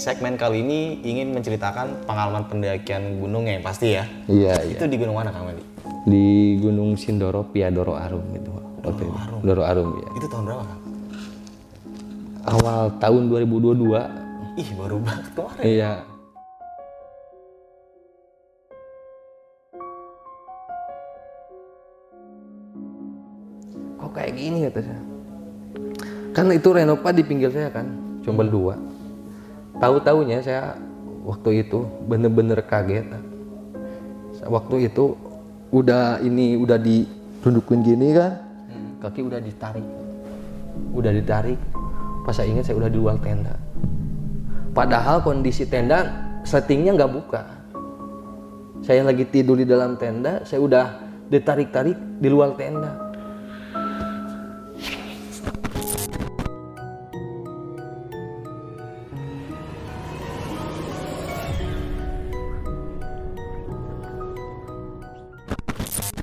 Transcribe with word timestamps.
Segmen 0.00 0.40
kali 0.40 0.64
ini 0.64 0.96
ingin 1.04 1.36
menceritakan 1.36 2.08
pengalaman 2.08 2.48
pendakian 2.48 3.20
gunung 3.20 3.44
yang 3.44 3.60
pasti 3.60 4.00
ya. 4.00 4.08
Iya, 4.32 4.56
iya. 4.64 4.76
Itu 4.80 4.88
di 4.88 4.96
gunung 4.96 5.20
mana 5.20 5.28
Kang 5.28 5.52
Wendy? 5.52 5.60
Di 6.08 6.56
Gunung 6.56 6.96
Sindoro, 6.96 7.44
Pia 7.44 7.68
Doro 7.68 8.00
Arum 8.00 8.24
gitu. 8.32 8.48
Itu. 8.80 9.04
Arum. 9.12 9.40
Doro 9.44 9.62
Arum 9.68 10.00
ya. 10.00 10.08
Itu 10.16 10.26
tahun 10.32 10.48
berapa 10.48 10.64
Kang? 10.64 10.80
Awal 12.48 12.80
tahun 12.96 13.22
2022. 13.28 14.56
Ih 14.56 14.68
baru 14.80 14.96
banget 15.04 15.24
kemarin. 15.36 15.64
Iya. 15.68 15.92
Kok 24.00 24.10
kayak 24.16 24.32
gini 24.32 24.64
kata 24.64 24.80
saya. 24.80 25.02
Kan 26.32 26.48
itu 26.56 26.68
Renova 26.72 27.12
di 27.12 27.20
pinggir 27.20 27.52
saya 27.52 27.68
kan, 27.68 27.84
cuma 28.24 28.48
dua. 28.48 28.80
Tahu-taunya 29.80 30.44
saya 30.44 30.76
waktu 31.24 31.64
itu 31.64 31.88
bener-bener 32.04 32.60
kaget. 32.60 33.08
Waktu 34.44 34.92
itu 34.92 35.16
udah 35.72 36.20
ini 36.20 36.60
udah 36.60 36.76
ditundukin 36.76 37.80
gini 37.80 38.12
kan, 38.12 38.40
kaki 39.00 39.24
udah 39.24 39.40
ditarik, 39.40 39.84
udah 40.92 41.12
ditarik. 41.16 41.56
Pas 42.28 42.36
saya 42.36 42.52
ingat 42.52 42.68
saya 42.68 42.76
udah 42.76 42.90
di 42.92 42.98
luar 43.00 43.16
tenda. 43.24 43.56
Padahal 44.76 45.24
kondisi 45.24 45.64
tenda 45.64 46.12
settingnya 46.44 46.94
nggak 47.00 47.12
buka. 47.16 47.42
Saya 48.84 49.04
lagi 49.04 49.28
tidur 49.28 49.60
di 49.60 49.68
dalam 49.68 49.96
tenda, 49.96 50.44
saya 50.44 50.60
udah 50.60 50.84
ditarik-tarik 51.28 51.96
di 52.20 52.28
luar 52.28 52.56
tenda. 52.56 53.09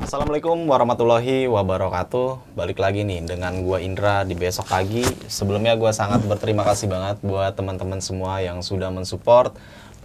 Assalamualaikum 0.08 0.72
warahmatullahi 0.72 1.52
wabarakatuh. 1.52 2.56
Balik 2.56 2.80
lagi 2.80 3.04
nih 3.04 3.28
dengan 3.28 3.60
gua 3.60 3.84
Indra 3.84 4.24
di 4.24 4.40
besok 4.40 4.72
pagi. 4.72 5.04
Sebelumnya 5.28 5.76
gua 5.76 5.92
sangat 5.92 6.24
berterima 6.24 6.64
kasih 6.64 6.88
banget 6.88 7.20
buat 7.20 7.52
teman-teman 7.60 8.00
semua 8.00 8.40
yang 8.40 8.64
sudah 8.64 8.88
mensupport 8.88 9.52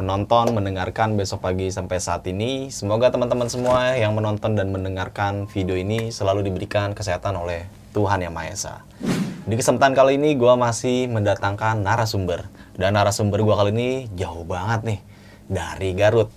Menonton, 0.03 0.59
mendengarkan 0.59 1.15
besok 1.15 1.47
pagi 1.47 1.71
sampai 1.71 2.03
saat 2.03 2.27
ini. 2.27 2.67
Semoga 2.75 3.15
teman-teman 3.15 3.47
semua 3.47 3.95
yang 3.95 4.19
menonton 4.19 4.59
dan 4.59 4.75
mendengarkan 4.75 5.47
video 5.47 5.79
ini 5.79 6.11
Selalu 6.11 6.51
diberikan 6.51 6.99
kesehatan 6.99 7.39
oleh 7.39 7.71
Tuhan 7.95 8.27
Yang 8.27 8.35
Maha 8.35 8.49
Esa. 8.51 8.75
Di 9.47 9.55
kesempatan 9.55 9.95
kali 9.95 10.19
ini 10.19 10.35
gua 10.35 10.59
masih 10.59 11.07
mendatangkan 11.15 11.79
narasumber. 11.79 12.51
Dan 12.75 12.99
narasumber 12.99 13.39
gua 13.47 13.55
kali 13.55 13.71
ini 13.71 13.91
jauh 14.19 14.43
banget 14.43 14.83
nih 14.83 15.01
Dari 15.47 15.95
Garut. 15.95 16.35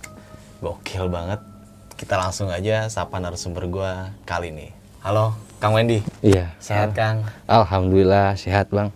Gokil 0.62 1.10
banget 1.10 1.55
kita 1.96 2.20
langsung 2.20 2.52
aja 2.52 2.92
sapa 2.92 3.16
narasumber 3.16 3.64
gua 3.72 4.12
kali 4.28 4.52
ini. 4.52 4.68
Halo, 5.00 5.32
Kang 5.56 5.72
Wendy. 5.72 6.04
Iya. 6.20 6.52
Sehat, 6.60 6.92
Kang? 6.92 7.24
Alhamdulillah 7.48 8.36
sehat 8.36 8.68
bang. 8.68 8.92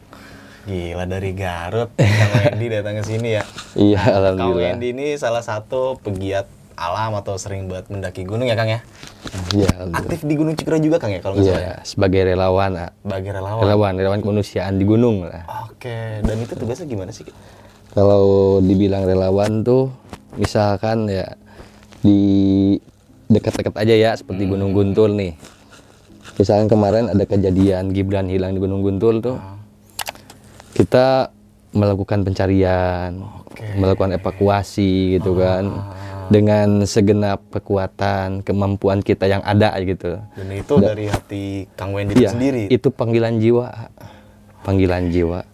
Gila 0.69 1.09
dari 1.09 1.33
Garut, 1.33 1.89
Kang 1.97 2.33
Wendy 2.37 2.69
datang 2.69 3.01
ke 3.01 3.05
sini 3.09 3.41
ya. 3.41 3.45
Iya 3.73 4.05
Kang 4.05 4.17
alhamdulillah. 4.21 4.77
Wendy 4.77 4.93
ini 4.93 5.17
salah 5.17 5.41
satu 5.41 5.97
pegiat 6.05 6.45
alam 6.77 7.17
atau 7.17 7.41
sering 7.41 7.73
buat 7.73 7.89
mendaki 7.89 8.29
gunung 8.29 8.53
ya, 8.53 8.57
Kang 8.57 8.69
ya? 8.69 8.85
Iya. 9.57 9.97
Aktif 9.97 10.21
di 10.25 10.37
Gunung 10.37 10.53
Cikra 10.61 10.77
juga, 10.77 11.01
Kang 11.01 11.17
ya 11.17 11.25
kalau 11.25 11.41
nggak 11.41 11.49
salah 11.49 11.57
ya? 11.57 11.65
Iya 11.65 11.77
sebagai 11.89 12.21
relawan, 12.29 12.71
ah. 12.77 12.91
Bagi 13.01 13.33
relawan. 13.33 13.65
relawan 13.65 13.93
relawan 13.97 14.21
kemanusiaan 14.21 14.77
di 14.77 14.85
gunung 14.85 15.25
lah. 15.25 15.49
Oke, 15.73 16.21
dan 16.21 16.37
itu 16.37 16.53
tugasnya 16.53 16.85
gimana 16.85 17.17
sih? 17.17 17.25
Kalau 17.97 18.61
dibilang 18.61 19.09
relawan 19.09 19.65
tuh, 19.65 19.89
misalkan 20.37 21.09
ya 21.09 21.41
di 22.01 22.77
dekat-dekat 23.31 23.75
aja 23.79 23.95
ya 23.95 24.11
seperti 24.19 24.51
Gunung 24.51 24.75
Guntur 24.75 25.09
nih. 25.15 25.39
Misalkan 26.37 26.67
kemarin 26.67 27.07
ada 27.09 27.23
kejadian 27.23 27.95
Gibran 27.95 28.27
hilang 28.27 28.53
di 28.53 28.61
Gunung 28.61 28.83
Guntur 28.83 29.23
tuh, 29.23 29.37
kita 30.75 31.31
melakukan 31.71 32.27
pencarian, 32.27 33.23
Oke. 33.47 33.63
melakukan 33.79 34.19
evakuasi 34.19 35.21
gitu 35.21 35.39
kan, 35.39 35.71
dengan 36.31 36.83
segenap 36.87 37.43
kekuatan, 37.51 38.43
kemampuan 38.43 39.03
kita 39.03 39.27
yang 39.27 39.43
ada 39.43 39.75
gitu. 39.83 40.19
Dan 40.35 40.49
itu 40.51 40.75
dari 40.79 41.07
hati 41.07 41.45
Kang 41.75 41.95
Wendy 41.95 42.15
itu 42.19 42.23
Iya, 42.27 42.31
sendiri. 42.35 42.63
itu 42.67 42.89
panggilan 42.91 43.39
jiwa, 43.39 43.91
panggilan 44.63 45.11
jiwa. 45.11 45.47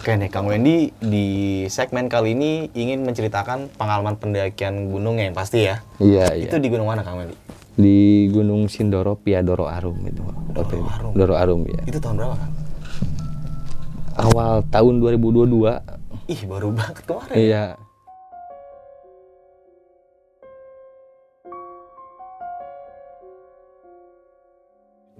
Oke 0.00 0.16
nih, 0.16 0.32
Kang 0.32 0.48
Wendy 0.48 0.96
di 0.96 1.28
segmen 1.68 2.08
kali 2.08 2.32
ini 2.32 2.72
ingin 2.72 3.04
menceritakan 3.04 3.68
pengalaman 3.76 4.16
pendakian 4.16 4.88
gunung 4.88 5.20
yang 5.20 5.36
pasti 5.36 5.68
ya. 5.68 5.84
Iya, 6.00 6.40
iya. 6.40 6.48
Itu 6.48 6.56
di 6.56 6.72
gunung 6.72 6.88
mana, 6.88 7.04
Kang 7.04 7.20
Wendy? 7.20 7.36
Di 7.76 8.24
Gunung 8.32 8.64
Sindoro, 8.72 9.20
Pia 9.20 9.44
Doro 9.44 9.68
Arum 9.68 10.00
itu. 10.08 10.24
Itu. 10.56 10.80
Arum. 10.88 11.12
Doro 11.12 11.36
Arum 11.36 11.68
ya. 11.68 11.84
Itu 11.84 12.00
tahun 12.00 12.16
berapa, 12.16 12.32
Kang? 12.32 12.52
Awal 14.24 14.64
tahun 14.72 14.94
2022. 15.04 15.68
Ih, 16.32 16.40
baru 16.48 16.72
banget 16.72 17.04
kemarin. 17.04 17.36
Iya. 17.36 17.64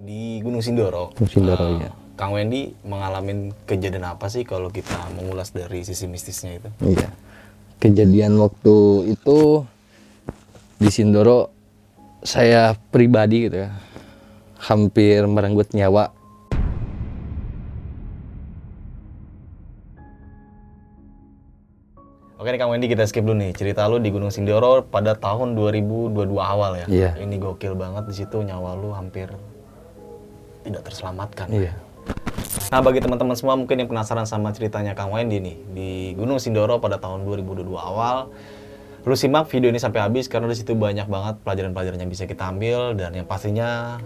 Di 0.01 0.41
Gunung 0.41 0.65
Sindoro. 0.65 1.13
Gunung 1.13 1.29
Sindoro 1.29 1.69
Ah, 1.69 1.85
ya. 1.85 2.00
Kang 2.21 2.37
Wendy 2.37 2.69
mengalami 2.85 3.49
kejadian 3.65 4.05
apa 4.05 4.29
sih 4.29 4.45
kalau 4.45 4.69
kita 4.69 5.09
mengulas 5.17 5.49
dari 5.49 5.81
sisi 5.81 6.05
mistisnya 6.05 6.61
itu? 6.61 6.69
Iya. 6.85 7.09
Kejadian 7.81 8.37
waktu 8.37 9.09
itu 9.17 9.65
di 10.77 10.89
Sindoro 10.93 11.49
saya 12.21 12.77
pribadi 12.93 13.49
gitu 13.49 13.65
ya. 13.65 13.73
Hampir 14.61 15.25
merenggut 15.25 15.73
nyawa. 15.73 16.13
Oke 22.37 22.53
nih 22.53 22.61
Kang 22.61 22.69
Wendy 22.69 22.85
kita 22.85 23.09
skip 23.09 23.25
dulu 23.25 23.41
nih 23.41 23.57
cerita 23.57 23.89
lu 23.89 23.97
di 23.97 24.13
Gunung 24.13 24.29
Sindoro 24.29 24.85
pada 24.85 25.17
tahun 25.17 25.57
2022 25.57 26.37
awal 26.37 26.85
ya. 26.85 26.85
Iya. 26.85 27.11
Ini 27.17 27.41
gokil 27.41 27.73
banget 27.73 28.05
di 28.05 28.13
situ 28.13 28.45
nyawa 28.45 28.77
lu 28.77 28.93
hampir 28.93 29.33
tidak 30.61 30.85
terselamatkan. 30.85 31.49
Iya. 31.49 31.73
Nah 32.71 32.79
bagi 32.79 33.03
teman-teman 33.03 33.35
semua 33.35 33.59
mungkin 33.59 33.83
yang 33.83 33.91
penasaran 33.91 34.23
sama 34.23 34.55
ceritanya 34.55 34.95
Kang 34.95 35.11
Wendy 35.11 35.43
nih 35.43 35.57
di 35.75 35.89
Gunung 36.15 36.39
Sindoro 36.39 36.79
pada 36.79 36.95
tahun 37.03 37.27
2022 37.27 37.67
awal, 37.67 38.31
lu 39.03 39.11
simak 39.11 39.51
video 39.51 39.67
ini 39.67 39.75
sampai 39.75 39.99
habis 39.99 40.31
karena 40.31 40.47
di 40.47 40.55
situ 40.55 40.71
banyak 40.71 41.03
banget 41.11 41.43
pelajaran-pelajaran 41.43 41.99
yang 41.99 42.07
bisa 42.07 42.23
kita 42.23 42.47
ambil 42.47 42.95
dan 42.95 43.11
yang 43.11 43.27
pastinya 43.27 43.99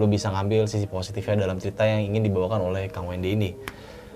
lu 0.00 0.08
bisa 0.08 0.32
ngambil 0.32 0.64
sisi 0.64 0.88
positifnya 0.88 1.44
dalam 1.44 1.60
cerita 1.60 1.84
yang 1.84 2.08
ingin 2.08 2.24
dibawakan 2.24 2.64
oleh 2.64 2.88
Kang 2.88 3.04
Wendy 3.04 3.36
ini. 3.36 3.52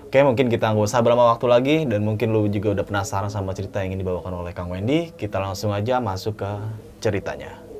Oke 0.09 0.17
mungkin 0.25 0.49
kita 0.49 0.73
nggak 0.73 0.81
usah 0.81 1.05
berlama 1.05 1.37
waktu 1.37 1.45
lagi 1.45 1.77
dan 1.85 2.01
mungkin 2.01 2.33
lu 2.33 2.49
juga 2.49 2.73
udah 2.73 2.85
penasaran 2.89 3.29
sama 3.29 3.53
cerita 3.53 3.85
yang 3.85 3.93
ingin 3.93 4.01
dibawakan 4.01 4.33
oleh 4.33 4.49
Kang 4.57 4.73
Wendy, 4.73 5.13
kita 5.13 5.37
langsung 5.37 5.77
aja 5.77 6.01
masuk 6.01 6.41
ke 6.41 6.51
ceritanya. 7.05 7.70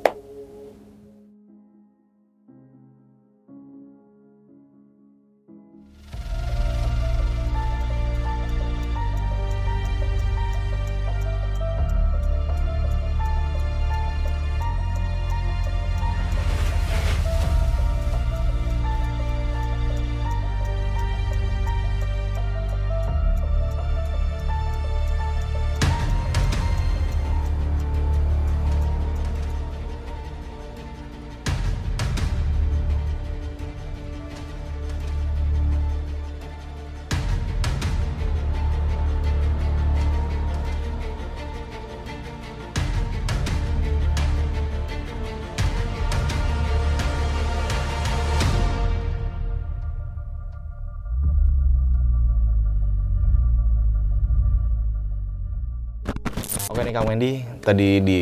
Oke 56.82 56.90
nih 56.90 56.98
Kang 56.98 57.06
Wendy, 57.14 57.32
tadi 57.62 58.02
di 58.02 58.20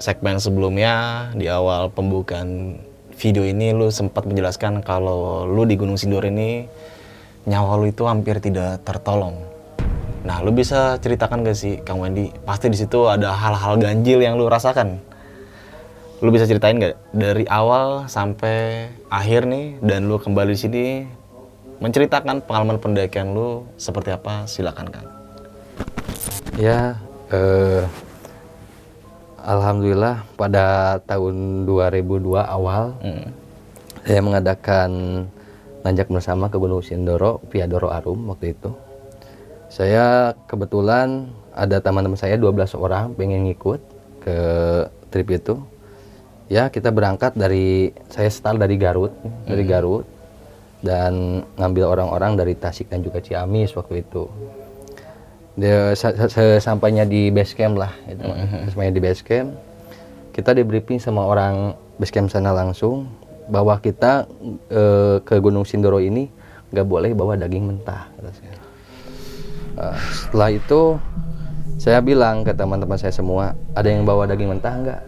segmen 0.00 0.40
sebelumnya 0.40 1.28
di 1.36 1.52
awal 1.52 1.92
pembukaan 1.92 2.80
video 3.12 3.44
ini 3.44 3.76
lu 3.76 3.92
sempat 3.92 4.24
menjelaskan 4.24 4.80
kalau 4.80 5.44
lu 5.44 5.68
di 5.68 5.76
Gunung 5.76 6.00
Sindur 6.00 6.24
ini 6.24 6.64
nyawa 7.44 7.76
lu 7.76 7.92
itu 7.92 8.08
hampir 8.08 8.40
tidak 8.40 8.80
tertolong. 8.88 9.36
Nah, 10.24 10.40
lu 10.40 10.56
bisa 10.56 10.96
ceritakan 10.96 11.44
gak 11.44 11.60
sih 11.60 11.76
Kang 11.84 12.00
Wendy? 12.00 12.32
Pasti 12.48 12.72
di 12.72 12.80
situ 12.80 13.04
ada 13.04 13.36
hal-hal 13.36 13.76
ganjil 13.76 14.24
yang 14.24 14.40
lu 14.40 14.48
rasakan. 14.48 14.96
Lu 16.24 16.32
bisa 16.32 16.48
ceritain 16.48 16.80
gak 16.80 16.96
dari 17.12 17.44
awal 17.52 18.08
sampai 18.08 18.88
akhir 19.12 19.44
nih 19.44 19.76
dan 19.84 20.08
lu 20.08 20.16
kembali 20.16 20.56
di 20.56 20.60
sini 20.64 20.84
menceritakan 21.84 22.48
pengalaman 22.48 22.80
pendakian 22.80 23.36
lu 23.36 23.68
seperti 23.76 24.16
apa? 24.16 24.48
Silakan 24.48 24.88
Kang. 24.88 25.08
Ya, 26.56 26.96
eh, 27.32 27.82
alhamdulillah 29.44 30.24
pada 30.36 30.98
tahun 31.04 31.68
2002 31.68 32.40
awal 32.40 32.96
Hmm. 33.00 33.28
saya 34.04 34.20
mengadakan 34.20 34.90
nanjak 35.84 36.08
bersama 36.08 36.48
ke 36.48 36.56
Gunung 36.56 36.80
Sindoro 36.80 37.44
via 37.52 37.68
Doro 37.68 37.92
Arum 37.92 38.32
waktu 38.32 38.56
itu. 38.56 38.72
Saya 39.68 40.32
kebetulan 40.48 41.28
ada 41.52 41.80
teman-teman 41.80 42.16
saya 42.16 42.40
12 42.40 42.72
orang 42.76 43.12
pengen 43.16 43.44
ngikut 43.48 43.80
ke 44.24 44.38
trip 45.12 45.28
itu. 45.28 45.54
Ya, 46.48 46.68
kita 46.68 46.92
berangkat 46.92 47.36
dari 47.36 47.92
saya 48.12 48.28
start 48.28 48.60
dari 48.60 48.76
Garut, 48.76 49.12
dari 49.48 49.64
Garut 49.64 50.04
dan 50.84 51.40
ngambil 51.56 51.96
orang-orang 51.96 52.36
dari 52.36 52.52
Tasik 52.52 52.92
dan 52.92 53.00
juga 53.00 53.24
Ciamis 53.24 53.72
waktu 53.72 54.04
itu. 54.04 54.28
Dia 55.54 55.94
sesampainya 55.94 57.06
di 57.06 57.30
base 57.30 57.54
camp 57.54 57.78
lah, 57.78 57.94
itu 58.10 58.26
sesampainya 58.66 58.94
di 58.98 59.02
base 59.02 59.22
camp. 59.22 59.54
Kita 60.34 60.50
di 60.50 60.66
briefing 60.66 60.98
sama 60.98 61.22
orang 61.22 61.78
base 61.94 62.10
camp 62.10 62.26
sana 62.26 62.50
langsung 62.50 63.06
bahwa 63.46 63.78
kita 63.78 64.26
eh, 64.66 65.22
ke 65.22 65.38
Gunung 65.38 65.62
Sindoro 65.62 66.02
ini 66.02 66.26
nggak 66.74 66.86
boleh 66.90 67.14
bawa 67.14 67.38
daging 67.38 67.70
mentah. 67.70 68.10
Eh, 69.78 69.98
setelah 70.10 70.50
itu 70.50 70.98
saya 71.78 72.02
bilang 72.02 72.42
ke 72.42 72.50
teman-teman 72.50 72.98
saya 72.98 73.14
semua, 73.14 73.54
ada 73.78 73.86
yang 73.86 74.02
bawa 74.02 74.26
daging 74.26 74.58
mentah 74.58 74.74
nggak? 74.74 75.02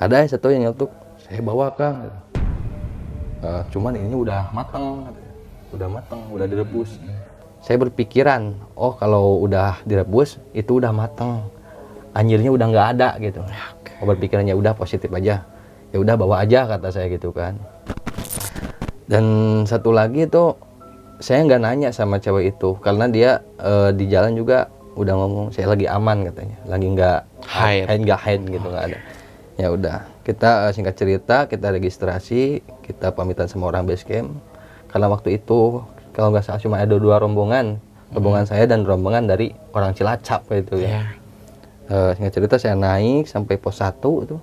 Ada 0.00 0.26
satu 0.32 0.48
yang 0.48 0.64
nyeletuk, 0.64 0.90
saya 1.22 1.38
bawa 1.44 1.70
kang. 1.76 2.08
Eh, 3.46 3.62
cuman 3.70 3.94
ini 3.94 4.16
udah 4.16 4.50
matang, 4.50 5.06
katanya. 5.06 5.32
udah 5.70 5.88
matang, 5.92 6.20
udah 6.34 6.46
direbus. 6.50 6.98
Saya 7.60 7.76
berpikiran, 7.76 8.56
oh 8.72 8.96
kalau 8.96 9.44
udah 9.44 9.84
direbus 9.84 10.40
itu 10.56 10.80
udah 10.80 10.96
matang, 10.96 11.44
anjirnya 12.16 12.48
udah 12.48 12.66
nggak 12.72 12.88
ada 12.96 13.08
gitu. 13.20 13.44
Oh 14.00 14.06
berpikirannya 14.08 14.56
udah 14.56 14.72
positif 14.72 15.12
aja, 15.12 15.44
ya 15.92 15.98
udah 16.00 16.14
bawa 16.16 16.40
aja 16.40 16.64
kata 16.64 16.88
saya 16.88 17.12
gitu 17.12 17.30
kan. 17.36 17.60
Dan 19.04 19.24
satu 19.68 19.92
lagi 19.92 20.24
itu 20.24 20.56
saya 21.20 21.44
nggak 21.44 21.60
nanya 21.60 21.88
sama 21.92 22.16
cewek 22.16 22.56
itu 22.56 22.80
karena 22.80 23.04
dia 23.12 23.44
eh, 23.60 23.92
di 23.92 24.08
jalan 24.08 24.32
juga 24.32 24.72
udah 24.96 25.14
ngomong 25.20 25.46
saya 25.52 25.68
lagi 25.68 25.84
aman 25.84 26.32
katanya, 26.32 26.56
lagi 26.64 26.86
nggak 26.96 27.20
Hide. 27.44 27.86
nggak 28.08 28.20
hide 28.24 28.44
gitu 28.56 28.66
nggak 28.72 28.84
ada. 28.88 28.98
Ya 29.60 29.68
udah 29.68 30.08
kita 30.24 30.50
eh, 30.64 30.72
singkat 30.72 30.96
cerita 30.96 31.44
kita 31.44 31.76
registrasi 31.76 32.64
kita 32.80 33.12
pamitan 33.12 33.52
sama 33.52 33.68
orang 33.68 33.84
base 33.84 34.08
camp 34.08 34.32
karena 34.88 35.12
waktu 35.12 35.36
itu 35.36 35.84
kalau 36.20 36.36
nggak 36.36 36.44
salah 36.44 36.60
cuma 36.60 36.76
ada 36.76 36.92
dua 37.00 37.16
rombongan. 37.16 37.80
Rombongan 38.12 38.44
saya 38.44 38.68
dan 38.68 38.84
rombongan 38.84 39.24
dari 39.24 39.56
orang 39.72 39.96
Cilacap 39.96 40.44
gitu 40.52 40.84
ya. 40.84 41.00
Ya. 41.00 41.02
Eh, 41.88 42.10
singkat 42.20 42.32
cerita 42.36 42.54
saya 42.60 42.76
naik 42.76 43.24
sampai 43.24 43.56
pos 43.56 43.80
1 43.80 44.28
itu. 44.28 44.36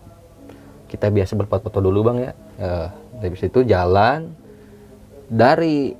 Kita 0.89 1.13
biasa 1.13 1.37
berfoto-foto 1.37 1.77
dulu 1.77 2.01
bang 2.09 2.17
ya. 2.25 2.31
Eh, 2.57 2.87
dari 3.21 3.37
situ 3.37 3.61
jalan. 3.61 4.33
Dari 5.29 5.93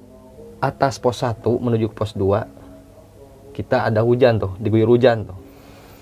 atas 0.57 0.97
pos 0.97 1.21
1 1.21 1.62
menuju 1.62 1.94
ke 1.94 1.95
pos 1.95 2.18
2 2.18 2.57
kita 3.53 3.89
ada 3.89 4.01
hujan 4.01 4.41
tuh 4.41 4.57
diguyur 4.57 4.97
hujan 4.97 5.30
tuh. 5.30 5.38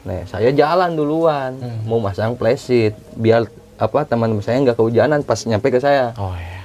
Nah 0.08 0.24
saya 0.28 0.52
jalan 0.56 0.96
duluan 0.96 1.56
mau 1.88 2.04
masang 2.04 2.36
flashlight 2.36 2.96
biar 3.16 3.48
apa 3.76 4.04
teman-teman 4.08 4.44
saya 4.44 4.60
nggak 4.60 4.76
kehujanan 4.76 5.24
pas 5.24 5.40
nyampe 5.44 5.68
ke 5.72 5.80
saya. 5.80 6.16
Oh 6.16 6.36
ya. 6.36 6.64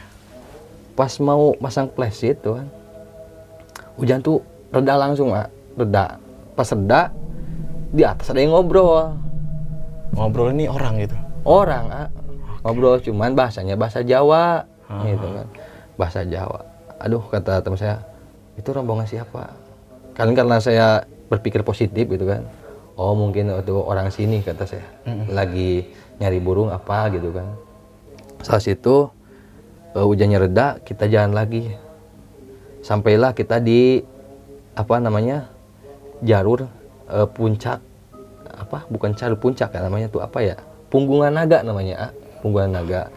pas 0.99 1.15
mau 1.23 1.55
masang 1.63 1.87
flashlight 1.91 2.43
tuh 2.43 2.59
kan 2.59 2.67
hujan 4.01 4.25
tuh 4.25 4.41
reda 4.73 4.97
langsung 4.97 5.37
ah 5.37 5.47
reda. 5.77 6.17
Pas 6.57 6.69
reda 6.73 7.13
di 7.93 8.03
atas 8.03 8.33
ada 8.33 8.41
yang 8.41 8.57
ngobrol. 8.57 9.13
Ngobrol 10.17 10.57
ini 10.57 10.67
orang 10.67 10.99
gitu. 11.05 11.17
orang 11.41 11.85
ah. 11.89 12.09
ngobrol 12.61 13.01
cuman 13.01 13.33
bahasanya 13.33 13.77
bahasa 13.77 14.01
Jawa 14.01 14.65
gitu 15.05 15.27
kan. 15.37 15.47
Bahasa 16.01 16.21
Jawa. 16.25 16.65
Aduh 17.01 17.23
kata 17.29 17.61
teman 17.65 17.81
saya 17.81 18.01
itu 18.57 18.69
rombongan 18.73 19.09
siapa? 19.09 19.53
Kan 20.17 20.33
karena 20.37 20.61
saya 20.61 21.05
berpikir 21.29 21.65
positif 21.65 22.09
gitu 22.09 22.25
kan. 22.29 22.45
Oh 23.01 23.17
mungkin 23.17 23.49
itu 23.49 23.77
orang 23.81 24.13
sini 24.13 24.45
kata 24.45 24.69
saya. 24.69 24.85
Lagi 25.33 25.89
nyari 26.21 26.41
burung 26.41 26.69
apa 26.69 27.09
gitu 27.13 27.33
kan. 27.33 27.49
Saat 28.45 28.69
situ 28.69 29.09
eh, 29.97 30.05
hujannya 30.05 30.49
reda 30.49 30.81
kita 30.85 31.09
jalan 31.09 31.33
lagi 31.33 31.73
sampailah 32.81 33.37
kita 33.37 33.61
di 33.61 34.01
apa 34.73 34.97
namanya 34.97 35.53
jalur 36.25 36.65
eh, 37.13 37.29
puncak 37.29 37.81
apa 38.49 38.89
bukan 38.89 39.13
jalur 39.13 39.37
puncak 39.37 39.73
ya 39.73 39.85
namanya 39.85 40.09
tuh 40.09 40.25
apa 40.25 40.41
ya 40.41 40.57
punggungan 40.89 41.33
naga 41.33 41.61
namanya 41.61 42.09
ah. 42.09 42.13
punggungan 42.41 42.81
naga. 42.81 43.13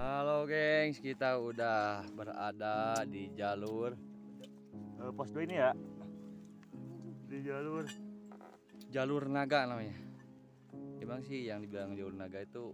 Halo 0.00 0.48
gengs. 0.48 0.98
Kita 0.98 1.36
udah 1.36 2.02
berada 2.16 3.04
di 3.04 3.28
jalur. 3.36 3.92
Pos 5.14 5.32
2 5.32 5.46
ini 5.48 5.56
ya? 5.56 5.72
Di 7.28 7.38
jalur. 7.44 7.84
Jalur 8.88 9.28
naga 9.28 9.68
namanya. 9.68 9.96
Emang 11.00 11.20
sih 11.24 11.44
yang 11.44 11.60
dibilang 11.60 11.92
jalur 11.92 12.16
naga 12.16 12.40
itu 12.40 12.72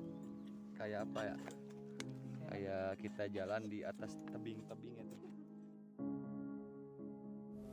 kayak 0.78 1.10
apa 1.10 1.20
ya? 1.26 1.36
Kayak 2.46 2.86
kita 3.02 3.24
jalan 3.34 3.62
di 3.66 3.82
atas 3.82 4.14
tebing-tebing 4.30 4.94
itu 5.02 5.15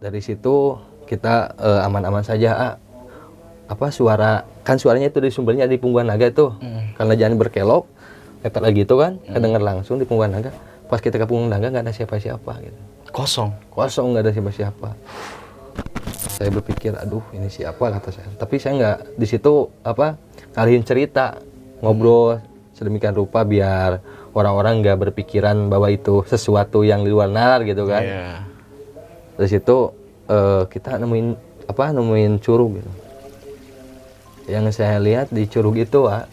dari 0.04 0.20
situ 0.20 0.76
kita 1.08 1.56
eh, 1.56 1.88
aman-aman 1.88 2.28
saja 2.28 2.52
ah. 2.52 2.76
apa 3.72 3.96
suara 3.96 4.44
kan 4.68 4.76
suaranya 4.76 5.08
itu 5.08 5.24
dari 5.24 5.32
sumbernya 5.32 5.64
di 5.64 5.80
punggungan 5.80 6.12
naga 6.12 6.28
itu 6.28 6.52
karena 7.00 7.16
jalan 7.16 7.40
berkelok 7.40 7.88
letak 8.44 8.60
lagi 8.60 8.84
itu 8.84 8.96
kan 9.00 9.24
kedengar 9.24 9.64
langsung 9.64 9.98
di 9.98 10.06
punggungan 10.06 10.36
naga. 10.38 10.52
Pas 10.92 11.00
kita 11.00 11.16
ke 11.16 11.26
punggungan 11.26 11.58
naga 11.58 11.72
nggak 11.72 11.84
ada 11.88 11.94
siapa-siapa 11.96 12.52
gitu. 12.60 12.80
Kosong. 13.16 13.56
kosong 13.72 14.14
nggak 14.14 14.24
ada 14.28 14.32
siapa-siapa. 14.36 14.90
Saya 16.28 16.50
berpikir 16.52 16.92
aduh 17.00 17.24
ini 17.32 17.48
siapa? 17.48 17.88
kata 17.88 18.12
saya. 18.12 18.28
Tapi 18.36 18.60
saya 18.60 18.74
nggak 18.76 18.98
di 19.16 19.26
situ 19.26 19.72
apa 19.88 20.20
ngalihin 20.60 20.84
cerita 20.84 21.40
ngobrol 21.80 22.44
sedemikian 22.76 23.16
rupa 23.16 23.48
biar 23.48 24.04
orang-orang 24.36 24.84
nggak 24.84 24.98
berpikiran 25.10 25.72
bahwa 25.72 25.88
itu 25.88 26.26
sesuatu 26.28 26.84
yang 26.84 27.08
di 27.08 27.10
luar 27.16 27.32
nalar 27.32 27.64
gitu 27.64 27.88
kan. 27.88 28.04
Iya. 28.04 28.53
Dari 29.38 29.50
situ 29.50 29.78
eh, 30.30 30.64
kita 30.70 30.98
nemuin 31.02 31.28
apa 31.70 31.94
nemuin 31.96 32.34
curug 32.44 32.80
gitu. 32.80 32.92
Yang 34.52 34.84
saya 34.84 35.00
lihat 35.00 35.32
di 35.32 35.48
curug 35.48 35.80
itu 35.80 36.06
ah 36.08 36.28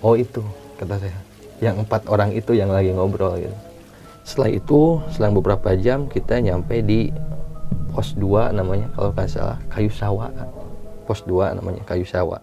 oh 0.00 0.14
itu 0.16 0.40
kata 0.80 0.98
saya. 0.98 1.18
Yang 1.62 1.86
empat 1.86 2.10
orang 2.10 2.34
itu 2.34 2.56
yang 2.56 2.72
lagi 2.72 2.90
ngobrol 2.90 3.38
gitu. 3.38 3.56
Setelah 4.22 4.50
itu 4.54 4.80
selang 5.14 5.34
beberapa 5.34 5.74
jam 5.78 6.06
kita 6.06 6.38
nyampe 6.38 6.78
di 6.82 7.10
pos 7.92 8.16
2 8.16 8.56
namanya 8.56 8.88
kalau 8.96 9.12
nggak 9.12 9.28
salah 9.28 9.58
kayu 9.68 9.92
sawa 9.92 10.32
pos 11.04 11.20
2 11.28 11.60
namanya 11.60 11.84
kayu 11.84 12.08
sawa 12.08 12.40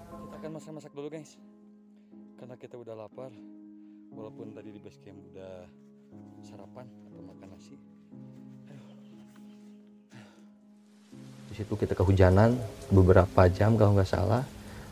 situ 11.60 11.76
kita 11.76 11.92
kehujanan 11.92 12.56
beberapa 12.88 13.52
jam 13.52 13.76
kalau 13.76 13.92
nggak 14.00 14.08
salah. 14.08 14.48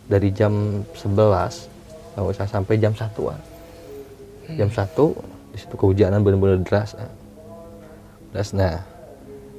Dari 0.08 0.32
jam 0.32 0.84
11 0.96 2.16
kalau 2.16 2.32
salah 2.36 2.52
sampai 2.52 2.76
jam 2.76 2.92
satuan. 2.92 3.40
Jam 4.56 4.72
satu 4.72 5.16
di 5.52 5.58
situ 5.60 5.76
kehujanan 5.80 6.24
benar-benar 6.24 6.60
deras 6.64 6.96
ah. 7.00 7.12
deras. 8.32 8.52
Nah 8.52 8.84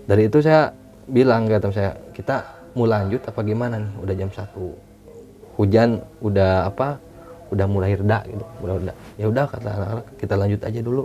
dari 0.05 0.29
itu 0.29 0.41
saya 0.45 0.73
bilang 1.09 1.49
ke 1.49 1.57
teman 1.57 1.75
saya 1.77 1.93
kita 2.13 2.45
mau 2.77 2.85
lanjut 2.85 3.25
apa 3.25 3.41
gimana 3.45 3.81
nih? 3.81 3.93
Udah 4.05 4.15
jam 4.17 4.31
satu. 4.33 4.77
Hujan 5.57 6.01
udah 6.21 6.69
apa? 6.69 7.01
Udah 7.49 7.65
mulai 7.65 7.97
reda 7.97 8.25
gitu 8.29 8.45
udah 8.61 8.75
reda. 8.77 8.95
Ya 9.17 9.27
udah 9.29 9.45
kata 9.49 9.69
anak-anak 9.69 10.07
kita 10.21 10.35
lanjut 10.37 10.61
aja 10.65 10.81
dulu. 10.81 11.05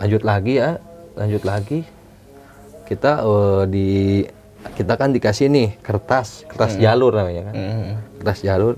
Lanjut 0.00 0.22
lagi 0.24 0.52
ya. 0.60 0.70
Lanjut 1.16 1.42
lagi. 1.44 1.80
Kita 2.84 3.24
eh, 3.24 3.62
di 3.72 3.88
kita 4.72 4.96
kan 4.96 5.12
dikasih 5.12 5.52
nih 5.52 5.76
kertas 5.84 6.48
kertas 6.48 6.80
jalur 6.80 7.12
namanya 7.12 7.52
kan. 7.52 7.54
Mhm. 7.54 7.92
kertas 8.20 8.40
jalur. 8.40 8.74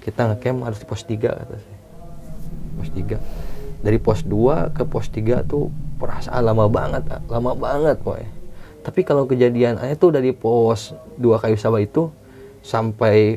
Kita 0.00 0.24
ngecamp 0.24 0.64
harus 0.64 0.78
di 0.80 0.86
pos 0.88 1.02
3 1.04 1.28
kata 1.36 1.54
saya. 1.60 1.78
Pos 2.80 2.88
3 2.96 3.18
dari 3.84 3.98
pos 4.00 4.24
2 4.24 4.72
ke 4.72 4.82
pos 4.88 5.06
3 5.12 5.44
tuh 5.44 5.68
perasaan 6.00 6.42
lama 6.42 6.66
banget 6.66 7.02
lama 7.26 7.52
banget 7.54 7.98
pokoknya 8.02 8.38
tapi 8.88 9.04
kalau 9.04 9.28
kejadian 9.28 9.76
aneh 9.76 10.00
tuh 10.00 10.14
dari 10.14 10.32
pos 10.32 10.96
2 11.20 11.42
kayu 11.44 11.60
sabah 11.60 11.82
itu 11.82 12.08
sampai 12.64 13.36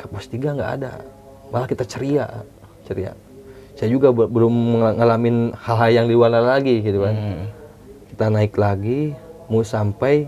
ke 0.00 0.04
pos 0.08 0.30
3 0.32 0.56
nggak 0.56 0.70
ada. 0.80 1.04
Malah 1.52 1.68
kita 1.68 1.84
ceria 1.84 2.24
ceria. 2.88 3.12
Saya 3.76 3.92
juga 3.92 4.16
be- 4.16 4.30
belum 4.32 4.54
ngalamin 4.96 5.52
hal-hal 5.54 5.90
yang 5.92 6.06
di 6.08 6.16
lagi 6.16 6.80
gitu 6.80 7.04
kan. 7.04 7.14
Mhm. 7.14 7.46
kita 8.08 8.34
naik 8.34 8.56
lagi 8.58 9.14
mau 9.46 9.62
sampai 9.62 10.26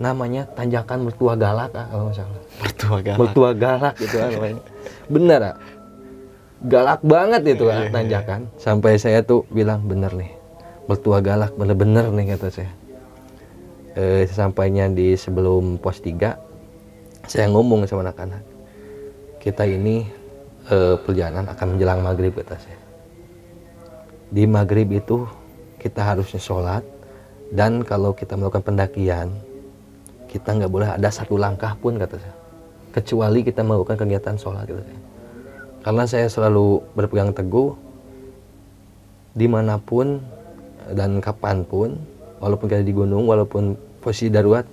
namanya 0.00 0.48
tanjakan 0.56 1.04
mertua 1.04 1.36
galak 1.36 1.76
ah, 1.76 1.84
kalau 1.92 2.08
nggak 2.08 2.16
salah 2.16 2.40
Mertua 2.64 2.98
galak. 3.04 3.18
mertua 3.20 3.50
galak 3.52 3.94
gitu 4.00 4.16
kan 4.16 4.28
namanya. 4.32 4.62
Bener 5.12 5.40
ah. 5.44 5.56
Galak 6.60 7.00
banget 7.04 7.42
itu 7.52 7.64
kan 7.68 7.92
tanjakan. 7.92 8.40
Sampai 8.56 8.96
saya 8.96 9.20
tuh 9.20 9.44
bilang 9.52 9.84
bener 9.84 10.12
nih. 10.16 10.32
Mertua 10.88 11.20
galak 11.20 11.52
bener-bener 11.52 12.08
nih 12.08 12.32
kata 12.32 12.48
saya. 12.48 12.72
Eh 13.92 14.24
sampainya 14.24 14.88
di 14.88 15.12
sebelum 15.20 15.76
pos 15.76 16.00
3 16.00 17.28
saya 17.28 17.46
ngomong 17.52 17.84
sama 17.84 18.08
anak-anak. 18.08 18.40
Kita 19.36 19.68
ini 19.68 20.08
eh, 20.68 20.96
perjalanan 20.96 21.44
akan 21.52 21.76
menjelang 21.76 22.00
maghrib 22.00 22.32
kata 22.40 22.56
saya. 22.56 22.80
Di 24.32 24.48
maghrib 24.48 24.88
itu 24.96 25.28
kita 25.76 26.08
harusnya 26.08 26.40
sholat 26.40 26.84
dan 27.52 27.84
kalau 27.84 28.16
kita 28.16 28.36
melakukan 28.36 28.64
pendakian 28.64 29.28
kita 30.30 30.54
nggak 30.54 30.70
boleh 30.70 30.88
ada 30.94 31.10
satu 31.10 31.34
langkah 31.34 31.74
pun 31.74 31.98
kata 31.98 32.16
saya 32.22 32.34
kecuali 32.94 33.42
kita 33.42 33.66
melakukan 33.66 33.98
kegiatan 33.98 34.38
sholat 34.38 34.64
kata 34.70 34.82
saya 34.86 35.00
karena 35.80 36.04
saya 36.06 36.26
selalu 36.30 36.78
berpegang 36.94 37.34
teguh 37.34 37.74
di 39.34 39.46
mana 39.50 39.82
pun 39.82 40.22
dan 40.94 41.18
kapan 41.18 41.66
pun 41.66 41.98
walaupun 42.38 42.66
kita 42.70 42.82
di 42.86 42.94
gunung 42.94 43.26
walaupun 43.26 43.74
posisi 43.98 44.30
darurat 44.30 44.66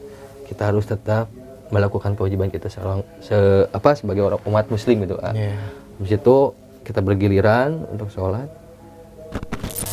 kita 0.46 0.70
harus 0.70 0.86
tetap 0.86 1.30
melakukan 1.68 2.16
kewajiban 2.16 2.48
kita 2.48 2.72
seorang 2.72 3.04
se, 3.20 3.36
apa 3.74 3.92
sebagai 3.98 4.24
orang 4.24 4.42
umat 4.48 4.72
muslim 4.72 5.04
gitu 5.04 5.20
kan 5.20 5.36
Iya. 5.36 5.58
Habis 5.98 6.14
itu 6.14 6.38
kita 6.86 7.02
bergiliran 7.02 7.90
untuk 7.90 8.14
sholat. 8.14 8.46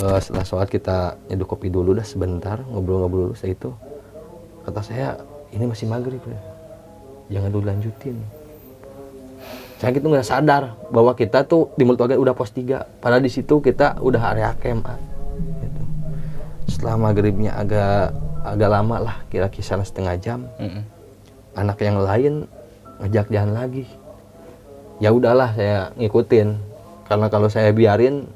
Eh, 0.05 0.21
setelah 0.21 0.45
sholat 0.45 0.69
kita 0.69 1.17
nyeduh 1.33 1.49
kopi 1.49 1.73
dulu 1.73 1.97
dah 1.97 2.05
sebentar, 2.05 2.61
ngobrol-ngobrol 2.61 3.33
dulu. 3.33 3.35
Setelah 3.35 3.57
itu 3.57 3.71
kata 4.69 4.81
saya 4.85 5.09
ini 5.55 5.65
masih 5.65 5.87
maghrib 5.87 6.21
ya. 6.21 6.41
Jangan 7.31 7.51
dulu 7.51 7.65
lanjutin. 7.65 8.19
Saya 9.79 9.91
gitu 9.91 10.07
nggak 10.07 10.25
sadar 10.25 10.63
bahwa 10.89 11.13
kita 11.13 11.45
tuh 11.45 11.73
di 11.75 11.83
Mulut 11.83 12.01
Wagan 12.01 12.19
udah 12.19 12.33
pos 12.33 12.51
3. 12.51 12.99
Padahal 12.99 13.21
di 13.21 13.29
situ 13.29 13.59
kita 13.59 13.99
udah 13.99 14.23
area 14.27 14.51
camp. 14.55 14.85
ah. 14.85 14.99
Gitu. 15.59 15.83
Setelah 16.69 16.97
maghribnya 16.97 17.55
agak 17.55 18.13
agak 18.45 18.71
lama 18.71 18.97
lah, 19.01 19.17
kira-kira 19.27 19.81
setengah 19.81 20.15
jam 20.17 20.45
Mhm. 20.57 20.83
anak 21.55 21.79
yang 21.81 21.97
lain 21.99 22.45
ngejak 23.01 23.27
jalan 23.27 23.53
lagi 23.53 23.89
ya 24.97 25.11
udahlah 25.11 25.51
saya 25.51 25.91
ngikutin 25.95 26.55
karena 27.05 27.27
kalau 27.27 27.49
saya 27.49 27.73
biarin 27.73 28.31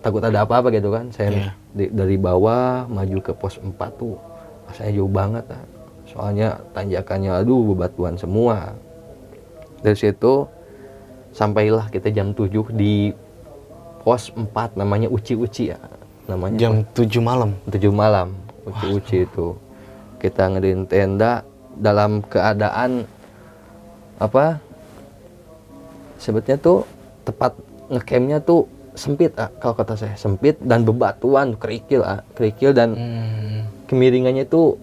takut 0.00 0.18
ada 0.18 0.42
apa-apa 0.42 0.70
gitu 0.70 0.90
kan 0.90 1.10
saya 1.10 1.30
Iya. 1.30 1.50
di- 1.70 1.92
dari 1.92 2.16
bawah 2.16 2.88
maju 2.88 3.18
ke 3.20 3.30
pos 3.30 3.58
4 3.58 3.94
tuh 3.94 4.18
rasanya 4.66 4.92
jauh 4.92 5.06
banget 5.08 5.44
ah. 5.48 5.62
Soalnya 6.18 6.58
tanjakannya 6.74 7.30
aduh 7.30 7.78
bebatuan 7.78 8.18
semua. 8.18 8.74
Dari 9.78 9.94
situ 9.94 10.50
sampailah 11.30 11.86
kita 11.94 12.10
jam 12.10 12.34
7 12.34 12.50
di 12.74 13.14
pos 14.02 14.34
4 14.34 14.74
namanya 14.74 15.06
uci-uci 15.06 15.70
ya. 15.70 15.78
Namanya 16.26 16.58
Jam 16.58 16.82
7 16.90 17.22
malam. 17.22 17.54
tujuh 17.70 17.94
malam 17.94 18.34
uci-uci 18.66 19.30
itu. 19.30 19.54
Kita 20.18 20.50
ngedirin 20.50 20.90
tenda 20.90 21.46
dalam 21.78 22.26
keadaan 22.26 23.06
apa 24.18 24.58
sebetulnya 26.18 26.58
tuh 26.58 26.82
tempat 27.22 27.54
ngecampnya 27.86 28.42
tuh 28.42 28.66
sempit 28.98 29.30
ah, 29.38 29.46
kalau 29.62 29.78
kata 29.78 29.94
saya 29.94 30.18
sempit 30.18 30.58
dan 30.58 30.82
bebatuan 30.82 31.54
kerikil 31.54 32.02
ah, 32.02 32.26
kerikil 32.34 32.74
dan 32.74 32.98
Hmm. 32.98 33.62
kemiringannya 33.86 34.42
tuh 34.42 34.74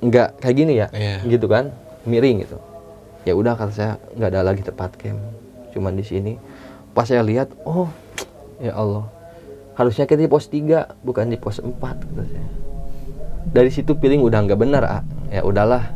nggak 0.00 0.38
kayak 0.38 0.56
gini 0.56 0.72
ya 0.76 0.86
Iya. 0.90 1.26
gitu 1.26 1.46
kan? 1.46 1.70
Miring 2.02 2.42
gitu. 2.42 2.58
Ya 3.22 3.32
udah 3.32 3.52
kata 3.52 3.72
saya 3.72 3.92
nggak 4.12 4.30
ada 4.30 4.40
lagi 4.42 4.62
tempat 4.62 4.94
camp 4.94 5.18
cuman 5.70 5.92
di 5.92 6.02
sini. 6.02 6.32
Pas 6.90 7.04
saya 7.04 7.20
lihat 7.20 7.50
oh 7.62 7.90
ya 8.56 8.72
Allah. 8.72 9.06
Harusnya 9.74 10.04
kita 10.04 10.18
di 10.18 10.26
pos 10.26 10.46
3 10.46 10.98
bukan 11.00 11.26
di 11.26 11.36
pos 11.36 11.58
4 11.58 11.70
kata 11.78 12.22
saya. 12.24 12.46
Dari 13.48 13.68
situ 13.68 13.94
feeling 13.94 14.20
udah 14.20 14.38
nggak 14.40 14.58
benar 14.58 14.82
ah 14.82 15.02
ya 15.28 15.42
udahlah. 15.42 15.94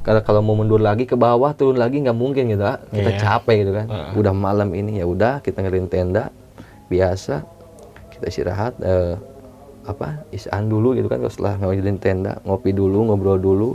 Karena 0.00 0.20
kalau 0.20 0.40
mau 0.40 0.54
mundur 0.54 0.78
lagi 0.78 1.04
ke 1.04 1.14
bawah 1.14 1.52
turun 1.52 1.76
lagi 1.76 2.00
nggak 2.00 2.14
mungkin 2.14 2.48
gitu 2.48 2.62
ah 2.62 2.80
kita 2.86 3.10
Iya. 3.10 3.18
capek 3.18 3.56
gitu 3.58 3.72
kan. 3.74 3.86
Heeh. 3.86 4.10
udah 4.16 4.32
malam 4.32 4.68
ini 4.72 4.98
ya 4.98 5.04
udah 5.04 5.38
kita 5.38 5.60
ngerin 5.60 5.86
tenda. 5.86 6.32
Biasa 6.88 7.44
kita 8.10 8.26
istirahat 8.26 8.80
eh, 8.80 9.14
apa 9.88 10.28
isaan 10.28 10.68
dulu 10.68 10.92
gitu 10.92 11.08
kan 11.08 11.24
setelah 11.24 11.56
ngerin 11.56 11.96
tenda 11.96 12.38
ngopi 12.44 12.76
dulu 12.76 13.08
ngobrol 13.08 13.40
dulu. 13.40 13.70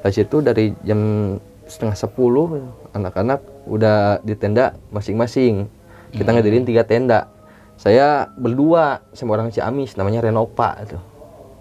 Dari 0.00 0.14
situ 0.14 0.38
dari 0.44 0.70
jam 0.86 1.34
setengah 1.66 1.96
sepuluh 1.96 2.60
anak-anak 2.94 3.40
udah 3.66 4.22
di 4.22 4.38
tenda 4.38 4.78
masing-masing. 4.94 5.66
Kita 6.14 6.30
Hmm. 6.30 6.38
ngedirin 6.38 6.62
tiga 6.62 6.86
tenda. 6.86 7.26
Saya 7.74 8.30
berdua 8.38 9.02
sama 9.10 9.34
orang 9.34 9.50
Ciamis 9.50 9.98
namanya 9.98 10.22
Renopa 10.22 10.78
itu. 10.86 10.98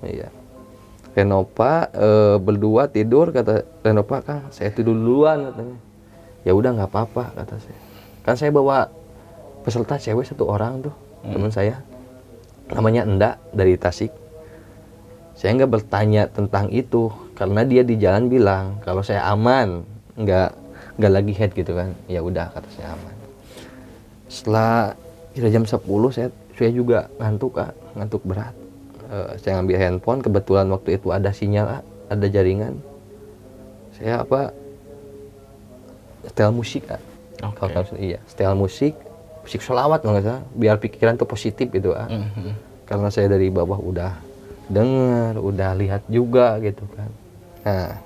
Iya. 0.06 0.30
Renopa 1.18 1.90
eh, 1.90 2.38
berdua 2.38 2.86
tidur 2.92 3.34
kata 3.34 3.66
Renopa 3.82 4.22
kang 4.22 4.46
saya 4.54 4.70
tidur 4.70 4.94
duluan 4.94 5.50
katanya. 5.50 5.78
Ya 6.46 6.52
udah 6.54 6.70
nggak 6.78 6.90
apa-apa 6.94 7.34
kata 7.34 7.56
saya. 7.58 7.80
Kan 8.22 8.36
saya 8.38 8.52
bawa 8.54 8.92
peserta 9.64 9.96
cewek 9.96 10.28
satu 10.28 10.46
orang 10.52 10.84
tuh 10.84 10.94
teman 11.24 11.48
saya 11.48 11.80
namanya 12.74 13.06
Enda 13.06 13.30
dari 13.54 13.78
Tasik. 13.78 14.12
Saya 15.34 15.58
nggak 15.58 15.72
bertanya 15.72 16.30
tentang 16.30 16.70
itu 16.70 17.10
karena 17.34 17.66
dia 17.66 17.82
di 17.82 17.98
jalan 17.98 18.30
bilang 18.30 18.78
kalau 18.86 19.02
saya 19.02 19.26
aman 19.30 19.82
nggak 20.18 20.50
nggak 20.98 21.12
lagi 21.14 21.34
head 21.34 21.52
gitu 21.58 21.74
kan. 21.74 21.94
Ya 22.06 22.22
udah 22.22 22.54
kata 22.54 22.70
saya 22.74 22.94
aman. 22.94 23.16
Setelah 24.30 24.74
kira 25.34 25.50
jam 25.50 25.66
10 25.66 25.82
saya 26.14 26.30
saya 26.54 26.70
juga 26.70 27.10
ngantuk 27.18 27.58
kak. 27.58 27.74
Ngantuk 27.98 28.22
berat. 28.26 28.56
Eh, 29.10 29.30
saya 29.42 29.62
ngambil 29.62 29.78
handphone 29.78 30.20
kebetulan 30.22 30.68
waktu 30.74 30.98
itu 30.98 31.14
ada 31.14 31.30
sinyal 31.30 31.66
Kak, 31.70 31.84
ada 32.18 32.26
jaringan. 32.30 32.74
Saya 33.94 34.26
apa 34.26 34.54
setel 36.24 36.50
musik 36.56 36.88
kak 36.88 37.02
Oke. 37.44 37.68
kalau 37.68 37.84
iya 38.00 38.20
setel 38.26 38.56
musik 38.56 38.96
musik 39.44 39.60
sholawat 39.60 40.02
nggak 40.02 40.56
biar 40.56 40.80
pikiran 40.80 41.14
tuh 41.14 41.28
positif 41.28 41.68
gitu 41.68 41.92
kak 41.92 42.08
Mhm. 42.08 42.52
karena 42.84 43.08
saya 43.08 43.28
dari 43.28 43.48
bawah 43.48 43.78
udah 43.78 44.12
dengar, 44.64 45.36
udah 45.38 45.76
lihat 45.76 46.08
juga 46.08 46.56
gitu 46.58 46.88
kan. 46.90 47.10
Nah, 47.62 48.00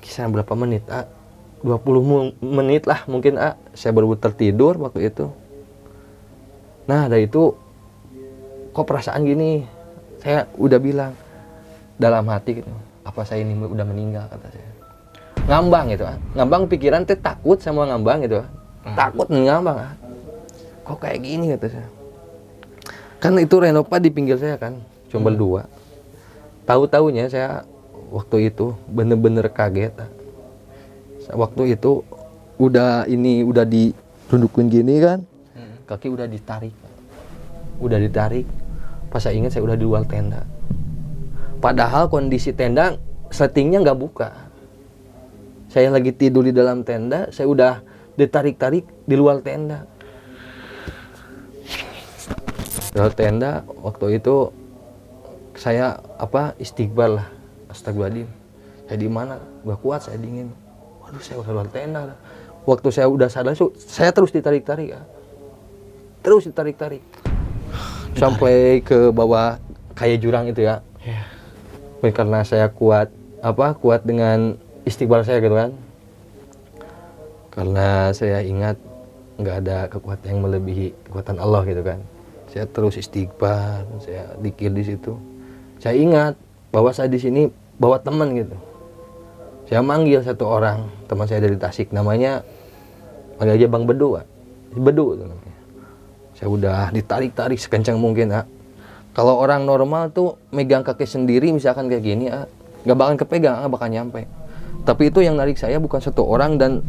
kisah 0.00 0.26
berapa 0.26 0.50
menit? 0.52 0.82
Ah, 0.86 1.06
20 1.60 2.02
mu- 2.02 2.34
menit 2.40 2.86
lah 2.86 3.06
mungkin 3.06 3.34
ah 3.34 3.54
saya 3.70 3.90
baru 3.90 4.14
tertidur 4.14 4.74
waktu 4.76 5.08
itu. 5.08 5.30
Nah, 6.86 7.06
dari 7.06 7.26
itu 7.26 7.54
kok 8.72 8.82
perasaan 8.82 9.22
gini? 9.22 9.62
Saya 10.18 10.50
udah 10.54 10.78
bilang 10.78 11.12
dalam 11.94 12.26
hati 12.26 12.58
gitu, 12.58 12.70
apa 13.02 13.22
saya 13.22 13.42
ini 13.42 13.54
udah 13.54 13.86
meninggal 13.86 14.26
kata 14.26 14.48
saya. 14.50 14.70
Ngambang 15.46 15.86
gitu 15.88 16.04
ah. 16.04 16.18
Ngambang 16.34 16.62
pikiran 16.66 17.02
teh 17.02 17.16
takut 17.16 17.58
sama 17.58 17.86
ngambang 17.86 18.22
gitu 18.22 18.42
ah. 18.42 18.48
Takut 18.90 19.26
ngambang 19.28 19.78
ah. 19.78 19.92
Kok 20.88 20.98
kayak 21.04 21.20
gini 21.20 21.52
kata 21.52 21.68
saya. 21.68 21.88
Kan 23.20 23.36
itu 23.36 23.60
Renova 23.60 24.00
di 24.00 24.08
pinggir 24.08 24.40
saya 24.40 24.56
kan 24.56 24.80
cuma 25.12 25.28
dua. 25.28 25.68
Tahu 26.64 26.88
taunya 26.88 27.28
saya 27.28 27.68
waktu 28.08 28.48
itu 28.48 28.72
bener-bener 28.88 29.52
kaget. 29.52 29.92
Waktu 31.28 31.76
itu 31.76 32.00
udah 32.56 33.04
ini 33.04 33.44
udah 33.44 33.68
ditundukin 33.68 34.72
gini 34.72 34.96
kan 35.04 35.28
kaki 35.84 36.08
udah 36.08 36.24
ditarik. 36.24 36.72
Udah 37.80 38.00
ditarik. 38.00 38.48
Pas 39.08 39.20
saya 39.24 39.36
ingat 39.36 39.56
saya 39.56 39.64
udah 39.64 39.76
di 39.76 39.84
luar 39.84 40.04
tenda. 40.08 40.44
Padahal 41.64 42.12
kondisi 42.12 42.52
tenda 42.52 42.96
settingnya 43.28 43.84
nggak 43.84 43.98
buka. 43.98 44.30
Saya 45.68 45.92
lagi 45.92 46.16
tidur 46.16 46.48
di 46.48 46.52
dalam 46.52 46.80
tenda 46.80 47.28
saya 47.28 47.48
udah 47.48 47.72
ditarik-tarik 48.16 48.88
di 49.04 49.14
luar 49.16 49.44
tenda 49.44 49.84
Dalam 52.98 53.14
tenda 53.14 53.62
waktu 53.78 54.18
itu 54.18 54.50
saya 55.54 56.02
apa 56.18 56.58
istighfar 56.58 57.22
lah. 57.22 57.26
Astagfirullahaladzim. 57.70 58.26
Saya 58.90 58.98
di 58.98 59.06
mana? 59.06 59.38
Gak 59.62 59.78
kuat 59.86 60.02
saya 60.02 60.18
dingin. 60.18 60.50
Waduh 61.06 61.22
saya 61.22 61.38
udah 61.38 61.52
luar 61.54 61.70
tenda 61.70 62.18
waktu 62.66 62.88
saya 62.90 63.06
udah 63.06 63.30
sadar 63.30 63.54
saya 63.78 64.10
terus 64.10 64.34
ditarik-tarik 64.34 64.98
ya. 64.98 65.06
Terus 66.26 66.50
ditarik-tarik. 66.50 67.06
Sampai 68.18 68.82
ke 68.82 69.14
bawah 69.14 69.62
kayak 69.94 70.18
jurang 70.18 70.50
itu 70.50 70.66
ya. 70.66 70.82
Yeah. 71.06 71.22
karena 72.10 72.42
saya 72.42 72.66
kuat 72.66 73.14
apa 73.38 73.78
kuat 73.78 74.02
dengan 74.02 74.58
istighfar 74.82 75.22
saya 75.22 75.38
gitu 75.38 75.54
kan. 75.54 75.70
Karena 77.54 78.10
saya 78.10 78.42
ingat 78.42 78.74
nggak 79.38 79.56
ada 79.62 79.86
kekuatan 79.86 80.26
yang 80.34 80.40
melebihi 80.42 80.98
kekuatan 81.06 81.38
Allah 81.38 81.62
gitu 81.62 81.86
kan 81.86 82.02
saya 82.58 82.66
terus 82.74 82.98
istighfar 82.98 83.86
saya 84.02 84.34
dikir 84.42 84.74
di 84.74 84.82
situ. 84.82 85.14
Saya 85.78 85.94
ingat 85.94 86.34
bahwa 86.74 86.90
saya 86.90 87.06
di 87.06 87.22
sini 87.22 87.46
bawa 87.78 88.02
teman 88.02 88.34
gitu. 88.34 88.58
Saya 89.70 89.78
manggil 89.78 90.26
satu 90.26 90.42
orang 90.42 90.90
teman 91.06 91.30
saya 91.30 91.46
dari 91.46 91.54
Tasik 91.54 91.94
namanya 91.94 92.42
panggil 93.38 93.62
aja 93.62 93.66
Bang 93.70 93.86
Bedu 93.86 94.18
Bedu 94.74 95.14
itu 95.14 95.22
namanya. 95.22 95.58
Saya 96.34 96.48
udah 96.50 96.90
ditarik-tarik 96.90 97.62
sekencang 97.62 97.94
mungkin 97.94 98.34
ah. 98.34 98.42
kalau 99.14 99.38
orang 99.38 99.62
normal 99.62 100.10
tuh 100.10 100.34
megang 100.50 100.82
kaki 100.82 101.06
sendiri 101.06 101.54
misalkan 101.54 101.86
kayak 101.86 102.02
gini 102.02 102.26
ah, 102.26 102.50
nggak 102.82 102.98
bakal 102.98 103.14
kepegang 103.22 103.54
ah, 103.54 103.70
bakal 103.70 103.86
nyampe. 103.86 104.26
Tapi 104.82 105.14
itu 105.14 105.22
yang 105.22 105.38
narik 105.38 105.54
saya 105.54 105.78
bukan 105.78 106.02
satu 106.02 106.26
orang 106.26 106.58
dan 106.58 106.82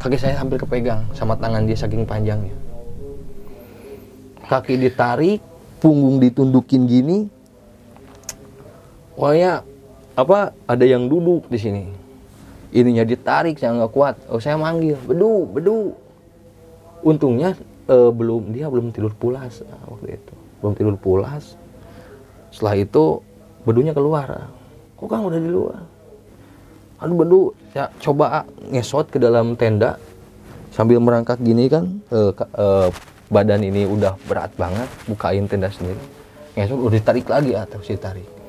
kaki 0.00 0.16
saya 0.16 0.40
hampir 0.40 0.56
kepegang 0.56 1.04
sama 1.12 1.36
tangan 1.36 1.68
dia 1.68 1.76
saking 1.76 2.08
panjangnya 2.08 2.69
kaki 4.50 4.74
ditarik 4.74 5.38
punggung 5.78 6.18
ditundukin 6.18 6.90
gini. 6.90 7.18
Pokoknya 9.14 9.62
apa 10.18 10.50
ada 10.66 10.82
yang 10.82 11.06
duduk 11.06 11.46
di 11.46 11.58
sini. 11.60 11.84
Ininya 12.74 13.06
ditarik 13.06 13.62
saya 13.62 13.78
nggak 13.78 13.92
kuat. 13.94 14.14
Oh 14.26 14.42
saya 14.42 14.58
manggil 14.58 14.98
bedu 15.06 15.46
bedu. 15.46 15.94
Untungnya 17.06 17.54
uh, 17.86 18.10
belum 18.10 18.50
dia 18.50 18.66
belum 18.66 18.90
tidur 18.90 19.14
pulas 19.14 19.62
uh, 19.62 19.84
waktu 19.86 20.18
itu. 20.18 20.34
Belum 20.58 20.74
tidur 20.74 20.96
pulas. 20.98 21.54
Setelah 22.50 22.74
itu 22.82 23.22
bedunya 23.62 23.94
keluar. 23.94 24.50
Kok 24.98 25.06
kang 25.06 25.30
udah 25.30 25.40
di 25.40 25.50
luar? 25.50 25.80
Aduh 27.00 27.16
bedu 27.16 27.40
saya 27.70 27.86
coba 28.02 28.42
uh, 28.42 28.46
ngesot 28.74 29.14
ke 29.14 29.22
dalam 29.22 29.54
tenda. 29.54 29.94
Sambil 30.70 31.02
merangkak 31.02 31.42
gini 31.42 31.66
kan 31.66 31.98
uh, 32.14 32.30
uh, 32.54 32.88
badan 33.30 33.62
ini 33.62 33.86
udah 33.86 34.18
berat 34.26 34.50
banget 34.58 34.90
bukain 35.06 35.46
tenda 35.46 35.70
sendiri. 35.70 36.02
Ngesot 36.58 36.76
udah 36.76 36.94
ditarik 36.98 37.26
lagi 37.30 37.54
atau 37.54 37.78
si 37.80 37.94
tarik 37.94 38.40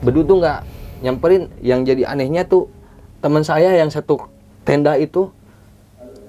bedu 0.00 0.24
tuh 0.24 0.36
nggak 0.40 0.60
nyamperin. 1.04 1.48
Yang 1.60 1.80
jadi 1.94 2.02
anehnya 2.12 2.42
tuh 2.48 2.68
teman 3.20 3.44
saya 3.44 3.72
yang 3.76 3.92
satu 3.92 4.20
tenda 4.64 4.96
itu 4.96 5.28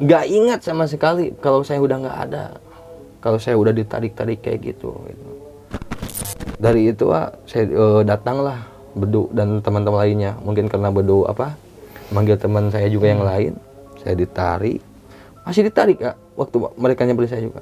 nggak 0.02 0.26
ingat 0.28 0.60
sama 0.64 0.88
sekali 0.88 1.32
kalau 1.40 1.64
saya 1.64 1.80
udah 1.80 1.98
nggak 2.00 2.20
ada. 2.30 2.46
Kalau 3.22 3.38
saya 3.38 3.54
udah 3.54 3.70
ditarik-tarik 3.70 4.42
kayak 4.42 4.74
gitu, 4.74 4.98
gitu. 5.06 5.26
dari 6.58 6.90
itu 6.90 7.14
ah, 7.14 7.30
saya 7.46 7.70
uh, 7.70 8.02
datanglah 8.02 8.66
Bedu 8.98 9.30
dan 9.30 9.62
teman-teman 9.62 10.04
lainnya. 10.04 10.34
Mungkin 10.42 10.66
karena 10.66 10.90
Bedu 10.90 11.30
apa 11.30 11.54
manggil 12.10 12.34
teman 12.36 12.74
saya 12.74 12.90
juga 12.90 13.14
yang 13.14 13.22
lain. 13.22 13.54
Saya 14.02 14.18
ditarik. 14.18 14.82
Masih 15.46 15.70
ditarik 15.70 16.02
ya 16.02 16.18
waktu 16.36 16.56
mereka 16.80 17.06
nyamperin 17.08 17.30
saya 17.30 17.44
juga. 17.44 17.62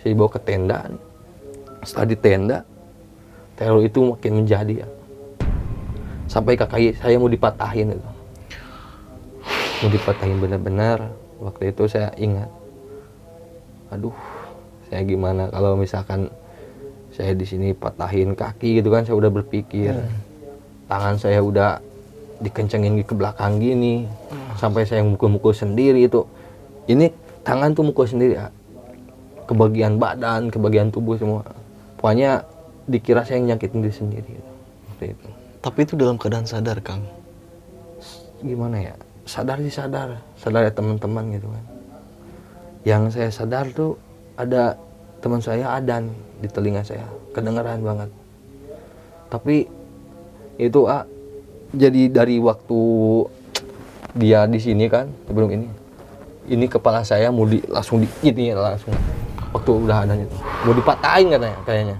Saya 0.00 0.08
dibawa 0.12 0.30
ke 0.30 0.40
tenda. 0.42 0.78
Setelah 1.82 2.06
di 2.06 2.16
tenda 2.18 2.58
teror 3.56 3.84
itu 3.84 4.00
makin 4.02 4.42
menjadi 4.42 4.82
ya. 4.82 4.88
Sampai 6.26 6.56
kaki 6.56 6.96
saya 6.96 7.20
mau 7.20 7.28
dipatahin 7.28 7.94
itu. 7.94 8.10
Mau 9.84 9.90
dipatahin 9.92 10.38
benar-benar. 10.40 11.12
Waktu 11.42 11.74
itu 11.74 11.90
saya 11.90 12.14
ingat 12.18 12.50
aduh 13.92 14.16
saya 14.88 15.04
gimana 15.04 15.52
kalau 15.52 15.76
misalkan 15.76 16.32
saya 17.12 17.36
di 17.36 17.44
sini 17.44 17.76
patahin 17.76 18.32
kaki 18.32 18.80
gitu 18.80 18.88
kan 18.88 19.04
saya 19.04 19.16
udah 19.20 19.30
berpikir. 19.30 19.92
Hmm. 19.92 20.30
tangan 20.88 21.16
saya 21.16 21.40
udah 21.40 21.80
dikencengin 22.40 23.00
ke 23.04 23.14
belakang 23.16 23.60
gini. 23.60 24.04
Hmm. 24.04 24.56
sampai 24.56 24.88
saya 24.88 25.04
mukul-mukul 25.04 25.52
sendiri 25.52 26.08
itu. 26.08 26.24
Ini 26.88 27.14
tangan 27.42 27.74
tuh 27.74 27.86
mukul 27.86 28.06
sendiri 28.06 28.38
ya. 28.38 28.48
Ke 29.46 29.52
bagian 29.52 29.98
badan 29.98 30.48
ke 30.48 30.58
bagian 30.58 30.88
tubuh 30.88 31.18
semua. 31.18 31.42
Pokoknya 31.98 32.46
dikira 32.86 33.22
saya 33.22 33.38
yang 33.42 33.54
nyakitin 33.54 33.82
diri 33.82 33.94
sendiri 33.94 34.34
waktu 34.90 35.14
itu. 35.14 35.28
Tapi 35.62 35.78
itu 35.86 35.94
dalam 35.94 36.18
keadaan 36.18 36.46
sadar 36.46 36.82
kang. 36.82 37.06
Gimana 38.42 38.82
ya? 38.82 38.94
Sadar 39.22 39.62
sih 39.62 39.70
sadar. 39.70 40.18
Sadar 40.38 40.66
ya 40.66 40.72
teman-teman 40.74 41.30
gitu 41.34 41.46
kan. 41.46 41.64
Yang 42.82 43.02
saya 43.14 43.30
sadar 43.30 43.70
tuh 43.70 43.94
ada 44.34 44.74
teman 45.22 45.38
saya 45.38 45.78
adan 45.78 46.10
di 46.42 46.50
telinga 46.50 46.82
saya. 46.82 47.06
Kedengeran 47.30 47.82
banget. 47.86 48.10
Tapi 49.30 49.70
itu 50.58 50.80
ah 50.90 51.06
jadi 51.72 52.12
dari 52.12 52.36
waktu 52.42 52.80
dia 54.12 54.44
di 54.44 54.60
sini 54.60 54.92
kan 54.92 55.08
sebelum 55.24 55.48
ini 55.56 55.66
ini 56.48 56.66
kepala 56.66 57.06
saya 57.06 57.30
mau 57.30 57.46
di 57.46 57.62
langsung 57.70 58.02
di 58.02 58.08
ini 58.24 58.54
langsung. 58.54 58.94
Waktu 59.52 59.70
udah 59.84 60.08
ada 60.08 60.16
itu 60.16 60.38
mau 60.64 60.72
dipatahin 60.72 61.28
katanya 61.28 61.58
kayaknya. 61.68 61.96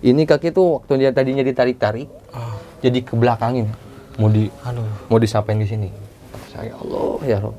Ini 0.00 0.22
kaki 0.24 0.48
tuh 0.56 0.80
waktu 0.80 0.92
dia 0.96 1.10
tadinya 1.12 1.44
ditarik-tarik 1.44 2.08
oh. 2.32 2.56
jadi 2.80 3.04
ke 3.04 3.12
belakangin 3.12 3.68
mau 4.16 4.32
di 4.32 4.48
Aduh. 4.64 4.88
mau 5.12 5.20
disapain 5.20 5.60
di 5.60 5.68
sini. 5.68 5.92
Saya 6.48 6.72
Allah 6.72 7.20
ya 7.28 7.36
Rob. 7.36 7.52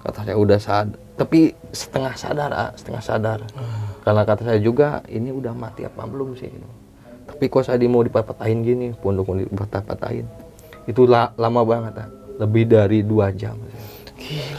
Kata 0.00 0.24
saya 0.24 0.36
udah 0.40 0.56
sadar 0.56 0.96
tapi 1.16 1.52
setengah 1.72 2.12
sadar 2.16 2.50
ah, 2.52 2.70
setengah 2.76 3.02
sadar. 3.02 3.40
Hmm. 3.56 3.88
karena 4.04 4.22
kata 4.22 4.42
saya 4.46 4.60
juga 4.62 5.02
ini 5.10 5.32
udah 5.32 5.52
mati 5.56 5.84
apa 5.84 6.04
belum 6.08 6.36
sih? 6.40 6.52
Tapi 7.26 7.44
kok 7.52 7.68
saya 7.68 7.80
mau 7.84 8.00
dipatahin 8.00 8.64
gini 8.64 8.86
pondok 8.96 9.28
mau 9.28 9.36
dipatah-patahin 9.36 10.46
itu 10.86 11.02
la 11.04 11.34
lama 11.34 11.66
banget 11.66 11.94
ah. 12.00 12.08
lebih 12.40 12.64
dari 12.70 13.02
dua 13.02 13.34
jam. 13.34 13.58
Gila 14.16 14.55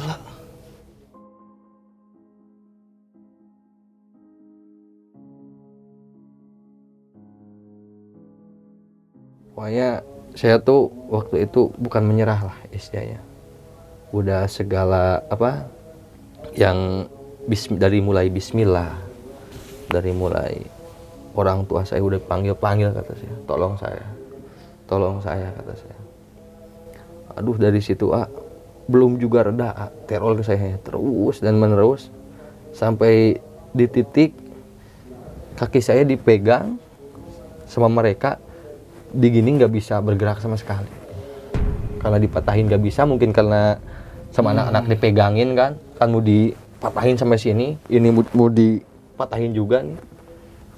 pokoknya 9.57 10.05
saya 10.37 10.61
tuh 10.61 10.93
waktu 11.09 11.49
itu 11.49 11.73
bukan 11.81 12.05
menyerah 12.05 12.53
lah 12.53 12.57
istilahnya. 12.69 13.17
Udah 14.13 14.45
segala 14.45 15.25
apa 15.33 15.65
yang 16.53 17.09
bis, 17.49 17.65
dari 17.73 17.97
mulai 17.97 18.29
Bismillah 18.29 18.93
dari 19.89 20.13
mulai 20.13 20.61
orang 21.33 21.65
tua 21.65 21.81
saya 21.89 22.05
udah 22.05 22.21
panggil 22.21 22.53
panggil 22.53 22.93
kata 22.93 23.17
saya 23.17 23.35
tolong 23.49 23.73
saya 23.81 24.05
tolong 24.85 25.17
saya 25.25 25.49
kata 25.49 25.73
saya. 25.73 25.99
Aduh 27.41 27.57
dari 27.57 27.81
situ 27.81 28.13
ah 28.13 28.29
belum 28.85 29.17
juga 29.17 29.49
reda 29.49 29.73
ah, 29.73 29.91
teror 30.05 30.37
saya 30.45 30.77
terus 30.85 31.41
dan 31.41 31.57
menerus. 31.57 32.13
Sampai 32.77 33.41
di 33.73 33.85
titik 33.89 34.37
kaki 35.57 35.81
saya 35.81 36.05
dipegang 36.05 36.77
sama 37.65 37.89
mereka 37.89 38.37
di 39.11 39.27
gini 39.31 39.55
nggak 39.55 39.71
bisa 39.71 40.03
bergerak 40.03 40.43
sama 40.43 40.59
sekali. 40.59 40.89
Karena 41.97 42.19
dipatahin 42.19 42.67
nggak 42.67 42.83
bisa 42.83 43.07
mungkin 43.07 43.31
karena 43.31 43.79
sama 44.31 44.51
hmm. 44.51 44.55
anak-anak 44.59 44.83
hmm. 44.83 44.91
dipegangin 44.93 45.49
kan 45.55 45.71
kan 45.95 46.07
mau 46.11 46.21
dipatahin 46.21 47.15
sampai 47.15 47.39
sini 47.39 47.67
ini 47.87 48.07
mau, 48.11 48.23
mau 48.35 48.49
dipatahin 48.51 49.55
juga 49.55 49.81
nih 49.81 49.97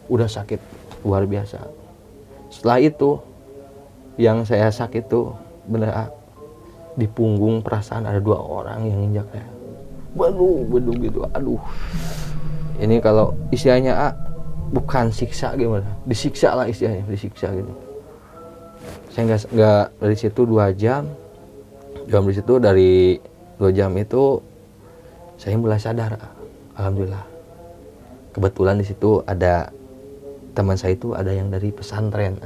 udah 0.09 0.29
sakit 0.29 0.61
luar 1.03 1.25
biasa. 1.25 1.59
Setelah 2.49 2.79
itu 2.81 3.19
yang 4.19 4.45
saya 4.45 4.69
sakit 4.69 5.09
tuh 5.09 5.33
bener 5.69 5.93
ah, 5.93 6.09
di 6.97 7.05
punggung 7.05 7.61
perasaan 7.61 8.09
ada 8.09 8.21
dua 8.21 8.41
orang 8.41 8.85
yang 8.85 8.99
injak 9.09 9.27
saya. 9.33 9.49
Waduh 10.17 10.65
waduh 10.69 10.95
gitu 10.97 11.19
aduh. 11.33 11.61
Ini 12.79 13.03
kalau 13.03 13.35
istilahnya 13.51 13.93
ah, 13.97 14.13
bukan 14.71 15.11
siksa 15.11 15.53
gimana? 15.57 15.85
Disiksa 16.07 16.55
lah 16.55 16.65
istilahnya 16.69 17.05
disiksa 17.09 17.51
gitu 17.53 17.88
saya 19.09 19.23
nggak 19.25 19.41
nggak 19.53 19.83
dari 19.97 20.15
situ 20.17 20.41
dua 20.45 20.69
jam. 20.73 21.09
Jam 22.09 22.21
dari 22.25 22.35
situ 22.37 22.53
dari 22.61 22.93
dua 23.57 23.69
jam 23.73 23.93
itu 23.97 24.41
saya 25.37 25.57
mulai 25.57 25.81
sadar 25.81 26.17
alhamdulillah. 26.77 27.25
Kebetulan 28.33 28.77
di 28.77 28.85
situ 28.85 29.25
ada 29.25 29.73
teman 30.53 30.77
saya 30.77 30.93
itu 30.93 31.17
ada 31.17 31.33
yang 31.33 31.49
dari 31.49 31.73
pesantren. 31.73 32.37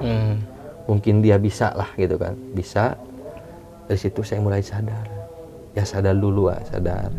Hmm. 0.00 0.40
mungkin 0.88 1.20
dia 1.20 1.36
bisa 1.36 1.70
lah 1.76 1.92
gitu 1.94 2.16
kan 2.16 2.34
bisa. 2.56 2.96
Dari 3.86 4.00
situ 4.00 4.24
saya 4.24 4.40
mulai 4.40 4.64
sadar. 4.64 5.06
Ya 5.76 5.84
sadar 5.84 6.16
dulu 6.16 6.50
ah 6.50 6.60
sadar. 6.66 7.12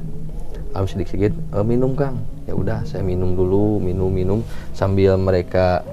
Harus 0.71 0.95
sedikit 0.95 1.13
sedikit 1.13 1.33
e, 1.51 1.57
minum 1.61 1.93
kang. 1.93 2.19
Ya 2.49 2.57
udah 2.57 2.83
saya 2.83 3.05
minum 3.05 3.37
dulu 3.37 3.77
minum 3.77 4.09
minum 4.11 4.39
sambil 4.73 5.15
mereka 5.15 5.85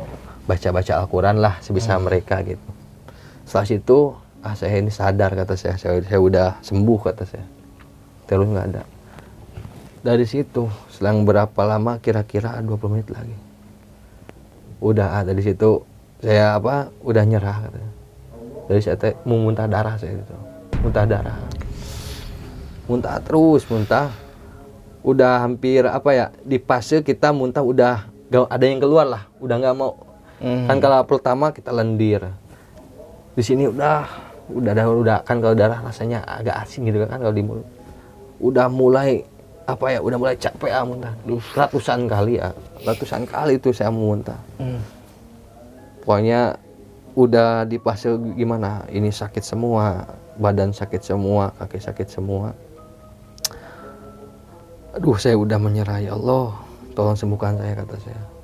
baca 0.48 0.68
baca 0.72 0.92
Al-Quran 0.96 1.44
lah 1.44 1.60
sebisa 1.60 1.94
hmm. 1.94 2.02
mereka 2.08 2.40
gitu 2.40 2.77
setelah 3.48 3.64
situ 3.64 3.98
ah 4.44 4.52
saya 4.52 4.76
ini 4.76 4.92
sadar 4.92 5.32
kata 5.32 5.56
saya. 5.56 5.80
Saya, 5.80 6.04
saya 6.04 6.20
udah 6.20 6.60
sembuh 6.60 7.00
kata 7.00 7.24
saya. 7.24 7.46
Terus 8.28 8.44
nggak 8.44 8.66
ada. 8.76 8.84
Dari 10.04 10.28
situ 10.28 10.68
selang 10.92 11.24
berapa 11.24 11.56
lama 11.64 11.96
kira-kira 11.96 12.60
20 12.60 12.92
menit 12.92 13.08
lagi. 13.08 13.32
Udah 14.84 15.16
ah, 15.16 15.22
dari 15.24 15.40
situ 15.40 15.80
saya 16.20 16.60
apa 16.60 16.92
udah 17.00 17.24
nyerah 17.24 17.56
katanya 17.64 17.98
dari 18.68 18.82
saya 18.84 18.98
teh 19.00 19.14
mau 19.24 19.38
muntah 19.40 19.64
darah 19.64 19.96
saya 19.96 20.12
itu 20.12 20.36
muntah 20.84 21.08
darah. 21.08 21.40
Muntah 22.84 23.16
terus 23.24 23.64
muntah. 23.72 24.12
Udah 25.00 25.40
hampir 25.40 25.88
apa 25.88 26.10
ya 26.12 26.26
di 26.44 26.60
fase 26.60 27.00
kita 27.00 27.32
muntah 27.32 27.64
udah 27.64 28.12
gak 28.28 28.44
ada 28.52 28.64
yang 28.68 28.76
keluar 28.76 29.08
lah. 29.08 29.22
Udah 29.40 29.56
nggak 29.56 29.74
mau. 29.74 30.04
Hmm. 30.38 30.70
kan 30.70 30.78
kalau 30.78 31.02
pertama 31.02 31.50
kita 31.50 31.74
lendir 31.74 32.22
di 33.38 33.42
sini 33.46 33.70
udah 33.70 34.02
udah 34.50 34.72
udah, 34.74 34.86
udah 34.98 35.18
kan 35.22 35.38
kalau 35.38 35.54
darah 35.54 35.78
rasanya 35.78 36.26
agak 36.26 36.58
asing 36.66 36.90
gitu 36.90 37.06
kan 37.06 37.22
kalau 37.22 37.30
di 37.30 37.46
mulut. 37.46 37.62
Udah 38.42 38.66
mulai 38.66 39.22
apa 39.62 39.94
ya 39.94 40.02
udah 40.02 40.18
mulai 40.18 40.34
capek 40.34 40.74
ah 40.74 40.82
muntah. 40.82 41.14
Ratusan 41.54 42.10
kali 42.10 42.42
ya 42.42 42.50
ratusan 42.82 43.22
kali 43.30 43.62
itu 43.62 43.70
saya 43.70 43.94
muntah. 43.94 44.42
Hmm. 44.58 44.82
pokoknya 46.02 46.56
udah 47.14 47.68
di 47.68 47.76
fase 47.76 48.08
gimana 48.32 48.80
ini 48.88 49.12
sakit 49.12 49.44
semua 49.44 50.08
badan 50.40 50.72
sakit 50.72 51.04
semua 51.04 51.54
kaki 51.62 51.78
sakit 51.78 52.08
semua. 52.10 52.50
Aduh 54.98 55.14
saya 55.14 55.38
udah 55.38 55.62
menyerah 55.62 56.02
ya 56.02 56.18
Allah. 56.18 56.58
Tolong 56.98 57.14
sembuhkan 57.14 57.54
saya 57.62 57.78
kata 57.78 57.94
saya 58.02 58.37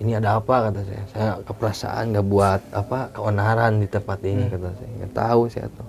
ini 0.00 0.16
ada 0.16 0.40
apa? 0.40 0.72
kata 0.72 0.80
saya. 0.80 1.02
Saya 1.12 1.30
keperasaan 1.44 2.16
nggak 2.16 2.26
buat 2.26 2.60
apa 2.72 3.12
keonaran 3.12 3.84
di 3.84 3.86
tempat 3.86 4.18
ini 4.24 4.48
kata 4.48 4.72
saya. 4.72 4.90
Nggak 4.96 5.12
tahu 5.12 5.40
saya 5.52 5.66
tuh 5.68 5.86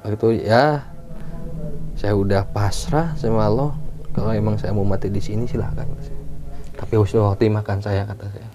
waktu 0.00 0.16
itu 0.16 0.28
ya 0.48 0.64
saya 1.98 2.14
udah 2.14 2.46
pasrah 2.54 3.12
sama 3.18 3.50
Allah. 3.50 3.74
Kalau 4.10 4.30
emang 4.34 4.58
saya 4.58 4.74
mau 4.74 4.86
mati 4.86 5.10
di 5.10 5.18
sini 5.18 5.50
silahkan 5.50 5.82
kata 5.82 6.02
saya. 6.06 6.22
Tapi 6.78 6.94
usul 6.94 7.26
makan 7.26 7.78
saya 7.82 8.06
kata 8.06 8.26
saya. 8.30 8.48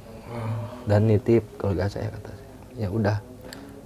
Dan 0.87 1.11
nitip 1.11 1.43
keluarga 1.59 1.91
saya 1.91 2.07
kata 2.09 2.31
saya. 2.31 2.53
Ya 2.79 2.87
udah 2.87 3.19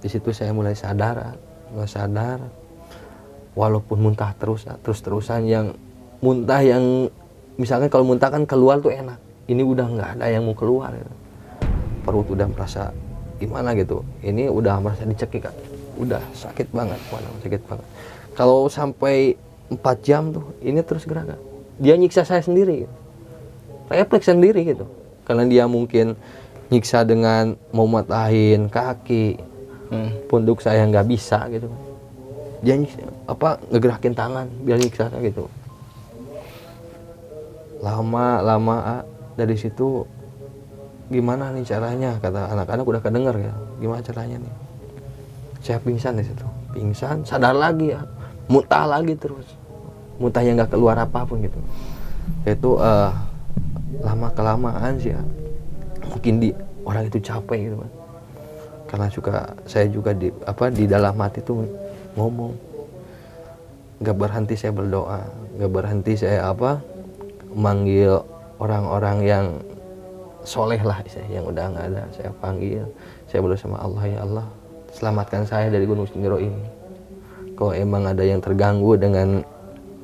di 0.00 0.08
situ 0.08 0.30
saya 0.30 0.54
mulai 0.54 0.78
sadar 0.78 1.34
mulai 1.74 1.90
sadar. 1.90 2.38
Walaupun 3.58 3.98
muntah 3.98 4.30
terus 4.38 4.62
terus 4.62 5.02
terusan 5.02 5.42
yang 5.42 5.74
muntah 6.22 6.62
yang 6.62 7.10
misalkan 7.58 7.90
kalau 7.90 8.06
muntah 8.06 8.30
kan 8.30 8.46
keluar 8.46 8.78
tuh 8.78 8.94
enak 8.94 9.29
ini 9.50 9.66
udah 9.66 9.86
nggak 9.90 10.08
ada 10.16 10.26
yang 10.30 10.46
mau 10.46 10.54
keluar 10.54 10.94
gitu. 10.94 11.12
perut 12.00 12.26
udah 12.30 12.46
merasa 12.46 12.94
gimana 13.36 13.74
gitu 13.74 14.06
ini 14.22 14.46
udah 14.46 14.78
merasa 14.78 15.02
dicekik 15.02 15.44
Kak. 15.44 15.54
udah 15.98 16.22
sakit 16.32 16.70
banget 16.70 17.00
mana 17.10 17.28
sakit 17.42 17.60
banget 17.66 17.86
kalau 18.32 18.70
sampai 18.70 19.34
4 19.68 20.06
jam 20.06 20.30
tuh 20.30 20.46
ini 20.62 20.80
terus 20.80 21.04
gerak 21.04 21.34
dia 21.76 21.98
nyiksa 21.98 22.22
saya 22.22 22.40
sendiri 22.40 22.86
gitu. 22.86 22.94
refleks 23.90 24.30
sendiri 24.30 24.62
gitu 24.62 24.86
karena 25.26 25.44
dia 25.44 25.64
mungkin 25.66 26.14
nyiksa 26.70 27.02
dengan 27.02 27.58
mau 27.74 27.90
matahin 27.90 28.70
kaki 28.70 29.50
Hmm. 29.90 30.14
punduk 30.30 30.62
saya 30.62 30.86
nggak 30.86 31.02
bisa 31.02 31.50
gitu 31.50 31.66
dia 32.62 32.78
nyiksa- 32.78 33.10
apa 33.26 33.58
ngegerakin 33.74 34.14
tangan 34.14 34.46
biar 34.62 34.78
nyiksa 34.78 35.10
gitu 35.18 35.50
lama 37.82 38.38
lama 38.38 38.76
ah, 38.78 39.02
dari 39.40 39.56
situ 39.56 40.04
gimana 41.08 41.50
nih 41.50 41.64
caranya? 41.66 42.20
kata 42.20 42.52
anak-anak 42.52 42.84
udah 42.84 43.02
kedenger 43.02 43.36
ya 43.40 43.52
gimana 43.80 44.00
caranya 44.04 44.36
nih? 44.44 44.54
Saya 45.64 45.80
pingsan 45.80 46.20
di 46.20 46.24
situ 46.28 46.46
pingsan 46.76 47.24
sadar 47.24 47.56
lagi 47.56 47.96
ya 47.96 48.04
muntah 48.46 48.84
lagi 48.86 49.16
terus 49.16 49.48
muntah 50.20 50.44
yang 50.44 50.60
nggak 50.60 50.76
keluar 50.76 51.00
apa 51.00 51.24
pun 51.24 51.40
gitu. 51.40 51.58
Itu 52.44 52.76
eh, 52.78 53.10
lama 54.04 54.28
kelamaan 54.32 55.00
sih 55.00 55.12
ya 55.16 55.22
mungkin 56.06 56.42
di 56.42 56.48
orang 56.86 57.06
itu 57.06 57.18
capek 57.22 57.70
gitu 57.70 57.76
kan 57.78 57.92
karena 58.90 59.06
juga 59.06 59.34
saya 59.70 59.86
juga 59.86 60.10
di 60.10 60.34
apa 60.42 60.66
di 60.72 60.84
dalam 60.90 61.14
hati 61.14 61.38
tuh 61.46 61.62
ngomong 62.18 62.52
nggak 64.02 64.16
berhenti 64.16 64.54
saya 64.58 64.74
berdoa 64.74 65.22
nggak 65.54 65.70
berhenti 65.70 66.12
saya 66.18 66.50
apa 66.50 66.82
manggil 67.54 68.24
orang-orang 68.60 69.18
yang 69.24 69.46
soleh 70.44 70.80
lah 70.80 71.00
yang 71.28 71.44
udah 71.44 71.68
nggak 71.68 71.86
ada 71.92 72.02
saya 72.16 72.30
panggil 72.40 72.88
saya 73.28 73.44
berdoa 73.44 73.60
sama 73.60 73.76
Allah 73.76 74.04
ya 74.08 74.18
Allah 74.24 74.46
selamatkan 74.94 75.46
saya 75.46 75.70
dari 75.70 75.86
gunung 75.86 76.06
Sindoro 76.10 76.38
ini. 76.42 76.64
Kalau 77.54 77.72
emang 77.76 78.08
ada 78.08 78.24
yang 78.24 78.40
terganggu 78.40 78.96
dengan 78.96 79.44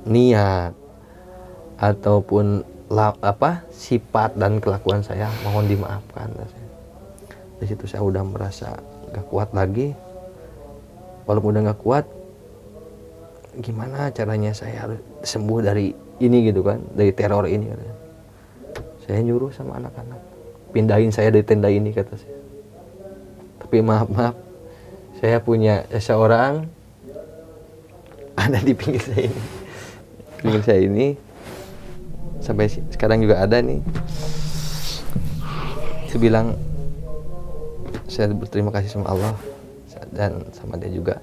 niat 0.07 0.73
ataupun 1.81 2.62
apa 3.21 3.66
sifat 3.73 4.38
dan 4.38 4.62
kelakuan 4.62 5.03
saya 5.03 5.27
mohon 5.42 5.66
dimaafkan. 5.66 6.31
Di 7.57 7.64
situ 7.66 7.88
saya 7.88 8.05
udah 8.05 8.23
merasa 8.23 8.77
gak 9.11 9.27
kuat 9.33 9.51
lagi. 9.57 9.97
Walaupun 11.27 11.57
udah 11.57 11.62
gak 11.75 11.83
kuat 11.83 12.05
gimana 13.57 14.12
caranya 14.12 14.53
saya 14.53 14.85
harus 14.85 15.01
sembuh 15.25 15.64
dari 15.64 15.88
ini 16.21 16.45
gitu 16.45 16.61
kan 16.61 16.77
dari 16.92 17.11
teror 17.16 17.49
ini 17.49 17.73
katanya. 17.73 17.97
Saya 19.07 19.23
nyuruh 19.23 19.55
sama 19.55 19.79
anak-anak. 19.79 20.19
Pindahin 20.75 21.14
saya 21.14 21.31
dari 21.31 21.47
tenda 21.47 21.71
ini 21.71 21.95
kata 21.95 22.19
saya. 22.19 22.38
Tapi 23.62 23.79
maaf 23.81 24.11
maaf. 24.11 24.35
Saya 25.23 25.38
punya 25.40 25.87
seseorang 25.88 26.66
ada 28.37 28.59
di 28.61 28.75
pinggir 28.75 29.01
saya 29.01 29.31
ini. 29.31 29.42
Pinggir 30.42 30.62
saya 30.66 30.81
ini. 30.83 31.07
Sampai 32.42 32.69
sekarang 32.69 33.23
juga 33.23 33.40
ada 33.40 33.62
nih. 33.62 33.81
Dia 36.11 36.19
bilang 36.33 36.57
saya 38.09 38.33
berterima 38.33 38.73
kasih 38.73 38.88
sama 38.88 39.12
Allah 39.12 39.37
dan 40.16 40.49
sama 40.57 40.81
dia 40.81 40.88
juga. 40.88 41.21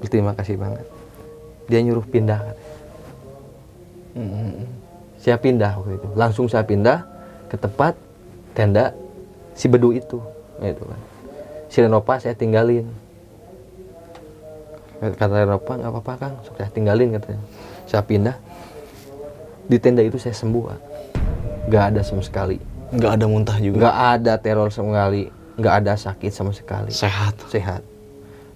Berterima 0.00 0.32
kasih 0.32 0.56
banget. 0.56 0.88
Dia 1.68 1.84
nyuruh 1.84 2.04
pindah 2.08 2.40
katanya. 2.40 2.78
Hmm. 4.16 4.79
Saya 5.20 5.36
pindah 5.36 5.76
waktu 5.76 6.00
itu. 6.00 6.08
Langsung 6.16 6.48
saya 6.48 6.64
pindah 6.64 7.04
ke 7.52 7.60
tempat 7.60 7.92
tenda 8.56 8.96
si 9.52 9.68
bedu 9.68 9.92
itu 9.92 10.18
gitu 10.64 10.82
kan. 10.88 11.00
Si 11.68 11.78
Renopa 11.84 12.16
saya 12.18 12.32
tinggalin. 12.32 12.88
Kata 15.00 15.44
Renopa 15.44 15.76
nggak 15.76 15.92
apa-apa 15.92 16.12
kang 16.16 16.34
saya 16.56 16.72
tinggalin 16.72 17.12
katanya. 17.14 17.44
Saya 17.84 18.02
pindah. 18.02 18.36
Di 19.70 19.76
tenda 19.78 20.02
itu 20.02 20.16
saya 20.16 20.34
sembuh 20.34 20.64
nggak 21.68 21.84
ada 21.94 22.00
sama 22.00 22.24
sekali. 22.24 22.58
Nggak 22.90 23.12
ada 23.20 23.24
muntah 23.30 23.58
juga. 23.62 23.86
nggak 23.86 23.98
ada 24.18 24.32
teror 24.40 24.72
sama 24.72 24.96
sekali. 24.96 25.22
Nggak 25.60 25.74
ada 25.84 25.92
sakit 25.94 26.32
sama 26.32 26.52
sekali. 26.56 26.90
Sehat. 26.90 27.36
sehat. 27.52 27.84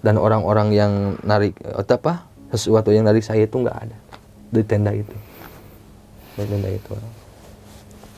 Dan 0.01 0.17
orang-orang 0.17 0.73
yang 0.73 0.91
narik 1.25 1.57
atau 1.61 1.97
apa 1.97 2.29
sesuatu 2.53 2.93
yang 2.93 3.05
narik 3.05 3.25
saya 3.25 3.45
itu 3.45 3.57
nggak 3.57 3.77
ada 3.89 3.97
di 4.53 4.61
tenda 4.61 4.93
itu 4.93 5.24
di 6.35 6.43
tenda 6.43 6.69
itu. 6.69 6.93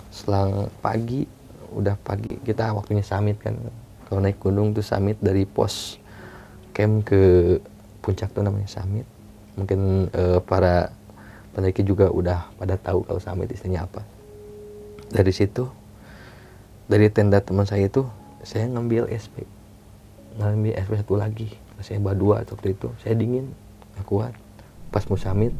Selang 0.09 0.73
pagi 0.81 1.29
udah 1.73 1.93
pagi 2.01 2.41
kita 2.41 2.73
waktunya 2.73 3.05
summit 3.05 3.37
kan. 3.37 3.53
Kalau 4.09 4.23
naik 4.23 4.41
gunung 4.41 4.73
tuh 4.73 4.81
summit 4.81 5.19
dari 5.21 5.43
pos 5.45 5.99
camp 6.73 7.05
ke 7.05 7.57
puncak 8.01 8.33
tuh 8.33 8.41
namanya 8.41 8.65
summit. 8.65 9.05
Mungkin 9.57 10.09
eh, 10.09 10.39
para 10.41 10.89
pendaki 11.53 11.81
juga 11.85 12.09
udah 12.09 12.49
pada 12.57 12.77
tahu 12.77 13.05
kalau 13.05 13.21
summit 13.21 13.53
istilahnya 13.53 13.85
apa. 13.85 14.01
Dari 15.13 15.31
situ 15.33 15.69
dari 16.87 17.11
tenda 17.11 17.43
teman 17.43 17.67
saya 17.67 17.85
itu 17.85 18.07
saya 18.47 18.63
ngambil 18.71 19.11
SP 19.11 19.43
ngambil 20.37 20.73
SP 20.77 20.91
satu 21.01 21.17
lagi. 21.17 21.49
Saya 21.81 22.01
bawa 22.01 22.15
dua 22.17 22.35
waktu 22.41 22.73
itu. 22.73 22.89
Saya 23.01 23.13
dingin 23.13 23.53
nggak 23.97 24.05
kuat. 24.05 24.33
Pas 24.89 25.05
mau 25.05 25.17
summit 25.17 25.53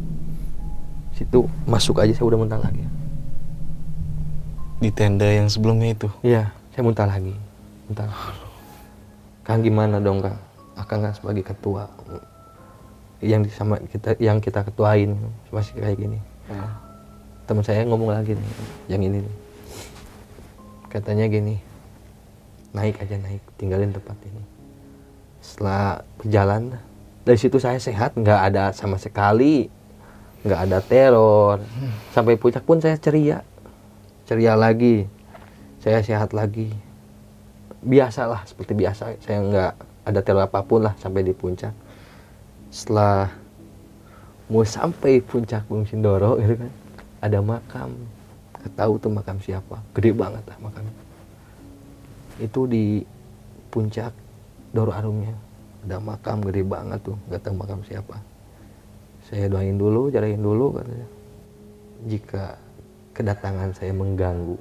situ 1.17 1.49
masuk 1.65 1.97
aja 1.97 2.13
saya 2.13 2.30
udah 2.30 2.39
muntah 2.39 2.62
lagi. 2.62 2.86
Di 4.77 4.93
tenda 4.93 5.25
yang 5.25 5.49
sebelumnya 5.49 5.89
itu. 5.97 6.08
iya 6.21 6.53
saya 6.69 6.86
muntah 6.86 7.10
lagi. 7.10 7.34
Muntah. 7.89 8.06
Kang 9.41 9.65
gimana 9.65 9.97
dong 9.97 10.21
kang 10.21 10.38
akan 10.77 10.97
kan 11.10 11.13
sebagai 11.17 11.41
ketua. 11.41 11.89
Yang 13.17 13.49
sama 13.58 13.82
kita 13.82 14.13
yang 14.21 14.38
kita 14.38 14.62
ketuain 14.62 15.17
masih 15.49 15.82
kayak 15.82 15.97
gini. 15.97 16.19
Teman 17.49 17.65
saya 17.65 17.82
ngomong 17.89 18.13
lagi 18.13 18.38
nih 18.38 18.49
yang 18.93 19.01
ini 19.01 19.25
nih. 19.25 19.36
Katanya 20.93 21.25
gini 21.25 21.58
naik 22.77 23.01
aja 23.01 23.17
naik. 23.17 23.41
Tinggalin 23.58 23.89
tempat 23.89 24.21
ini. 24.21 24.43
Setelah 25.41 26.06
berjalan 26.21 26.77
dari 27.25 27.39
situ 27.41 27.58
saya 27.58 27.82
sehat 27.82 28.13
nggak 28.13 28.53
ada 28.53 28.69
sama 28.77 29.01
sekali 29.01 29.73
nggak 30.45 30.62
ada 30.69 30.80
teror. 30.84 31.58
Sampai 32.13 32.38
puncak 32.38 32.62
pun 32.67 32.78
saya 32.78 33.00
ceria. 33.00 33.41
Ceria 34.28 34.54
lagi. 34.54 35.08
Saya 35.82 36.04
sehat 36.04 36.36
lagi. 36.36 36.69
Biasalah 37.82 38.45
seperti 38.45 38.73
biasa. 38.78 39.17
Saya 39.23 39.39
nggak 39.41 39.73
ada 40.06 40.19
teror 40.21 40.45
apa 40.45 40.62
pun 40.62 40.86
lah 40.86 40.93
sampai 41.02 41.26
di 41.26 41.34
puncak. 41.34 41.73
Setelah 42.69 43.32
mau 44.47 44.63
sampai 44.63 45.19
puncak 45.23 45.67
Gunung 45.67 45.88
Sindoro 45.88 46.38
gitu 46.39 46.60
kan 46.60 46.71
ada 47.23 47.39
makam. 47.41 47.95
Nggak 48.62 48.73
tahu 48.76 48.93
tuh 49.02 49.12
makam 49.13 49.38
siapa. 49.41 49.82
Gede 49.95 50.12
banget 50.13 50.43
lah 50.45 50.58
makamnya. 50.62 50.95
Itu 52.38 52.69
di 52.69 53.02
puncak 53.73 54.13
Doro 54.69 54.93
Arumnya 54.93 55.34
ada 55.88 55.97
makam 56.04 56.43
gede 56.43 56.62
banget 56.62 57.00
tuh. 57.02 57.17
Nggak 57.32 57.41
tahu 57.41 57.56
makam 57.56 57.82
siapa 57.88 58.19
saya 59.28 59.52
doain 59.52 59.76
dulu 59.76 60.08
carain 60.08 60.40
dulu 60.40 60.80
katanya. 60.80 61.08
Jika 62.08 62.44
kedatangan 63.12 63.76
saya 63.76 63.92
mengganggu 63.92 64.58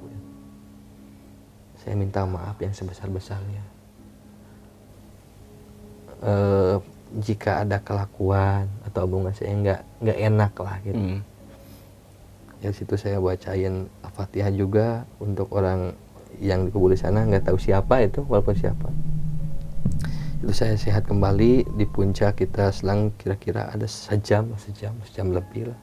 saya 1.87 1.93
minta 1.95 2.27
maaf 2.27 2.59
yang 2.59 2.75
sebesar-besarnya. 2.75 3.63
Eh, 6.19 6.75
jika 7.23 7.63
ada 7.63 7.79
kelakuan 7.79 8.67
atau 8.83 9.07
hubungan 9.07 9.31
saya 9.31 9.55
nggak 9.55 9.81
nggak 10.03 10.19
enak 10.19 10.53
lah 10.59 10.75
gitu. 10.83 10.99
Hmm. 10.99 11.21
ya 12.59 12.73
situ 12.73 12.97
saya 12.99 13.21
bacain 13.21 13.85
Al-Fatihah 14.03 14.51
juga 14.51 15.05
untuk 15.21 15.47
orang 15.53 15.93
yang 16.41 16.67
dikubur 16.67 16.91
di 16.91 16.99
sana 16.99 17.23
nggak 17.23 17.47
tahu 17.47 17.57
siapa 17.61 18.03
itu 18.03 18.25
walaupun 18.25 18.57
siapa 18.57 18.89
itu 20.37 20.53
saya 20.53 20.77
sehat 20.77 21.09
kembali 21.09 21.65
di 21.81 21.85
puncak 21.89 22.37
kita 22.37 22.69
selang 22.69 23.09
kira-kira 23.17 23.73
ada 23.73 23.89
sejam 23.89 24.53
sejam 24.61 24.93
sejam 25.01 25.33
lebih 25.33 25.73
lah. 25.73 25.79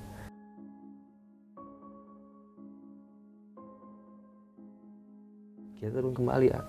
Kita 5.75 5.91
turun 5.91 6.15
kembali 6.15 6.47
ya. 6.55 6.63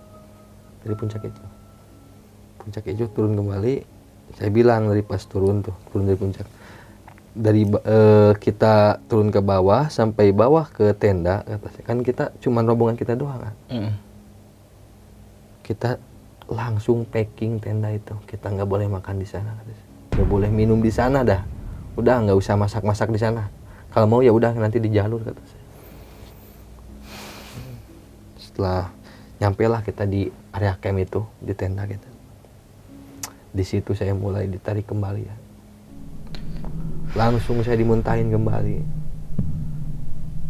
Dari 0.82 0.96
puncak 0.98 1.30
itu. 1.30 1.44
Puncak 2.58 2.90
itu 2.90 3.06
turun 3.14 3.38
kembali. 3.38 3.86
Saya 4.34 4.50
bilang 4.50 4.90
dari 4.90 5.06
pas 5.06 5.22
turun 5.22 5.62
tuh 5.62 5.78
turun 5.94 6.10
dari 6.10 6.18
puncak. 6.18 6.48
Dari 7.38 7.70
eh, 7.70 8.34
kita 8.34 8.98
turun 9.06 9.30
ke 9.30 9.46
bawah 9.46 9.94
sampai 9.94 10.34
bawah 10.34 10.66
ke 10.74 10.90
tenda 10.98 11.46
kata 11.46 11.70
saya. 11.70 11.86
kan 11.86 12.02
kita 12.02 12.34
cuman 12.42 12.66
rombongan 12.66 12.98
kita 12.98 13.14
doang 13.14 13.46
kan? 13.46 13.56
Hmm. 13.70 13.94
kita 15.66 15.98
langsung 16.52 17.06
packing 17.08 17.62
tenda 17.62 17.90
itu. 17.94 18.14
Kita 18.30 18.52
nggak 18.52 18.70
boleh 18.70 18.88
makan 18.90 19.22
di 19.22 19.28
sana 19.28 19.54
nggak 20.16 20.28
boleh 20.32 20.48
minum 20.48 20.80
di 20.80 20.92
sana 20.92 21.28
dah. 21.28 21.44
Udah 22.00 22.24
nggak 22.24 22.38
usah 22.40 22.56
masak-masak 22.56 23.12
di 23.12 23.20
sana. 23.20 23.52
Kalau 23.92 24.08
mau 24.08 24.24
ya 24.24 24.32
udah 24.32 24.56
nanti 24.56 24.80
di 24.80 24.92
jalur 24.92 25.24
kata 25.24 25.44
saya. 25.44 25.66
Setelah 28.40 28.82
nyampe 29.44 29.68
lah 29.68 29.84
kita 29.84 30.08
di 30.08 30.32
area 30.56 30.80
camp 30.80 31.00
itu 31.04 31.20
di 31.44 31.52
tenda 31.52 31.84
gitu 31.84 32.16
di 33.56 33.64
situ 33.64 33.96
saya 33.96 34.12
mulai 34.12 34.52
ditarik 34.52 34.84
kembali 34.84 35.24
ya. 35.24 35.36
Langsung 37.16 37.64
saya 37.64 37.80
dimuntahin 37.80 38.28
kembali. 38.28 38.84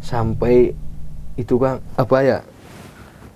Sampai 0.01 0.73
itu 1.37 1.61
kan 1.61 1.77
apa 1.93 2.17
ya? 2.25 2.39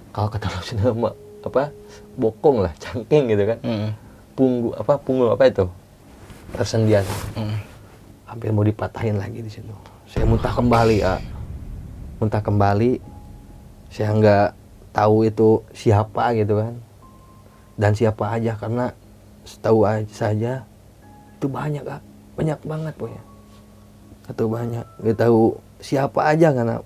Kalau 0.09 0.33
kata 0.33 0.49
Sunda 0.65 0.89
mah 0.89 1.13
apa 1.45 1.69
bokong 2.15 2.65
lah 2.65 2.73
cangking 2.83 3.35
gitu 3.35 3.43
kan. 3.55 3.59
Hmm. 3.61 3.89
punggu 4.39 4.71
apa 4.79 4.95
punggul 4.95 5.35
apa 5.35 5.51
itu? 5.51 5.65
Tersendian. 6.55 7.03
Hmm. 7.35 7.59
hampir 8.29 8.53
mau 8.53 8.61
dipatahin 8.61 9.17
lagi 9.17 9.41
di 9.41 9.49
situ. 9.49 9.73
Saya 10.05 10.23
muntah 10.25 10.53
kembali 10.53 10.97
ya 11.01 11.17
muntah 12.19 12.43
kembali. 12.43 12.99
Saya 13.89 14.13
nggak 14.13 14.47
tahu 14.93 15.25
itu 15.25 15.65
siapa 15.73 16.35
gitu 16.37 16.61
kan. 16.61 16.77
Dan 17.79 17.95
siapa 17.95 18.35
aja 18.35 18.53
karena 18.59 18.91
setahu 19.47 19.87
aja 19.87 20.05
saja 20.11 20.53
itu 21.39 21.47
banyak 21.47 21.81
kak 21.81 22.03
banyak 22.35 22.59
banget 22.67 22.93
punya 22.99 23.21
atau 24.29 24.45
banyak. 24.45 24.85
Nggak 25.01 25.17
tahu 25.17 25.57
siapa 25.79 26.27
aja 26.27 26.51
karena 26.53 26.83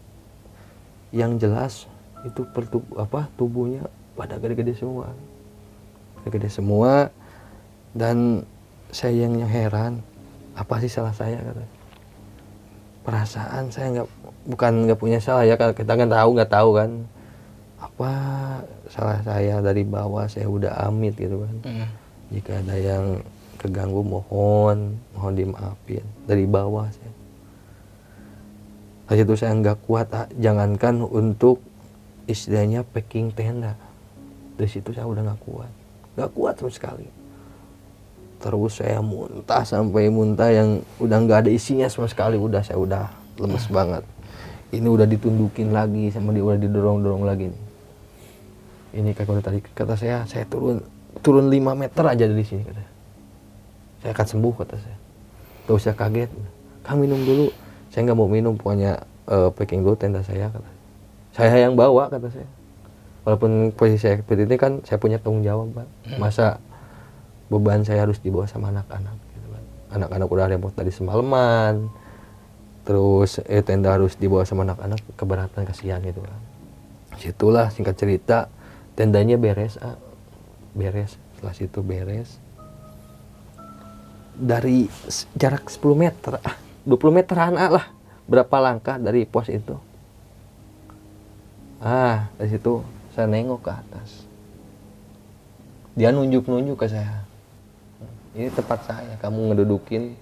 yang 1.13 1.38
jelas 1.38 1.89
itu 2.23 2.45
pertub 2.55 2.81
apa 2.95 3.27
tubuhnya 3.36 3.83
pada 4.13 4.38
gede-gede 4.38 4.78
semua. 4.78 5.10
Gede-gede 6.21 6.49
semua. 6.49 7.10
Dan 7.93 8.45
saya 8.89 9.26
yang 9.26 9.45
heran 9.45 10.02
apa 10.54 10.82
sih 10.82 10.89
salah 10.89 11.13
saya 11.13 11.41
kata. 11.41 11.65
Perasaan 13.04 13.67
saya 13.73 13.88
nggak 13.99 14.10
bukan 14.47 14.73
nggak 14.88 14.99
punya 14.99 15.19
salah 15.19 15.43
ya 15.43 15.60
kalau 15.60 15.76
kita 15.76 15.93
kan 15.97 16.10
tahu 16.10 16.30
nggak 16.38 16.52
tahu 16.54 16.69
kan. 16.78 16.89
Apa 17.82 18.12
salah 18.88 19.19
saya 19.26 19.60
dari 19.60 19.84
bawah 19.84 20.26
saya 20.30 20.47
udah 20.47 20.88
amit 20.88 21.17
gitu 21.17 21.43
kan. 21.43 21.56
Hmm. 21.65 21.89
jika 22.34 22.58
ada 22.65 22.73
yang 22.73 23.21
keganggu 23.62 24.02
mohon 24.02 24.97
mohon 25.13 25.34
dimaafin. 25.38 26.06
Dari 26.26 26.49
bawah 26.49 26.89
saya. 26.89 27.13
Dari 29.10 29.21
situ 29.21 29.34
saya 29.38 29.54
nggak 29.54 29.86
kuat 29.86 30.10
ah. 30.15 30.26
jangankan 30.39 31.06
untuk 31.06 31.62
istilahnya 32.26 32.88
packing 32.88 33.36
tenda 33.36 33.76
dari 34.55 34.69
situ 34.69 34.89
saya 34.93 35.05
udah 35.09 35.21
nggak 35.25 35.41
kuat. 35.43 35.71
Nggak 36.17 36.29
kuat 36.35 36.53
sama 36.59 36.71
sekali. 36.71 37.07
Terus 38.43 38.73
saya 38.75 38.99
muntah 38.99 39.63
sampai 39.63 40.11
muntah 40.11 40.51
yang 40.51 40.83
udah 40.99 41.17
nggak 41.23 41.47
ada 41.47 41.51
isinya 41.51 41.87
sama 41.87 42.11
sekali. 42.11 42.35
Udah 42.35 42.61
saya 42.61 42.77
udah 42.77 43.09
lemes 43.39 43.65
banget. 43.71 44.03
Ini 44.73 44.87
udah 44.89 45.05
ditundukin 45.05 45.71
lagi 45.71 46.09
sama 46.09 46.33
dia 46.33 46.43
udah 46.43 46.59
didorong 46.59 46.99
dorong 47.01 47.23
lagi. 47.23 47.49
Nih 47.49 47.61
ini 48.93 49.09
kayak 49.17 49.29
udah 49.29 49.43
tadi 49.45 49.59
kata 49.61 49.97
saya 49.97 50.21
saya 50.29 50.45
turun 50.45 50.77
turun 51.25 51.49
5 51.49 51.57
meter 51.73 52.03
aja 52.05 52.25
dari 52.29 52.45
sini 52.45 52.61
kata 52.65 52.81
saya. 54.01 54.11
Akan 54.13 54.27
sembuh 54.27 54.53
kata 54.53 54.75
saya. 54.77 54.97
Gak 55.65 55.75
usah 55.79 55.93
kaget. 55.95 56.29
Kang 56.83 56.99
minum 56.99 57.21
dulu. 57.23 57.49
Saya 57.89 58.09
nggak 58.09 58.17
mau 58.17 58.27
minum 58.27 58.53
pokoknya 58.57 59.01
eh, 59.29 59.49
packing 59.53 59.81
dulu 59.85 59.95
tenda 59.95 60.19
saya 60.25 60.51
kata 60.51 60.69
saya 61.33 61.55
yang 61.65 61.73
bawa 61.73 62.11
kata 62.11 62.29
saya 62.29 62.47
walaupun 63.23 63.71
posisi 63.75 64.07
saya 64.07 64.19
seperti 64.19 64.45
ini 64.45 64.55
kan 64.59 64.83
saya 64.83 64.99
punya 64.99 65.19
tanggung 65.19 65.43
jawab 65.43 65.71
pak. 65.73 65.88
Masa 66.19 66.59
beban 67.51 67.83
saya 67.83 68.07
harus 68.07 68.17
dibawa 68.19 68.49
sama 68.49 68.73
anak-anak 68.73 69.13
gitu 69.36 69.47
kan 69.53 69.63
anak-anak 69.93 70.25
udah 70.25 70.49
repot 70.49 70.73
tadi 70.73 70.89
semalaman 70.89 71.91
terus 72.81 73.38
eh, 73.45 73.62
tenda 73.62 73.93
harus 73.93 74.17
dibawa 74.17 74.41
sama 74.41 74.65
anak-anak 74.65 74.97
keberatan 75.13 75.62
kasihan 75.62 76.01
gitu 76.01 76.17
kan 76.25 76.41
situlah 77.21 77.69
singkat 77.69 77.93
cerita 77.93 78.49
tendanya 78.97 79.38
beres 79.38 79.77
ah. 79.81 79.97
beres 80.73 81.17
setelah 81.38 81.53
situ 81.53 81.79
beres. 81.86 82.41
Dari 84.33 84.89
jarak 85.38 85.69
10 85.69 85.93
meter 85.93 86.41
ah 86.41 86.57
20 86.89 87.13
meteran 87.13 87.53
ah 87.59 87.69
lah. 87.69 87.86
Berapa 88.23 88.55
langkah 88.63 88.97
dari 88.97 89.27
pos 89.27 89.51
itu? 89.51 89.77
Ah 91.83 92.31
dari 92.39 92.49
situ 92.49 92.81
saya 93.13 93.30
nengok 93.30 93.62
ke 93.62 93.71
atas. 93.71 94.26
Dia 95.93 96.10
nunjuk-nunjuk 96.10 96.82
ke 96.82 96.89
saya. 96.89 97.21
Ini 98.34 98.49
tempat 98.49 98.82
saya 98.89 99.13
kamu 99.21 99.54
ngedudukin 99.54 100.17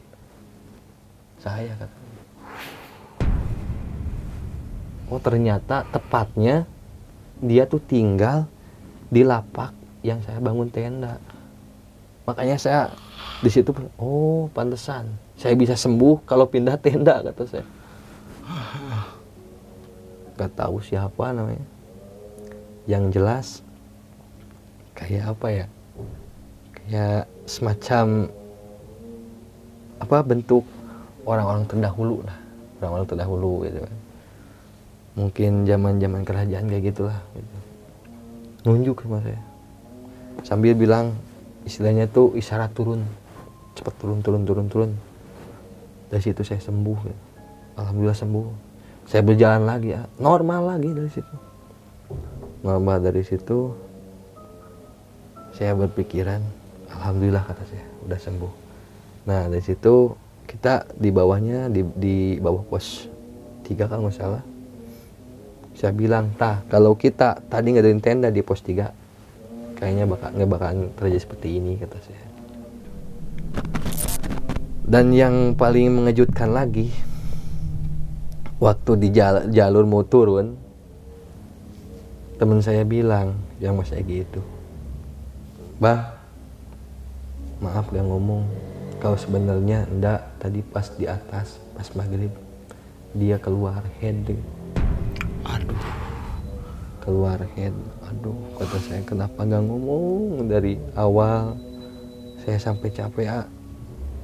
saya 1.41 1.73
kata 1.73 1.97
oh 5.09 5.19
ternyata 5.19 5.83
tepatnya 5.89 6.69
dia 7.41 7.65
tuh 7.65 7.81
tinggal 7.81 8.45
di 9.09 9.25
lapak 9.25 9.73
yang 10.03 10.19
saya 10.27 10.43
bangun 10.43 10.67
tenda. 10.69 11.17
Makanya 12.27 12.59
saya 12.59 12.81
di 13.39 13.47
situ 13.47 13.71
oh 13.95 14.51
pantesan. 14.51 15.07
Saya 15.39 15.55
bisa 15.55 15.73
sembuh 15.73 16.27
kalau 16.27 16.45
pindah 16.51 16.75
tenda 16.77 17.23
kata 17.23 17.43
saya. 17.47 17.65
Gak 20.35 20.51
tahu 20.51 20.83
siapa 20.83 21.31
namanya 21.31 21.80
yang 22.89 23.13
jelas 23.13 23.61
kayak 24.97 25.37
apa 25.37 25.47
ya? 25.49 25.65
Kayak 26.73 27.29
semacam 27.45 28.29
apa 30.01 30.17
bentuk 30.25 30.65
orang-orang 31.25 31.65
terdahulu 31.69 32.25
lah. 32.25 32.37
Orang-orang 32.81 33.05
terdahulu 33.05 33.53
gitu 33.69 33.79
kan. 33.85 33.95
Mungkin 35.11 35.51
zaman-zaman 35.67 36.21
kerajaan 36.23 36.65
kayak 36.71 36.83
gitulah 36.93 37.19
gitu. 37.35 37.55
nunjuk 38.61 39.01
sama 39.01 39.21
saya. 39.25 39.41
Sambil 40.45 40.77
bilang 40.77 41.17
istilahnya 41.65 42.09
tuh 42.09 42.33
isyarat 42.37 42.73
turun. 42.73 43.05
Cepat 43.77 43.93
turun 44.01 44.19
turun 44.25 44.41
turun 44.45 44.67
turun. 44.69 44.91
Dari 46.09 46.21
situ 46.21 46.41
saya 46.41 46.61
sembuh 46.61 46.99
gitu. 47.05 47.21
alhamdulillah 47.77 48.17
sembuh. 48.17 48.45
Saya 49.05 49.21
berjalan 49.25 49.65
lagi 49.65 49.93
ya. 49.93 50.05
Normal 50.17 50.77
lagi 50.77 50.89
dari 50.93 51.09
situ 51.09 51.50
normal 52.61 53.01
dari 53.01 53.25
situ 53.25 53.73
saya 55.57 55.73
berpikiran 55.77 56.41
alhamdulillah 56.89 57.43
kata 57.45 57.63
saya 57.67 57.85
udah 58.07 58.19
sembuh. 58.21 58.53
Nah 59.27 59.49
dari 59.49 59.61
situ 59.61 60.15
kita 60.45 60.89
di 60.97 61.09
bawahnya 61.13 61.69
di, 61.69 61.81
di 61.95 62.17
bawah 62.37 62.65
pos 62.65 63.05
tiga 63.65 63.85
kalau 63.85 64.09
nggak 64.09 64.17
salah 64.17 64.43
saya 65.81 65.97
bilang 65.97 66.29
tah 66.37 66.61
kalau 66.69 66.93
kita 66.93 67.41
tadi 67.49 67.73
ngadain 67.73 67.97
tenda 67.97 68.29
di 68.29 68.45
pos 68.45 68.61
3 68.61 69.81
kayaknya 69.81 70.05
bakal 70.05 70.29
nggak 70.29 70.49
bakalan 70.53 70.93
terjadi 70.93 71.19
seperti 71.25 71.47
ini 71.57 71.73
kata 71.81 71.97
saya. 72.05 72.25
Dan 74.85 75.09
yang 75.09 75.57
paling 75.57 75.89
mengejutkan 75.89 76.53
lagi 76.53 76.93
waktu 78.61 78.91
di 79.01 79.09
jal- 79.09 79.49
jalur 79.49 79.89
mau 79.89 80.05
turun 80.05 80.53
teman 82.41 82.57
saya 82.57 82.81
bilang 82.81 83.37
yang 83.61 83.77
mas 83.77 83.93
Egi 83.93 84.25
itu 84.25 84.41
bah 85.77 86.17
maaf 87.61 87.85
gak 87.93 88.01
ngomong. 88.01 88.49
Kau 88.97 89.13
sebenarnya 89.13 89.85
enggak 89.85 90.25
tadi 90.41 90.65
pas 90.65 90.89
di 90.97 91.05
atas 91.05 91.61
pas 91.77 91.85
maghrib 91.93 92.33
dia 93.13 93.37
keluar 93.37 93.85
head. 94.01 94.25
Aduh. 95.45 95.85
keluar 97.05 97.37
head. 97.53 97.77
Aduh 98.09 98.37
kata 98.57 98.77
saya 98.89 99.01
kenapa 99.05 99.45
nggak 99.45 99.61
ngomong? 99.61 100.49
Dari 100.49 100.81
awal 100.97 101.53
saya 102.41 102.57
sampai 102.57 102.89
capek 102.89 103.29
ah 103.29 103.45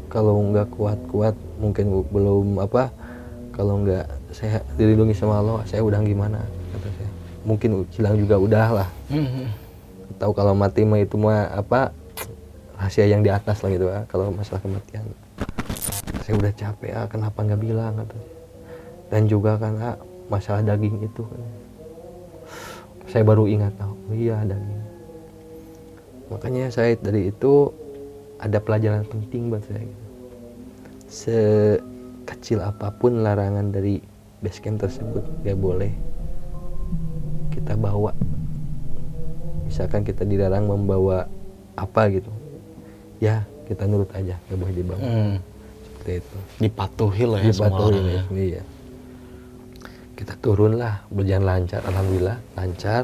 kalau 0.10 0.42
nggak 0.42 0.74
kuat-kuat 0.74 1.38
mungkin 1.62 2.02
belum 2.10 2.66
apa 2.66 2.90
kalau 3.54 3.86
nggak 3.86 4.10
saya 4.34 4.58
dilindungi 4.74 5.14
sama 5.14 5.38
Allah 5.38 5.62
saya 5.70 5.86
udah 5.86 6.02
gimana 6.02 6.42
mungkin 7.48 7.88
hilang 7.96 8.20
juga 8.20 8.36
udah 8.36 8.68
lah 8.84 8.90
Mhm. 9.08 9.48
tahu 10.20 10.32
kalau 10.36 10.52
mati 10.52 10.84
mah 10.84 11.00
itu 11.00 11.16
mah 11.16 11.48
apa 11.56 11.96
rahasia 12.76 13.08
yang 13.08 13.24
di 13.24 13.32
atas 13.32 13.64
lah 13.64 13.72
gitu 13.72 13.88
ah 13.88 14.04
kalau 14.12 14.30
masalah 14.36 14.60
kematian 14.60 15.08
saya 16.28 16.36
udah 16.36 16.52
capek 16.52 16.92
ah 16.92 17.08
kenapa 17.08 17.40
nggak 17.40 17.62
bilang 17.64 17.96
saya. 17.96 18.20
dan 19.08 19.22
juga 19.32 19.56
kan 19.56 19.74
ah 19.80 19.96
masalah 20.28 20.60
daging 20.60 21.00
itu 21.00 21.24
kan. 21.24 21.42
saya 23.08 23.24
baru 23.24 23.48
ingat 23.48 23.72
oh 23.80 23.96
iya 24.12 24.44
daging 24.44 24.84
makanya 26.28 26.68
saya 26.68 27.00
dari 27.00 27.32
itu 27.32 27.72
ada 28.44 28.60
pelajaran 28.60 29.08
penting 29.08 29.48
buat 29.48 29.64
saya 29.64 29.80
gitu. 29.80 30.06
sekecil 31.08 32.60
apa 32.60 32.92
pun 32.92 33.24
larangan 33.24 33.72
dari 33.72 34.04
base 34.44 34.60
camp 34.60 34.84
tersebut 34.84 35.24
gak 35.48 35.58
boleh 35.58 35.96
kita 37.68 37.76
bawa. 37.76 38.16
Misalkan 39.68 40.08
kita 40.08 40.24
dilarang 40.24 40.72
membawa 40.72 41.28
apa 41.76 42.08
gitu. 42.16 42.32
Ya 43.20 43.44
kita 43.68 43.84
nurut 43.84 44.08
aja 44.16 44.40
gak 44.40 44.56
boleh 44.56 44.72
dibawa. 44.72 45.04
Hmm. 45.04 45.36
seperti 45.84 46.24
itu. 46.24 46.38
Dipatuhi 46.64 47.24
lah 47.28 47.40
ya 47.44 47.52
semua 47.52 47.68
Dipatuhi, 47.76 47.92
orang 47.92 48.08
ya. 48.08 48.22
iya. 48.40 48.64
Kita 50.16 50.40
turun 50.40 50.80
lah 50.80 51.04
berjalan 51.12 51.44
lancar 51.44 51.84
alhamdulillah 51.84 52.40
lancar. 52.56 53.04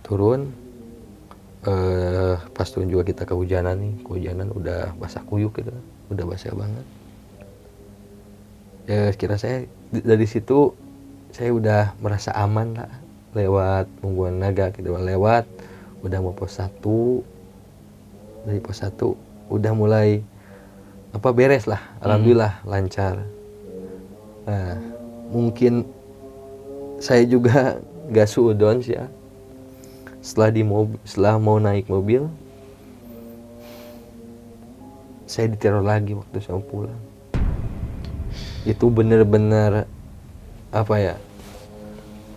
Turun 0.00 0.48
eh 1.68 2.34
pas 2.56 2.66
turun 2.72 2.88
juga 2.88 3.12
kita 3.12 3.28
kehujanan 3.28 3.76
nih 3.76 3.94
kehujanan 4.08 4.48
udah 4.56 4.96
basah 4.96 5.20
kuyuk 5.28 5.60
gitu 5.60 5.68
udah 6.08 6.24
basah 6.24 6.56
banget. 6.56 6.86
Ya 8.88 9.12
kira 9.12 9.36
saya 9.36 9.68
dari 9.92 10.24
situ 10.24 10.72
saya 11.36 11.52
udah 11.52 11.92
merasa 12.00 12.32
aman 12.32 12.72
lah 12.80 13.01
lewat 13.32 13.88
Mungguan 14.04 14.40
Naga 14.40 14.68
gitu 14.72 14.92
lewat 14.92 15.48
udah 16.04 16.18
mau 16.20 16.36
pos 16.36 16.60
satu. 16.60 17.24
Dari 18.42 18.58
pos 18.58 18.82
satu 18.82 19.14
udah 19.48 19.72
mulai 19.72 20.20
apa 21.12 21.28
beres 21.30 21.68
lah 21.68 21.80
alhamdulillah 22.00 22.64
lancar. 22.64 23.24
Nah 24.44 24.76
mungkin 25.32 25.86
saya 27.00 27.24
juga 27.24 27.78
gak 28.14 28.28
suudon 28.28 28.84
sih 28.84 28.96
ya. 28.96 29.08
Setelah 30.22 30.50
di 30.54 30.62
mobil 30.62 30.98
setelah 31.02 31.34
mau 31.40 31.58
naik 31.58 31.90
mobil 31.90 32.30
saya 35.26 35.48
diteror 35.48 35.80
lagi 35.80 36.12
waktu 36.12 36.38
saya 36.44 36.60
pulang. 36.60 37.00
Itu 38.68 38.92
bener-bener 38.92 39.88
apa 40.72 40.94
ya 41.00 41.14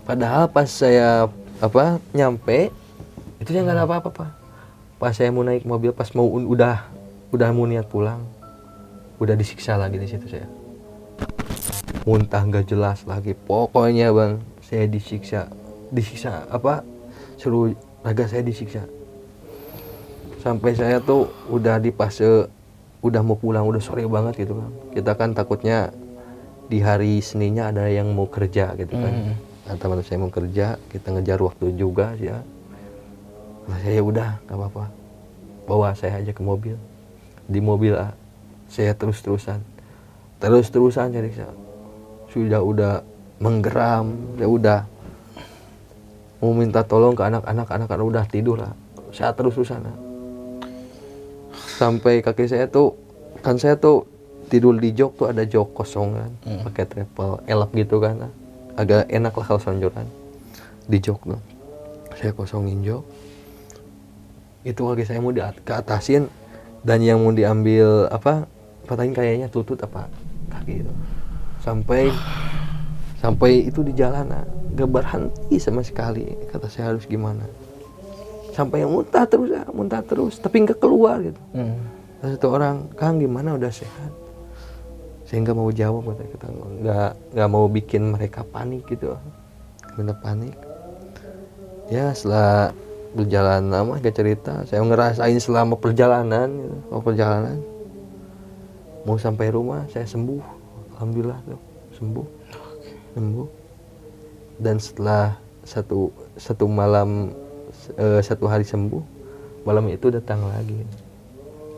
padahal 0.05 0.47
pas 0.47 0.69
saya 0.69 1.27
apa 1.59 1.99
nyampe 2.13 2.69
itu 3.41 3.49
saya 3.51 3.65
nggak 3.65 3.77
ada 3.81 3.85
apa-apa 3.89 4.31
pas 5.01 5.11
saya 5.11 5.33
mau 5.33 5.43
naik 5.43 5.67
mobil 5.67 5.91
pas 5.91 6.07
mau 6.15 6.29
udah 6.29 6.87
udah 7.33 7.49
mau 7.51 7.67
niat 7.67 7.89
pulang 7.89 8.23
udah 9.19 9.35
disiksa 9.35 9.79
lagi 9.79 9.95
di 9.95 10.07
situ 10.07 10.27
saya. 10.27 10.47
Muntah 12.05 12.43
nggak 12.43 12.67
jelas 12.67 13.07
lagi. 13.07 13.33
Pokoknya 13.33 14.11
bang 14.11 14.43
saya 14.61 14.85
disiksa 14.85 15.47
disiksa 15.93 16.43
apa 16.51 16.83
suruh 17.39 17.71
raga 18.03 18.27
saya 18.27 18.43
disiksa. 18.43 18.83
Sampai 20.43 20.77
saya 20.77 21.01
tuh 21.01 21.31
udah 21.49 21.81
di 21.81 21.89
fase 21.89 22.45
udah 23.01 23.21
mau 23.21 23.37
pulang 23.37 23.65
udah 23.65 23.81
sore 23.81 24.01
banget 24.09 24.45
gitu 24.45 24.57
kan 24.57 24.71
kita 24.89 25.11
kan 25.13 25.29
takutnya 25.37 25.93
di 26.65 26.81
hari 26.81 27.21
Seninnya 27.21 27.69
ada 27.69 27.85
yang 27.85 28.09
mau 28.13 28.29
kerja 28.29 28.73
gitu 28.77 28.93
kan. 28.93 29.13
Hmm. 29.13 29.35
Teman 29.73 30.05
saya 30.05 30.21
mau 30.21 30.29
kerja 30.29 30.77
kita 30.93 31.09
ngejar 31.09 31.41
waktu 31.41 31.73
juga 31.73 32.13
sih 32.21 32.29
ya 32.29 32.37
nah, 33.65 33.77
saya 33.81 33.99
udah 34.05 34.29
nggak 34.45 34.57
apa-apa 34.61 34.85
bawa 35.65 35.97
saya 35.97 36.21
aja 36.21 36.29
ke 36.29 36.45
mobil 36.45 36.77
di 37.49 37.57
mobil 37.57 37.97
ah, 37.97 38.13
saya 38.69 38.93
terus 38.93 39.25
terusan 39.25 39.65
terus 40.37 40.69
terusan 40.69 41.09
cari 41.09 41.33
saya 41.33 41.49
sudah 42.29 42.61
udah 42.61 42.93
menggeram 43.41 44.13
ya 44.37 44.45
udah 44.45 44.79
mau 46.37 46.53
minta 46.53 46.85
tolong 46.85 47.17
ke 47.17 47.25
anak-anak 47.25 47.65
anak-anak 47.65 48.05
udah 48.05 48.25
tidur 48.29 48.61
lah 48.61 48.73
saya 49.09 49.33
terus 49.33 49.57
terusan 49.57 49.81
ah. 49.81 49.97
sampai 51.81 52.21
kaki 52.21 52.45
saya 52.45 52.69
tuh 52.69 52.93
kan 53.41 53.57
saya 53.57 53.73
tuh 53.81 54.05
tidur 54.45 54.77
di 54.77 54.93
jok 54.93 55.17
tuh 55.17 55.25
ada 55.33 55.41
jok 55.41 55.73
kosong 55.73 56.13
kan 56.13 56.31
Hmm. 56.45 56.61
pakai 56.69 56.85
travel 56.85 57.41
elap 57.49 57.73
gitu 57.73 57.97
kan 57.97 58.29
ah. 58.29 58.33
Agak 58.75 59.07
enak 59.07 59.31
lah 59.31 59.45
kalau 59.47 59.61
sonjoran 59.61 60.07
di 60.85 60.97
jok 60.99 61.19
tuh. 61.25 61.41
Saya 62.15 62.31
kosongin 62.31 62.79
jok. 62.83 63.03
Itu 64.63 64.87
kaki 64.87 65.03
saya 65.03 65.19
mau 65.19 65.35
di 65.35 65.41
ke 65.41 65.73
atasin. 65.73 66.31
Dan 66.85 67.01
yang 67.01 67.17
mau 67.25 67.33
diambil 67.33 68.05
apa 68.13 68.45
patahin 68.85 69.11
kayaknya 69.11 69.49
tutut 69.49 69.81
apa 69.81 70.05
kaki 70.53 70.85
itu. 70.85 70.93
Sampai 71.65 72.13
sampai 73.17 73.65
itu 73.65 73.81
di 73.81 73.91
jalan 73.97 74.29
ah, 74.29 74.45
gak 74.77 74.89
berhenti 74.89 75.57
sama 75.57 75.81
sekali. 75.81 76.29
Kata 76.53 76.69
saya 76.69 76.93
harus 76.93 77.09
gimana. 77.09 77.43
Sampai 78.53 78.85
yang 78.85 78.93
muntah 78.93 79.25
terus 79.27 79.49
ah, 79.51 79.67
muntah 79.73 80.05
terus 80.05 80.37
tapi 80.37 80.63
nggak 80.63 80.77
keluar 80.77 81.19
gitu. 81.25 81.41
Hmm. 81.57 81.75
Satu 82.21 82.53
orang 82.53 82.89
kang 82.95 83.19
gimana? 83.19 83.57
Udah 83.57 83.73
sehat 83.73 84.14
saya 85.25 85.41
nggak 85.41 85.57
mau 85.57 85.69
jawab 85.73 86.05
kata 86.13 86.23
kita. 86.29 86.45
Nggak 86.53 87.11
nggak 87.33 87.49
mau 87.49 87.65
bikin 87.65 88.13
mereka 88.13 88.45
panik 88.45 88.85
gitu. 88.85 89.17
Bener 89.97 90.13
panik. 90.21 90.53
Ya 91.89 92.13
setelah 92.13 92.73
berjalan 93.15 93.71
lama 93.71 93.97
gak 93.97 94.15
cerita. 94.17 94.65
Saya 94.67 94.83
ngerasain 94.83 95.39
selama 95.39 95.79
perjalanan 95.79 96.49
gitu, 96.51 96.77
oh 96.91 97.01
perjalanan. 97.01 97.57
Mau 99.05 99.17
sampai 99.17 99.49
rumah 99.49 99.87
saya 99.89 100.05
sembuh. 100.05 100.41
Alhamdulillah 100.97 101.39
tuh. 101.45 101.61
Sembuh. 101.97 102.27
Sembuh. 103.17 103.47
Dan 104.59 104.75
setelah 104.77 105.37
satu 105.65 106.13
satu 106.37 106.69
malam 106.69 107.33
eh, 107.97 108.21
satu 108.21 108.45
hari 108.45 108.65
sembuh 108.67 109.01
malam 109.65 109.89
itu 109.89 110.13
datang 110.13 110.45
lagi. 110.45 110.85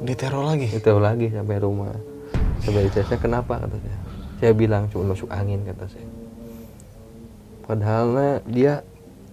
Diteror 0.03 0.43
lagi. 0.51 0.67
itu 0.67 0.91
lagi 0.99 1.27
sampai 1.31 1.57
rumah 1.63 2.16
ditanya 2.75 3.05
saya 3.07 3.19
kenapa? 3.19 3.53
kata 3.63 3.77
saya 3.79 3.97
saya 4.37 4.51
bilang 4.53 4.85
cuma 4.93 5.13
masuk 5.13 5.29
angin 5.33 5.65
kata 5.65 5.85
saya. 5.89 6.09
Padahal 7.65 8.05
nah, 8.13 8.37
dia 8.47 8.85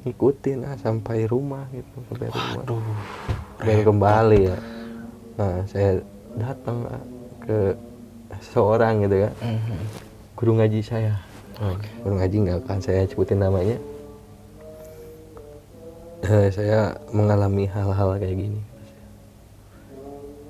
ngikutin 0.04 0.64
ah, 0.68 0.76
sampai 0.80 1.28
rumah 1.28 1.68
gitu 1.72 1.96
sampai 2.08 2.28
rumah. 2.32 2.62
Aduh. 2.64 2.82
dan 3.64 3.78
kembali 3.84 4.40
ya. 4.48 4.58
Nah 5.40 5.54
saya 5.68 5.90
datang 6.34 6.76
ah, 6.88 7.04
ke 7.44 7.58
seorang 8.40 9.04
gitu 9.04 9.28
kan. 9.28 9.32
Mhm. 9.44 9.78
guru 10.34 10.52
ngaji 10.58 10.80
saya. 10.82 11.14
Nah, 11.60 11.78
guru 12.02 12.18
ngaji 12.18 12.36
nggak 12.48 12.58
akan 12.66 12.78
saya 12.82 13.06
sebutin 13.06 13.38
namanya. 13.38 13.78
Eh, 16.24 16.48
saya 16.48 16.96
mengalami 17.12 17.68
hal-hal 17.68 18.16
kayak 18.16 18.34
gini. 18.34 18.62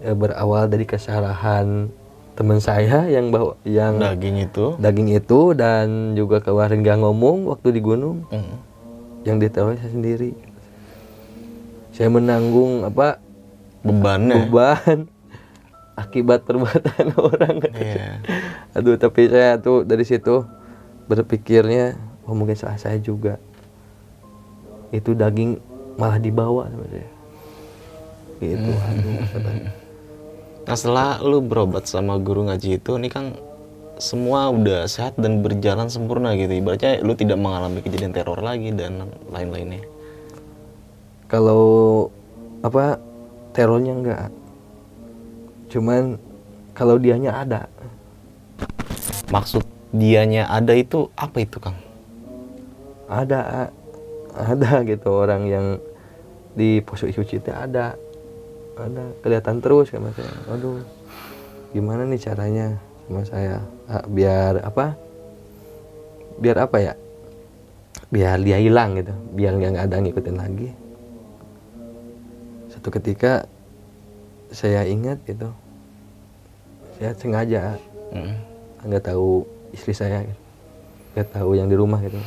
Eh, 0.07 0.15
berawal 0.15 0.71
dari 0.71 0.87
kesalahan 0.87 1.91
teman 2.35 2.59
saya 2.59 3.07
yang 3.07 3.31
bawa 3.31 3.55
yang 3.63 3.97
Daging 3.97 4.43
itu. 4.43 4.75
daging 4.77 5.09
itu 5.13 5.41
dan 5.53 5.87
juga 6.13 6.39
kemarin 6.39 6.83
nggak 6.83 6.99
ngomong 6.99 7.47
waktu 7.47 7.71
di 7.71 7.81
gunung 7.81 8.27
Mhm. 8.27 8.57
yang 9.23 9.37
diteror 9.39 9.75
saya 9.75 9.89
sendiri 9.89 10.35
saya 11.91 12.09
menanggung 12.09 12.83
apa 12.83 13.23
Bebannya. 13.81 14.35
beban 14.45 15.07
akibat 16.03 16.43
perbuatan 16.43 17.07
orang 17.23 17.57
Iya. 17.71 18.19
aduh 18.73 18.97
tapi 18.97 19.31
saya 19.31 19.55
tuh 19.57 19.83
dari 19.83 20.03
situ 20.03 20.43
berpikirnya 21.07 21.95
oh 22.25 22.35
mungkin 22.35 22.55
salah 22.55 22.75
saya 22.77 22.99
juga 22.99 23.39
itu 24.91 25.15
daging 25.15 25.63
malah 25.95 26.19
dibawa 26.19 26.67
sama 26.67 26.87
saya 26.89 27.09
gitu 28.41 28.71
aduh 28.75 29.15
katanya. 29.31 29.71
Nah 30.65 30.77
setelah 30.77 31.21
lu 31.21 31.45
berobat 31.45 31.85
sama 31.85 32.17
guru 32.17 32.49
ngaji 32.49 32.81
itu, 32.81 32.97
ini 32.97 33.13
kan 33.13 33.37
semua 34.01 34.51
udah 34.51 34.89
sehat 34.91 35.15
dan 35.21 35.45
berjalan 35.45 35.87
sempurna 35.93 36.35
gitu. 36.35 36.51
Ibaratnya 36.51 37.05
lu 37.05 37.15
tidak 37.15 37.39
mengalami 37.39 37.85
kejadian 37.85 38.17
teror 38.17 38.41
lagi 38.41 38.73
dan 38.73 39.07
lain-lainnya. 39.31 39.85
kalau 41.35 42.07
apa 42.63 43.01
terornya 43.51 43.93
enggak 43.97 44.25
cuman 45.73 46.21
kalau 46.77 46.95
dianya 47.01 47.43
ada 47.43 47.67
Maksud 49.33 49.65
dianya 49.91 50.47
ada 50.47 50.77
itu 50.77 51.11
apa 51.17 51.43
itu 51.43 51.59
Kang? 51.59 51.75
ada 53.11 53.73
ada 54.37 54.71
gitu 54.87 55.09
orang 55.11 55.43
yang 55.49 55.67
di 56.55 56.79
pos 56.85 57.03
suci 57.03 57.43
itu 57.43 57.51
ada 57.51 57.99
ada 58.79 59.05
kelihatan 59.23 59.63
terus 59.63 59.91
sama 59.91 60.11
saya. 60.15 60.35
Aduh 60.51 60.83
gimana 61.71 62.07
nih 62.07 62.21
caranya 62.23 62.67
sama 63.07 63.23
saya? 63.27 63.59
Ah, 63.87 64.05
biar 64.07 64.63
apa? 64.63 64.99
Biar 66.39 66.57
apa 66.59 66.77
ya? 66.83 66.95
Biar 68.11 68.39
dia 68.43 68.59
hilang 68.59 68.99
gitu 68.99 69.15
biar 69.35 69.59
dia 69.59 69.69
nggak 69.75 69.87
ada 69.91 69.97
ngikutin 70.03 70.37
lagi. 70.39 70.69
Satu 72.71 72.91
ketika 72.91 73.47
saya 74.55 74.87
ingat 74.87 75.19
itu 75.27 75.49
saya 76.95 77.11
sengaja 77.19 77.75
Mm. 78.15 78.39
nggak 78.87 79.11
tahu 79.11 79.43
istri 79.75 79.91
saya 79.91 80.23
nggak 81.19 81.35
tahu 81.35 81.59
yang 81.59 81.67
di 81.67 81.75
rumah 81.75 81.99
gitu. 81.99 82.21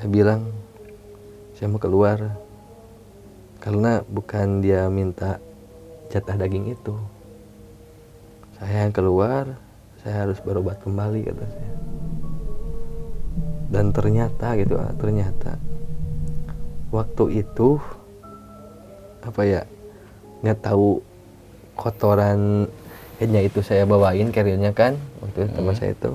Saya 0.00 0.08
bilang 0.08 0.48
saya 1.56 1.68
mau 1.68 1.76
keluar 1.76 2.41
karena 3.62 4.02
bukan 4.10 4.58
dia 4.58 4.90
minta 4.90 5.38
jatah 6.10 6.34
daging 6.34 6.74
itu. 6.74 6.98
Saya 8.58 8.84
yang 8.86 8.92
keluar 8.92 9.54
saya 10.02 10.26
harus 10.26 10.42
berobat 10.42 10.82
kembali 10.82 11.30
kata 11.30 11.46
saya. 11.46 11.74
Dan 13.70 13.94
ternyata 13.94 14.58
gitu 14.58 14.74
ah, 14.76 14.90
ternyata 14.98 15.56
waktu 16.90 17.46
itu 17.46 17.78
apa 19.22 19.42
ya 19.46 19.62
nggak 20.42 20.58
tahu 20.60 20.98
kotoran 21.78 22.66
headnya 23.22 23.46
itu 23.46 23.62
saya 23.62 23.86
bawain 23.86 24.34
carriernya 24.34 24.74
kan 24.74 24.98
waktu 25.22 25.46
itu 25.46 25.50
teman 25.54 25.74
saya 25.78 25.94
itu. 25.94 26.12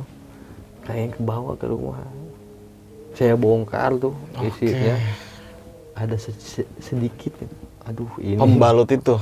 Kayak 0.84 1.00
yang 1.00 1.14
kebawa 1.16 1.52
ke 1.56 1.66
rumah 1.72 2.04
saya 3.18 3.34
bongkar 3.34 3.98
tuh 3.98 4.14
isinya 4.46 4.94
ada 5.98 6.16
se- 6.16 6.38
se- 6.38 6.70
sedikit. 6.78 7.34
Aduh 7.84 8.10
ini. 8.22 8.38
Pembalut 8.38 8.90
itu. 8.90 9.18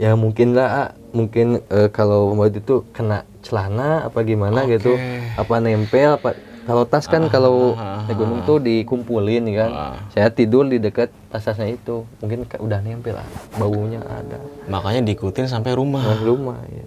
ya 0.00 0.16
mungkin 0.16 0.56
lah 0.56 0.68
ah, 0.72 0.90
mungkin 1.12 1.60
eh, 1.68 1.88
kalau 1.92 2.32
pembalut 2.32 2.56
itu 2.56 2.74
kena 2.90 3.22
celana 3.44 4.08
apa 4.08 4.18
gimana 4.22 4.64
gitu. 4.64 4.96
Apa 5.36 5.58
nempel 5.58 6.16
apa 6.16 6.32
kalau 6.62 6.86
tas 6.86 7.10
kan 7.10 7.26
kalau 7.26 7.74
naik 8.06 8.14
gunung 8.14 8.46
tuh 8.46 8.62
dikumpulin 8.62 9.50
ya 9.50 9.54
kan. 9.66 9.70
Saya 10.10 10.28
tidur 10.30 10.64
di 10.64 10.78
dekat 10.78 11.10
tas-tasnya 11.28 11.68
itu. 11.70 12.06
Mungkin 12.22 12.46
udah 12.48 12.78
nempel 12.80 13.18
lah 13.18 13.26
baunya 13.58 14.00
ada. 14.00 14.38
Makanya 14.66 15.02
diikutin 15.04 15.46
sampai 15.46 15.74
rumah. 15.74 16.02
di 16.02 16.24
rumah 16.24 16.58
ya 16.70 16.86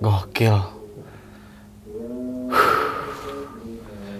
Gokil. 0.00 0.58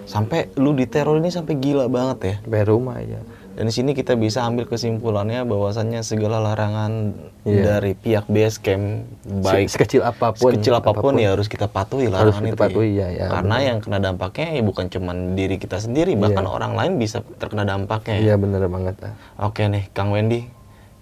Sampai 0.05 0.47
lu 0.55 0.71
diteror 0.71 1.17
ini 1.17 1.33
sampai 1.33 1.57
gila 1.57 1.89
banget 1.89 2.17
ya. 2.21 2.35
sampai 2.45 2.63
rumah 2.63 2.97
ya 3.01 3.19
Dan 3.55 3.65
di 3.65 3.73
sini 3.73 3.91
kita 3.91 4.13
bisa 4.13 4.43
ambil 4.43 4.67
kesimpulannya 4.67 5.41
bahwasannya 5.41 6.03
segala 6.03 6.43
larangan 6.43 7.15
Iya. 7.41 7.63
dari 7.63 7.91
pihak 7.93 8.27
base 8.27 8.59
camp 8.59 9.07
baik 9.23 9.71
Se- 9.71 9.79
sekecil 9.79 10.01
apa 10.01 10.31
pun 10.31 10.51
sekecil 10.51 10.75
apa 10.75 10.91
pun, 10.91 11.15
ya 11.15 11.31
harus 11.31 11.47
kita 11.47 11.65
patuhi 11.65 12.05
Harus 12.05 12.35
larangan 12.35 12.43
kita 12.43 12.51
itu. 12.51 12.63
patuhi, 12.67 12.89
ya, 12.93 13.07
ya, 13.07 13.25
Karena 13.29 13.55
yang 13.63 13.77
kena 13.79 13.97
dampaknya 13.97 14.47
ya 14.51 14.61
bukan 14.61 14.85
cuman 14.87 15.15
diri 15.33 15.55
kita 15.55 15.77
sendiri, 15.77 16.13
bahkan 16.13 16.43
orang 16.43 16.75
lain 16.75 16.97
bisa 16.97 17.23
terkena 17.37 17.63
dampaknya. 17.63 18.15
ya. 18.15 18.21
iya 18.21 18.35
bener 18.35 18.65
banget 18.65 18.95
ah. 19.01 19.15
Oke 19.41 19.63
nih, 19.63 19.87
Kang 19.89 20.11
Wendy, 20.11 20.51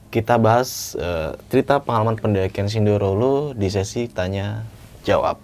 kita 0.08 0.38
bahas 0.38 0.94
eh, 0.94 1.34
cerita 1.48 1.80
pengalaman 1.80 2.14
pendakian 2.16 2.68
Sindoro 2.68 3.12
lu 3.12 3.34
di 3.52 3.66
sesi 3.68 4.06
tanya 4.06 4.62
jawab. 5.02 5.42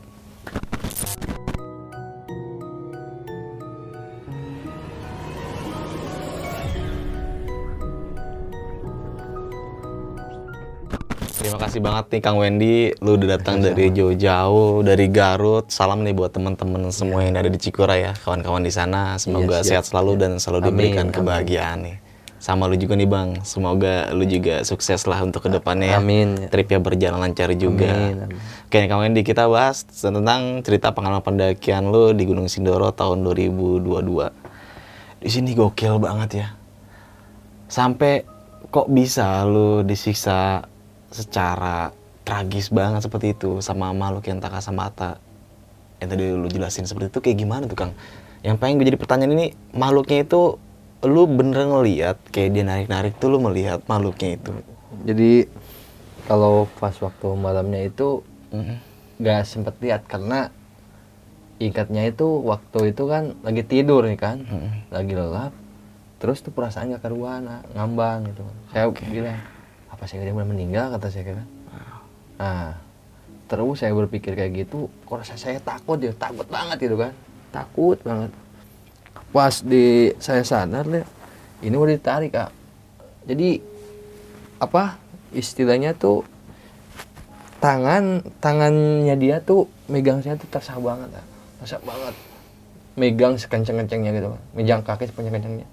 Terima 11.69 11.77
kasih 11.77 11.85
banget 11.85 12.05
nih 12.09 12.21
Kang 12.25 12.37
Wendy, 12.41 12.75
lu 12.97 13.13
udah 13.13 13.37
datang 13.37 13.61
dari 13.61 13.93
jauh-jauh, 13.93 14.81
dari 14.81 15.05
Garut. 15.05 15.69
Salam 15.69 16.01
nih 16.01 16.17
buat 16.17 16.33
teman-teman 16.33 16.89
semua 16.89 17.21
yang 17.21 17.37
ada 17.37 17.45
di 17.45 17.61
Cikura 17.61 17.93
ya, 17.93 18.17
kawan-kawan 18.25 18.65
di 18.65 18.73
sana. 18.73 19.21
Semoga 19.21 19.61
Iya, 19.61 19.61
siap, 19.61 19.69
sehat 19.69 19.85
selalu 19.93 20.11
dan 20.17 20.31
selalu 20.41 20.65
Amin, 20.65 20.69
diberikan 20.73 21.05
amin. 21.05 21.13
kebahagiaan 21.13 21.77
nih. 21.85 21.95
Sama 22.41 22.65
lu 22.65 22.73
juga 22.73 22.97
nih 22.97 23.05
Bang, 23.05 23.37
semoga 23.45 24.09
lu 24.17 24.25
juga 24.25 24.65
sukses 24.65 24.97
lah 25.05 25.21
untuk 25.21 25.45
ke 25.45 25.49
depannya. 25.53 25.93
ya. 25.93 26.01
Amin. 26.01 26.49
Tripnya 26.49 26.81
berjalan 26.81 27.21
lancar 27.21 27.53
juga. 27.53 27.93
Amin, 27.93 28.25
amin. 28.25 28.41
Oke 28.65 28.89
Kang 28.89 29.05
Wendy, 29.05 29.21
kita 29.21 29.45
bahas 29.45 29.85
tentang 29.85 30.65
cerita 30.65 30.89
pengalaman 30.89 31.21
pendakian 31.21 31.93
lu 31.93 32.17
di 32.17 32.25
Gunung 32.25 32.49
Sindoro 32.49 32.89
tahun 32.89 33.21
2022. 33.21 35.21
Di 35.21 35.29
sini 35.29 35.53
gokil 35.53 36.01
banget 36.01 36.29
ya. 36.33 36.47
Sampai 37.69 38.25
kok 38.73 38.89
bisa 38.89 39.45
lu 39.45 39.85
disiksa 39.85 40.65
secara 41.09 41.93
tragis 42.25 42.69
banget 42.69 43.05
seperti 43.05 43.33
itu 43.33 43.59
sama 43.65 43.89
makhluk 43.93 44.29
yang 44.29 44.37
tak 44.37 44.53
kasat 44.53 44.73
mata 44.73 45.17
yang 45.99 46.09
tadi 46.09 46.31
lu 46.31 46.47
jelasin 46.47 46.87
seperti 46.87 47.11
itu 47.11 47.19
kayak 47.19 47.37
gimana 47.43 47.63
tuh 47.67 47.75
Kang? 47.75 47.91
Yang 48.39 48.55
pengen 48.63 48.79
gue 48.79 48.87
jadi 48.87 48.99
pertanyaan 48.99 49.33
ini 49.35 49.47
makhluknya 49.75 50.23
itu 50.23 50.55
lu 51.03 51.23
bener 51.27 51.67
ngeliat 51.67 52.17
kayak 52.31 52.49
dia 52.55 52.63
narik-narik 52.63 53.19
tuh 53.19 53.35
lu 53.35 53.39
melihat 53.39 53.83
makhluknya 53.87 54.35
itu. 54.35 54.51
jadi 55.07 55.47
kalau 56.27 56.67
pas 56.81 56.91
waktu 56.99 57.27
malamnya 57.39 57.87
itu 57.87 58.23
nggak 59.19 59.43
sempet 59.47 59.75
lihat 59.79 60.07
karena 60.07 60.51
ingatnya 61.59 62.07
itu 62.07 62.25
waktu 62.43 62.95
itu 62.95 63.03
kan 63.07 63.35
lagi 63.43 63.63
tidur 63.67 64.07
nih 64.07 64.19
kan? 64.19 64.37
Lagi 64.91 65.13
lelap 65.15 65.51
terus 66.19 66.43
tuh 66.43 66.51
perasaan 66.51 66.91
gak 66.93 67.07
keruan 67.07 67.47
ah, 67.47 67.63
ngambang 67.73 68.27
gitu 68.27 68.43
saya 68.75 68.91
bilang 68.91 69.39
apa 69.99 70.07
saya 70.07 70.23
udah 70.23 70.47
meninggal 70.47 70.95
kata 70.95 71.11
saya 71.11 71.35
kan? 71.35 71.47
Nah 72.39 72.79
terus 73.51 73.83
saya 73.83 73.91
berpikir 73.91 74.31
kayak 74.31 74.63
gitu 74.63 74.87
kok 75.03 75.19
rasa 75.19 75.35
saya 75.35 75.59
takut 75.59 75.99
ya? 75.99 76.15
Takut 76.15 76.47
banget 76.47 76.79
gitu 76.79 76.95
kan? 76.95 77.11
Takut 77.51 77.99
banget. 78.07 78.31
Pas 79.35 79.59
di 79.59 80.15
saya 80.23 80.47
sadar 80.47 80.87
deh 80.87 81.03
ini 81.67 81.75
udah 81.75 81.99
ditarik 81.99 82.31
kak. 82.31 82.55
Jadi 83.27 83.59
apa 84.63 84.95
istilahnya 85.35 85.91
tuh 85.99 86.23
tangan 87.59 88.23
tangannya 88.39 89.19
dia 89.19 89.43
tuh 89.43 89.67
megang 89.91 90.23
saya 90.23 90.39
tuh 90.39 90.47
terasa 90.47 90.79
banget 90.79 91.11
Kak. 91.11 91.25
terasa 91.59 91.77
banget. 91.83 92.15
Megang 92.95 93.35
sekenceng-kencengnya 93.35 94.15
gitu 94.15 94.31
kan 94.31 94.41
megang 94.55 94.79
kaki 94.79 95.11
sekenceng-kencengnya. 95.11 95.67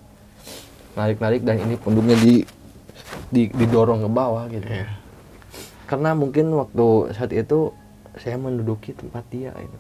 Narik-narik 0.98 1.46
dan 1.46 1.62
ini 1.62 1.78
punduknya 1.78 2.18
di 2.18 2.42
didorong 3.32 4.06
ke 4.06 4.10
bawah 4.10 4.44
gitu. 4.48 4.66
Karena 5.86 6.14
mungkin 6.18 6.50
waktu 6.50 7.14
saat 7.14 7.30
itu 7.30 7.70
saya 8.18 8.34
menduduki 8.34 8.90
tempat 8.96 9.22
dia 9.28 9.52
itu 9.54 9.78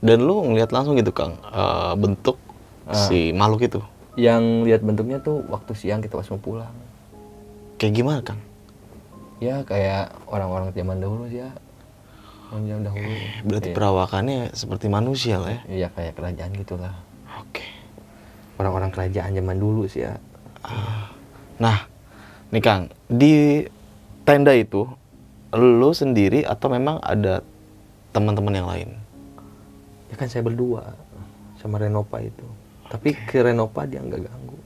Dan 0.00 0.24
lu 0.24 0.40
ngeliat 0.46 0.70
langsung 0.70 0.94
gitu 0.96 1.12
Kang 1.12 1.36
eh, 1.42 1.92
bentuk 1.96 2.36
si 2.92 3.32
makhluk 3.32 3.64
itu. 3.64 3.80
yang 4.14 4.62
lihat 4.62 4.84
bentuknya 4.86 5.18
tuh 5.18 5.42
waktu 5.50 5.74
siang 5.74 5.98
kita 5.98 6.14
pas 6.14 6.28
mau 6.30 6.38
pulang. 6.38 6.74
Kayak 7.80 7.92
gimana 7.98 8.20
Kang? 8.22 8.40
ya 9.42 9.60
kayak 9.66 10.14
orang-orang 10.30 10.70
zaman 10.72 11.02
dahulu 11.02 11.26
sih 11.28 11.42
ya. 11.42 11.50
Orang 12.54 12.64
zaman 12.70 12.82
dahulu. 12.86 13.10
Berarti 13.44 13.68
perawakannya 13.74 14.54
seperti 14.54 14.86
manusia 14.86 15.42
lah 15.42 15.50
ya. 15.50 15.60
iya 15.66 15.88
kayak 15.90 16.14
kerajaan 16.14 16.52
gitulah. 16.54 16.94
Oke. 17.40 17.66
orang-orang 18.54 18.94
kerajaan 18.94 19.34
zaman 19.34 19.58
dulu 19.58 19.90
sih 19.90 20.06
ya. 20.06 20.14
Nah, 21.58 21.90
nih 22.54 22.62
Kang, 22.62 22.86
di 23.10 23.66
tenda 24.22 24.54
itu 24.54 24.86
lu 25.50 25.90
sendiri 25.90 26.46
atau 26.46 26.70
memang 26.70 27.02
ada 27.02 27.42
teman-teman 28.10 28.54
yang 28.54 28.68
lain? 28.70 28.90
ya 30.06 30.14
kan 30.14 30.30
saya 30.30 30.46
berdua 30.46 30.94
sama 31.58 31.82
Renopa 31.82 32.22
itu 32.22 32.46
tapi 32.86 33.18
ke 33.18 33.42
Renopa 33.42 33.82
dia 33.82 33.98
nggak 33.98 34.22
ganggu 34.22 34.58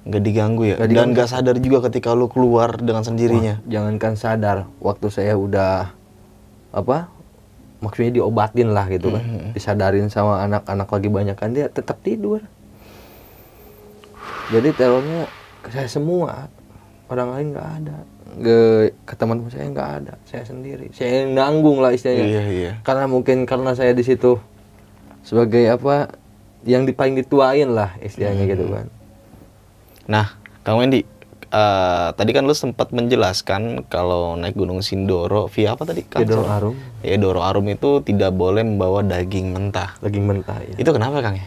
Nggak 0.00 0.22
diganggu 0.24 0.62
ya? 0.64 0.76
Dan 0.80 0.88
diganggu. 0.92 1.12
nggak 1.12 1.28
sadar 1.28 1.56
juga 1.60 1.88
ketika 1.88 2.12
lu 2.12 2.28
keluar 2.28 2.76
dengan 2.76 3.00
sendirinya. 3.00 3.60
jangankan 3.64 4.16
sadar 4.16 4.68
waktu 4.80 5.06
saya 5.08 5.32
udah 5.36 5.92
apa 6.72 7.08
maksudnya 7.80 8.20
diobatin 8.20 8.76
lah 8.76 8.84
gitu 8.92 9.08
kan 9.08 9.24
disadarin 9.56 10.12
sama 10.12 10.44
anak-anak 10.44 10.88
lagi 10.88 11.08
banyak 11.08 11.36
kan 11.36 11.56
dia 11.56 11.72
tetap 11.72 11.96
tidur 12.04 12.44
jadi 14.52 14.68
terornya 14.76 15.24
ke 15.64 15.68
saya 15.72 15.88
semua 15.88 16.48
orang 17.10 17.28
lain 17.30 17.46
nggak 17.50 17.68
ada 17.76 17.96
ke 18.32 18.58
ke 19.04 19.14
teman 19.14 19.42
saya 19.46 19.66
nggak 19.68 19.90
ada 19.98 20.14
saya 20.24 20.42
sendiri 20.44 20.86
saya 20.90 21.26
yang 21.26 21.34
nanggung 21.34 21.78
lah 21.78 21.90
istilahnya 21.90 22.24
Iya, 22.24 22.42
iya. 22.48 22.70
karena 22.80 23.04
mungkin 23.04 23.42
karena 23.42 23.74
saya 23.74 23.90
di 23.90 24.00
situ 24.00 24.38
sebagai 25.20 25.66
apa 25.68 26.14
yang 26.62 26.84
di 26.84 26.92
paling 26.92 27.14
dituain 27.14 27.68
lah 27.68 27.98
istilahnya 27.98 28.46
gitu 28.46 28.64
Hmm. 28.64 28.74
kan 28.76 28.86
Nah, 30.06 30.26
Kang 30.60 30.74
Wendy, 30.76 31.06
eh, 31.46 32.08
tadi 32.10 32.30
kan 32.30 32.42
lu 32.42 32.50
sempat 32.50 32.90
menjelaskan 32.90 33.86
kalau 33.86 34.34
naik 34.34 34.54
Gunung 34.54 34.80
Sindoro 34.80 35.46
via 35.46 35.72
apa 35.72 35.82
tadi? 35.84 36.02
Via 36.02 36.26
Doro 36.26 36.44
Arum. 36.44 36.74
Ya, 37.00 37.14
Doro 37.14 37.40
Arum 37.40 37.62
itu 37.64 37.98
tidak 38.00 38.30
boleh 38.32 38.60
membawa 38.60 39.00
daging 39.00 39.50
mentah. 39.50 39.94
daging 40.00 40.24
mentah 40.24 40.58
ya 40.60 40.74
Itu 40.76 40.90
kenapa 40.90 41.18
Kang 41.20 41.34
ya? 41.34 41.46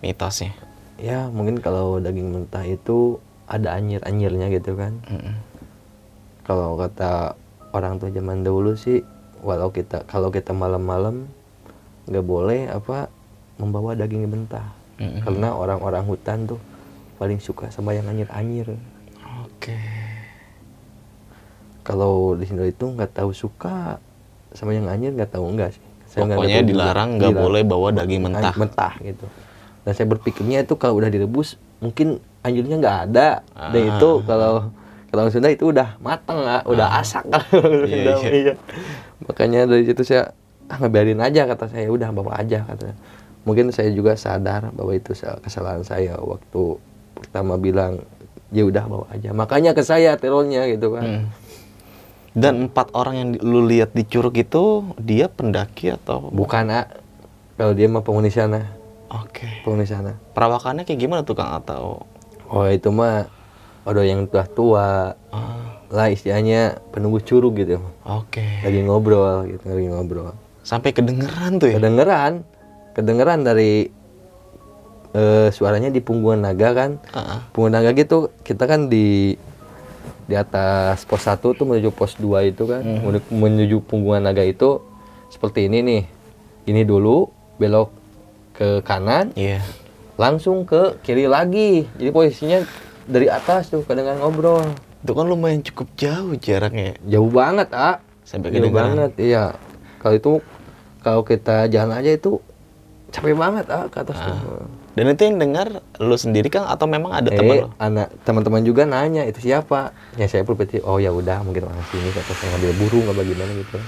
Mitosnya. 0.00 0.50
ya 0.98 1.28
mungkin 1.28 1.56
kalau 1.58 1.96
daging 1.96 2.28
mentah 2.28 2.60
itu 2.62 3.16
ada 3.50 3.74
anyir-anyirnya 3.74 4.46
gitu 4.54 4.78
kan 4.78 4.94
Mm-mm. 5.10 5.34
kalau 6.46 6.78
kata 6.78 7.34
orang 7.74 7.98
tua 7.98 8.14
zaman 8.14 8.46
dahulu 8.46 8.78
sih 8.78 9.02
walau 9.42 9.74
kita 9.74 10.06
kalau 10.06 10.30
kita 10.30 10.54
malam-malam 10.54 11.26
nggak 12.06 12.24
boleh 12.24 12.70
apa 12.70 13.10
membawa 13.58 13.98
daging 13.98 14.30
mentah 14.30 14.70
Mm-mm. 15.02 15.26
karena 15.26 15.50
orang-orang 15.52 16.06
hutan 16.06 16.46
tuh 16.46 16.60
paling 17.18 17.42
suka 17.42 17.68
sama 17.74 17.92
yang 17.92 18.06
anyir-anyir 18.06 18.70
Oke. 19.44 19.76
kalau 21.82 22.38
di 22.38 22.46
sini 22.46 22.70
itu 22.70 22.86
nggak 22.86 23.18
tahu 23.18 23.34
suka 23.34 23.98
sama 24.54 24.72
yang 24.72 24.86
anyir 24.86 25.12
nggak 25.12 25.34
tahu 25.34 25.46
enggak 25.50 25.74
sih 25.74 25.84
nggak 26.10 26.38
Pokoknya 26.38 26.62
dilarang 26.66 27.22
nggak 27.22 27.34
boleh 27.38 27.62
bawa 27.62 27.94
daging 27.94 28.26
mentah. 28.26 28.54
Mentah 28.58 28.94
gitu 28.98 29.26
dan 29.80 29.92
saya 29.96 30.06
berpikirnya 30.10 30.66
itu 30.66 30.74
kalau 30.76 31.00
udah 31.00 31.08
direbus 31.08 31.56
mungkin 31.80 32.08
anjurnya 32.40 32.76
nggak 32.76 32.98
ada 33.06 33.28
dan 33.68 33.80
Ah. 33.82 33.90
itu 33.90 34.10
kalau 34.22 34.52
kalau 35.08 35.26
Sunda 35.26 35.48
itu 35.48 35.68
udah 35.68 35.98
mateng 35.98 36.38
lah 36.38 36.62
udah 36.62 36.88
asak 36.96 37.26
kalau 37.26 37.44
orang 37.66 37.84
Iya, 37.84 38.14
iya. 38.14 38.28
iya. 38.30 38.54
makanya 39.22 39.60
dari 39.64 39.82
situ 39.82 40.02
saya 40.02 40.32
ah 40.66 40.78
ngebiarin 40.78 41.18
aja 41.18 41.44
kata 41.44 41.66
saya 41.66 41.88
udah 41.88 42.08
bawa 42.10 42.38
aja 42.38 42.62
kata 42.62 42.94
mungkin 43.42 43.68
saya 43.68 43.90
juga 43.90 44.14
sadar 44.14 44.70
bahwa 44.70 44.92
itu 44.92 45.12
sa- 45.12 45.36
kesalahan 45.38 45.82
saya 45.82 46.14
waktu 46.16 46.78
pertama 47.12 47.56
bilang 47.56 48.00
ya 48.48 48.62
udah 48.62 48.84
bawa 48.84 49.06
aja 49.10 49.32
makanya 49.32 49.72
ke 49.72 49.82
saya 49.82 50.14
terornya 50.14 50.68
gitu 50.68 50.92
kan 50.92 51.04
Mm. 51.04 51.24
Dan 52.30 52.54
empat 52.64 52.94
orang 52.94 53.14
yang 53.16 53.30
lu 53.42 53.66
lihat 53.66 53.90
di 53.90 54.06
Curug 54.06 54.30
itu 54.32 54.62
dia 54.96 55.26
pendaki 55.26 55.90
atau 55.90 56.30
bukan 56.30 56.70
ah 56.70 56.86
kalau 57.56 57.74
dia 57.74 57.84
mah 57.84 58.00
penghuni 58.00 58.30
sana 58.30 58.70
Oke. 59.10 59.66
penghuni 59.66 59.86
sana 59.86 60.14
Perawakannya 60.32 60.86
kayak 60.86 61.00
gimana 61.02 61.20
tuh 61.26 61.34
Kang? 61.34 61.50
Atau 61.58 62.06
oh 62.50 62.66
itu 62.70 62.88
mah 62.94 63.26
ada 63.84 64.02
yang 64.04 64.28
tua 64.28 64.44
tua. 64.46 64.88
Ah, 65.32 65.82
lah 65.90 66.06
istilahnya 66.12 66.78
penunggu 66.94 67.18
curug 67.24 67.58
gitu. 67.58 67.80
Oke. 68.06 68.44
lagi 68.62 68.80
ngobrol 68.84 69.48
gitu 69.50 69.64
lagi 69.66 69.88
ngobrol. 69.90 70.36
Sampai 70.62 70.94
kedengeran 70.94 71.58
tuh 71.58 71.74
ya. 71.74 71.76
kedengeran. 71.80 72.46
Kedengeran 72.94 73.42
dari 73.42 73.88
eh, 75.14 75.48
suaranya 75.50 75.90
di 75.90 75.98
punggungan 75.98 76.46
naga 76.46 76.70
kan. 76.76 76.90
Ah. 77.10 77.42
punggungan 77.50 77.82
naga 77.82 77.90
gitu 77.96 78.30
kita 78.46 78.68
kan 78.70 78.86
di 78.86 79.34
di 80.30 80.38
atas 80.38 81.02
pos 81.10 81.26
1 81.26 81.42
tuh 81.42 81.66
menuju 81.66 81.90
pos 81.90 82.14
2 82.14 82.54
itu 82.54 82.62
kan. 82.70 82.86
Menuju, 82.86 83.26
menuju 83.34 83.76
punggungan 83.82 84.30
naga 84.30 84.46
itu 84.46 84.78
seperti 85.32 85.66
ini 85.66 85.82
nih. 85.82 86.02
Ini 86.70 86.86
dulu 86.86 87.26
belok 87.58 87.99
ke 88.60 88.84
kanan 88.84 89.32
Iya. 89.32 89.64
langsung 90.14 90.62
ke 90.62 91.00
kiri 91.00 91.24
lagi 91.24 91.88
jadi 91.96 92.12
posisinya 92.12 92.60
dari 93.06 93.26
atas 93.26 93.72
tuh 93.72 93.80
kadang 93.82 94.20
ngobrol 94.20 94.60
Itu 95.00 95.16
kan 95.16 95.24
lumayan 95.24 95.64
cukup 95.64 95.88
jauh 95.96 96.36
jaraknya. 96.36 96.92
ya. 96.92 97.16
jauh 97.16 97.32
banget 97.32 97.72
ah 97.72 98.04
Sampai 98.20 98.52
jauh 98.52 98.68
banget 98.68 99.16
iya 99.16 99.56
kalau 99.96 100.14
itu 100.14 100.32
kalau 101.00 101.24
kita 101.24 101.64
jalan 101.66 101.96
aja 101.96 102.12
itu 102.12 102.36
capek 103.08 103.32
banget 103.32 103.64
ah 103.66 103.88
ke 103.88 103.96
atas 103.98 104.20
tuh 104.20 104.68
Dan 104.90 105.08
itu 105.08 105.22
yang 105.24 105.38
dengar 105.38 105.66
lu 105.96 106.14
sendiri 106.14 106.46
Kang 106.46 106.68
atau 106.68 106.84
memang 106.84 107.16
ada 107.16 107.26
eh 107.26 107.34
teman 107.34 107.56
lo? 107.58 107.68
anak 107.78 108.12
teman-teman 108.20 108.60
juga 108.60 108.84
nanya 108.84 109.24
itu 109.24 109.40
siapa 109.40 109.96
ya 110.14 110.28
saya 110.28 110.44
berpikir 110.44 110.84
oh 110.84 111.00
ya 111.00 111.08
udah 111.10 111.40
mungkin 111.40 111.64
orang 111.64 111.80
sini 111.88 112.12
kata 112.12 112.30
saya 112.30 112.48
ngambil 112.52 112.70
burung 112.76 113.06
apa 113.08 113.22
gimana 113.22 113.52
gitu 113.56 113.78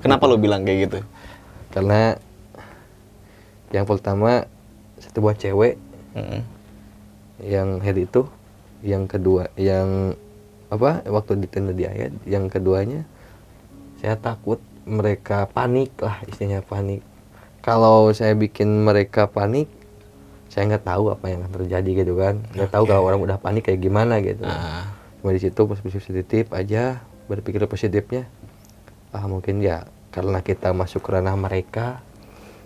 Kenapa 0.00 0.24
lu 0.24 0.36
bilang 0.36 0.64
kayak 0.64 0.90
gitu? 0.90 0.98
karena 1.70 2.18
yang 3.70 3.86
pertama 3.86 4.46
satu 5.00 5.24
buat 5.24 5.38
cewek. 5.38 5.78
Mm-mm. 6.10 6.42
yang 7.40 7.78
head 7.80 7.96
itu 7.96 8.26
yang 8.82 9.06
kedua 9.06 9.48
yang 9.54 10.18
apa 10.68 11.06
waktu 11.06 11.38
di 11.38 11.46
tenda 11.46 11.70
di 11.70 11.86
ayat 11.86 12.12
yang 12.26 12.50
keduanya 12.50 13.06
saya 14.02 14.18
takut 14.18 14.58
mereka 14.84 15.46
panik 15.46 15.94
lah 16.02 16.18
istilahnya 16.26 16.66
panik. 16.66 17.04
Kalau 17.62 18.10
saya 18.16 18.32
bikin 18.34 18.82
mereka 18.82 19.30
panik 19.30 19.70
saya 20.50 20.66
nggak 20.66 20.84
tahu 20.90 21.14
apa 21.14 21.30
yang 21.30 21.46
akan 21.46 21.52
terjadi 21.62 21.90
gitu 22.02 22.18
kan. 22.18 22.42
Nggak 22.56 22.70
tahu 22.74 22.84
kalau 22.90 23.06
orang 23.06 23.22
udah 23.22 23.38
panik 23.38 23.70
kayak 23.70 23.80
gimana 23.84 24.18
gitu. 24.18 24.42
Ah, 24.42 24.90
cuma 25.22 25.30
di 25.30 25.40
situ 25.40 25.60
positif 25.68 26.50
aja 26.50 27.04
berpikir 27.30 27.62
positifnya 27.70 28.26
ah 29.14 29.26
mungkin 29.30 29.62
ya 29.62 29.86
karena 30.10 30.42
kita 30.42 30.74
masuk 30.74 31.06
ke 31.06 31.10
ranah 31.14 31.38
mereka 31.38 32.02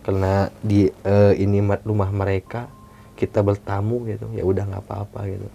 karena 0.05 0.53
di 0.61 0.93
eh, 1.03 1.33
ini 1.41 1.65
ma- 1.65 1.81
rumah 1.81 2.13
mereka 2.13 2.69
kita 3.17 3.41
bertamu 3.41 4.05
gitu. 4.07 4.29
Ya 4.37 4.45
udah 4.45 4.69
nggak 4.69 4.85
apa-apa 4.85 5.27
gitu. 5.27 5.49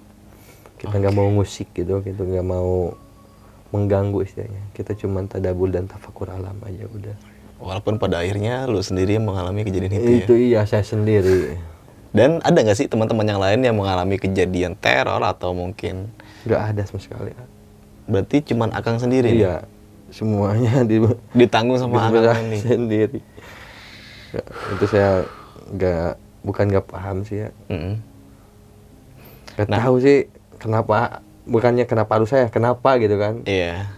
Kita 0.80 0.96
nggak 0.98 1.16
mau 1.16 1.30
musik 1.30 1.70
gitu 1.72 2.02
gitu. 2.02 2.22
Nggak 2.26 2.44
mau 2.44 2.98
mengganggu 3.70 4.26
istilahnya. 4.26 4.64
Kita 4.74 4.98
cuma 4.98 5.22
tadabul 5.24 5.70
dan 5.70 5.86
tafakur 5.86 6.34
alam 6.34 6.58
aja 6.66 6.84
udah. 6.90 7.16
Walaupun 7.60 8.00
pada 8.00 8.24
akhirnya 8.24 8.66
lu 8.66 8.80
sendiri 8.80 9.20
yang 9.20 9.28
mengalami 9.28 9.68
kejadian 9.68 9.94
itu, 9.94 10.10
itu 10.26 10.34
ya. 10.34 10.44
iya 10.48 10.62
saya 10.66 10.82
sendiri. 10.82 11.60
Dan 12.10 12.42
ada 12.42 12.58
nggak 12.58 12.78
sih 12.80 12.88
teman-teman 12.90 13.28
yang 13.28 13.38
lain 13.38 13.60
yang 13.62 13.76
mengalami 13.78 14.18
kejadian 14.18 14.74
teror 14.74 15.22
atau 15.22 15.54
mungkin 15.54 16.10
nggak 16.48 16.62
ada 16.74 16.82
sama 16.88 17.04
sekali 17.04 17.32
berarti 18.10 18.42
cuman 18.42 18.74
Akang 18.74 18.98
sendiri 18.98 19.30
nih? 19.30 19.46
iya 19.46 19.56
semuanya 20.10 20.82
di 20.82 20.98
ditanggung 21.38 21.78
sama 21.78 22.10
Akang 22.10 22.50
ini. 22.50 22.58
sendiri. 22.58 23.20
Ya, 23.22 23.38
itu 24.72 24.86
saya 24.86 25.26
nggak 25.70 26.10
bukan 26.42 26.66
nggak 26.68 26.86
paham 26.86 27.22
sih 27.22 27.44
ya 27.44 27.50
nggak 29.56 29.68
Nah. 29.68 29.80
tahu 29.82 29.96
sih 30.00 30.18
kenapa 30.56 31.20
bukannya 31.44 31.84
kenapa 31.84 32.16
harus 32.16 32.30
saya 32.30 32.48
kenapa 32.48 32.96
gitu 32.96 33.16
kan 33.16 33.44
Iya. 33.44 33.92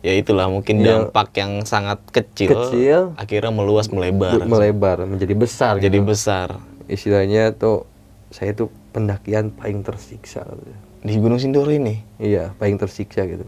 Ya 0.00 0.12
itulah 0.12 0.46
mungkin 0.46 0.82
Iya. 0.82 1.06
dampak 1.06 1.30
yang 1.32 1.62
sangat 1.62 2.02
kecil, 2.08 2.50
Kecil. 2.50 3.00
akhirnya 3.14 3.50
meluas 3.50 3.86
melebar. 3.86 4.34
melebar 4.42 5.04
menjadi 5.04 5.30
besar 5.32 5.72
Jadi 5.76 5.94
gitu. 5.94 6.08
besar. 6.08 6.58
istilahnya 6.84 7.52
tuh 7.52 7.86
saya 8.28 8.50
tuh 8.52 8.66
pendakian 8.90 9.50
paling 9.50 9.80
tersiksa 9.80 10.42
gitu. 10.42 10.74
Di 11.02 11.14
Gunung 11.16 11.38
Sindoro 11.38 11.68
ini. 11.68 12.02
iya 12.16 12.50
paling 12.52 12.74
tersiksa 12.76 13.22
gitu 13.24 13.46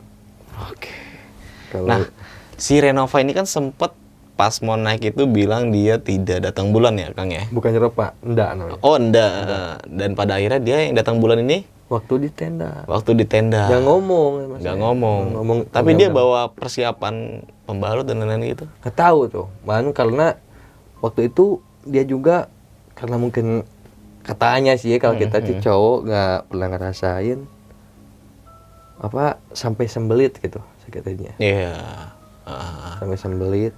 Oke. 0.65 0.91
kalau 1.71 1.87
Nah, 1.89 2.07
si 2.55 2.77
Renova 2.77 3.19
ini 3.19 3.33
kan 3.33 3.45
sempet 3.45 3.91
pas 4.35 4.51
mau 4.61 4.75
naik 4.75 5.09
itu 5.09 5.23
bilang 5.25 5.71
dia 5.71 5.95
tidak 5.97 6.43
datang 6.43 6.71
bulan 6.71 6.95
ya, 6.95 7.09
Kang 7.11 7.31
ya? 7.31 7.47
bukan 7.49 7.71
pak 7.89 8.19
enggak 8.21 8.51
namanya 8.53 8.79
Oh, 8.81 8.97
enggak. 8.97 9.31
Dan 9.87 10.13
pada 10.13 10.37
akhirnya 10.37 10.59
dia 10.59 10.77
yang 10.83 10.95
datang 10.95 11.19
bulan 11.19 11.39
ini 11.39 11.63
waktu 11.87 12.19
di 12.19 12.29
tenda 12.29 12.83
waktu 12.85 13.15
di 13.15 13.23
tenda. 13.23 13.69
nggak 13.69 13.83
ngomong 13.83 14.31
Mas. 14.51 14.61
Nggak 14.61 14.77
ngomong. 14.77 15.23
ngomong 15.33 15.59
Tapi 15.69 15.95
dia 15.95 16.11
bawa 16.11 16.51
persiapan 16.51 17.15
pembalut 17.63 18.03
dan 18.03 18.19
lain-lain 18.19 18.51
gitu. 18.51 18.67
nggak 18.81 18.93
tahu 18.93 19.21
tuh 19.27 19.47
bahkan 19.63 19.91
karena 19.91 20.35
waktu 20.99 21.29
itu 21.29 21.61
dia 21.85 22.03
juga 22.03 22.51
karena 22.93 23.15
mungkin 23.15 23.63
katanya 24.21 24.75
sih 24.75 24.91
ya, 24.91 24.99
kalau 24.99 25.15
kita 25.15 25.39
Hmm, 25.39 25.61
cowok 25.61 25.99
nggak 26.03 26.37
pernah 26.49 26.69
ngerasain 26.71 27.39
apa 28.97 29.25
sampai 29.51 29.85
sembelit 29.85 30.39
gitu 30.39 30.59
sakitnya 30.81 31.37
Iya. 31.37 31.77
Ah, 32.45 32.97
sampai 32.99 33.17
sembelit 33.17 33.75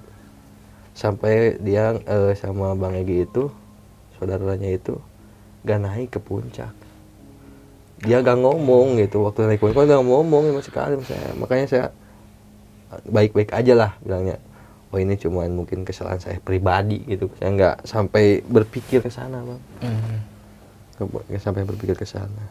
sampai 0.96 1.60
dia 1.60 1.92
eh, 2.08 2.32
sama 2.40 2.72
bang 2.72 3.04
Egi 3.04 3.28
itu 3.28 3.52
saudaranya 4.16 4.72
itu 4.72 4.96
gak 5.68 5.80
naik 5.84 6.08
ke 6.16 6.20
puncak. 6.24 6.72
Dia 8.00 8.24
gak 8.24 8.40
ngomong 8.40 8.96
gitu 8.96 9.28
waktu 9.28 9.44
naik 9.44 9.60
puncak 9.60 9.84
gak 9.84 10.00
ngomong 10.00 10.56
sama 10.56 10.62
sekali 10.64 10.96
saya. 11.04 11.36
Makanya 11.36 11.66
saya 11.68 11.86
baik-baik 13.04 13.52
aja 13.52 13.76
lah 13.76 13.92
bilangnya. 14.00 14.40
Oh 14.94 14.96
ini 14.96 15.20
cuman 15.20 15.52
mungkin 15.52 15.84
kesalahan 15.84 16.16
saya 16.16 16.40
pribadi 16.40 17.04
gitu. 17.04 17.28
Saya 17.36 17.52
nggak 17.52 17.76
sampai 17.84 18.40
berpikir 18.46 19.04
ke 19.04 19.12
sana 19.12 19.44
bang. 19.44 19.60
Mm. 19.84 20.18
Nggak- 20.96 21.42
sampai 21.44 21.68
berpikir 21.68 21.98
ke 21.98 22.08
sana. 22.08 22.48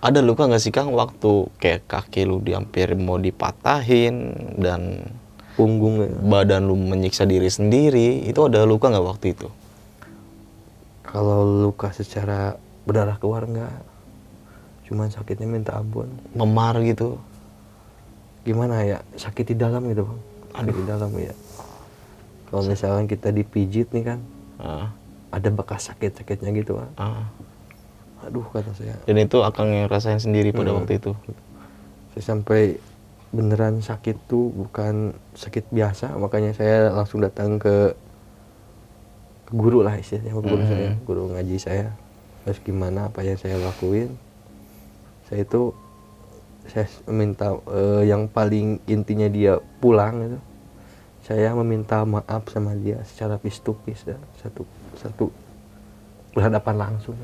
Ada 0.00 0.24
luka 0.24 0.48
nggak 0.48 0.62
sih 0.62 0.72
Kang 0.72 0.92
waktu 0.96 1.48
kayak 1.60 1.84
kaki 1.84 2.24
lu 2.24 2.40
hampir 2.48 2.92
mau 2.96 3.20
dipatahin 3.20 4.36
dan 4.56 5.04
punggung 5.54 6.02
badan 6.24 6.64
lu 6.64 6.74
menyiksa 6.74 7.22
diri 7.22 7.46
sendiri 7.46 8.22
itu 8.22 8.40
ada 8.42 8.62
luka 8.62 8.88
nggak 8.88 9.06
waktu 9.06 9.26
itu? 9.30 9.48
kalau 11.04 11.40
luka 11.62 11.90
secara 11.90 12.58
berdarah 12.82 13.16
keluar 13.16 13.44
nggak 13.44 13.74
cuman 14.84 15.08
sakitnya 15.08 15.46
minta 15.46 15.72
ampun 15.72 16.10
Memar 16.32 16.76
gitu? 16.82 17.16
gimana 18.42 18.82
ya 18.82 18.98
sakit 19.14 19.46
di 19.46 19.56
dalam 19.56 19.80
gitu 19.86 20.04
bang 20.04 20.20
sakit 20.54 20.74
di 20.74 20.84
dalam 20.84 21.10
ya 21.14 21.32
kalau 22.44 22.62
misalkan 22.62 23.06
kita 23.06 23.30
dipijit 23.30 23.88
nih 23.90 24.04
kan 24.06 24.20
Ah, 24.54 24.86
ada 25.30 25.50
bekas 25.50 25.88
sakit-sakitnya 25.88 26.52
gitu 26.54 26.76
bang 26.76 26.90
ah. 26.94 27.24
aduh 28.20 28.44
kata 28.46 28.70
saya 28.72 28.94
Dan 29.02 29.18
itu 29.18 29.40
Akang 29.40 29.66
yang 29.68 29.86
rasain 29.86 30.16
sendiri 30.16 30.50
pada 30.50 30.70
Hmm. 30.70 30.78
waktu 30.78 30.98
itu. 30.98 31.12
saya 32.12 32.22
sampai 32.26 32.78
beneran 33.34 33.82
sakit 33.82 34.14
tuh 34.24 34.54
bukan 34.54 35.10
sakit 35.34 35.66
biasa 35.68 36.14
makanya 36.14 36.54
saya 36.54 36.88
langsung 36.88 37.18
datang 37.18 37.58
ke, 37.58 37.90
ke 39.44 39.52
guru 39.52 39.82
lah 39.82 39.98
istilahnya 39.98 40.32
guru 40.32 40.56
Mhm. 40.56 40.64
saya 40.64 40.88
guru 41.02 41.22
ngaji 41.28 41.56
saya 41.58 41.86
terus 42.42 42.60
gimana 42.60 43.08
apa 43.08 43.20
yang 43.20 43.34
saya 43.34 43.58
lakuin 43.58 44.14
saya 45.24 45.42
itu 45.42 45.74
saya 46.64 46.86
meminta 47.06 47.52
eh, 47.68 48.02
yang 48.06 48.24
paling 48.24 48.78
intinya 48.86 49.26
dia 49.26 49.58
pulang 49.78 50.22
itu 50.24 50.38
saya 51.24 51.52
meminta 51.54 52.04
maaf 52.04 52.46
sama 52.48 52.76
dia 52.76 53.00
secara 53.04 53.36
face 53.36 53.58
to 53.58 53.72
face 53.82 54.04
dah. 54.04 54.20
satu 54.38 54.62
satu 54.94 55.26
berhadapan 56.30 56.74
langsung 56.76 57.16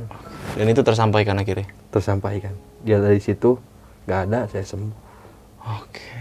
Dan 0.54 0.66
itu 0.66 0.80
tersampaikan 0.80 1.34
akhirnya. 1.34 1.68
tersampaikan 1.88 2.52
dia 2.80 2.96
dari 2.96 3.18
situ 3.18 3.60
nggak 4.04 4.20
ada 4.26 4.40
saya 4.46 4.64
sembuh 4.64 5.09
Oke. 5.60 6.16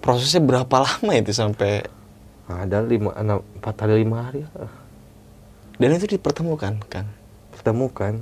Prosesnya 0.00 0.40
berapa 0.40 0.76
lama 0.80 1.12
itu 1.12 1.32
sampai? 1.36 1.84
Ada 2.50 2.82
lima 2.82 3.14
enam 3.14 3.44
empat 3.60 3.86
hari 3.86 4.02
lima 4.02 4.26
hari 4.26 4.42
dan 5.80 5.96
itu 5.96 6.18
dipertemukan 6.18 6.76
kan? 6.92 7.08
pertemukan. 7.56 8.20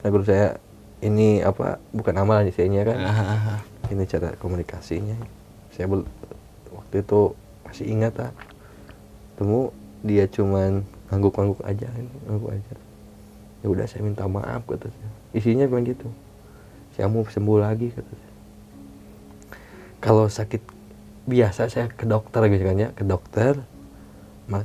Nah 0.00 0.08
guru 0.08 0.24
saya 0.24 0.56
ini 1.04 1.40
apa 1.40 1.80
bukan 1.92 2.14
amalan 2.16 2.48
isinya 2.48 2.84
kan. 2.84 2.98
Ah, 3.00 3.12
ah, 3.12 3.42
ah. 3.56 3.60
ini 3.88 4.04
cara 4.04 4.32
komunikasinya. 4.36 5.16
Saya 5.72 5.88
bel- 5.88 6.08
waktu 6.72 7.00
itu 7.04 7.32
masih 7.64 7.86
ingat 7.88 8.14
ah. 8.20 8.32
Temu 9.36 9.72
dia 10.04 10.28
cuman 10.28 10.84
ngangguk-ngangguk 11.08 11.60
aja 11.64 11.88
ngangguk 12.28 12.50
aja. 12.56 12.74
Ya 13.64 13.66
udah 13.72 13.84
saya 13.88 14.04
minta 14.04 14.28
maaf 14.28 14.64
kata 14.68 14.88
saya. 14.88 15.10
Isinya 15.32 15.64
cuma 15.68 15.80
gitu. 15.84 16.08
Saya 16.96 17.08
mau 17.08 17.24
sembuh 17.24 17.58
lagi 17.64 17.88
kata 17.92 18.12
saya 18.12 18.27
kalau 19.98 20.26
sakit 20.26 20.62
biasa 21.24 21.68
saya 21.68 21.86
ke 21.92 22.08
dokter 22.08 22.40
gitu 22.48 22.64
kan 22.64 22.76
ya 22.78 22.88
ke 22.94 23.04
dokter 23.04 23.60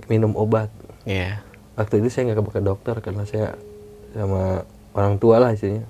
minum 0.07 0.31
obat 0.33 0.71
Iya. 1.03 1.43
waktu 1.75 1.99
itu 1.99 2.07
saya 2.07 2.31
nggak 2.31 2.53
ke 2.53 2.63
dokter 2.63 2.95
karena 3.03 3.27
saya 3.27 3.59
sama 4.15 4.63
orang 4.93 5.19
tua 5.19 5.41
lah 5.41 5.51
istilahnya 5.51 5.83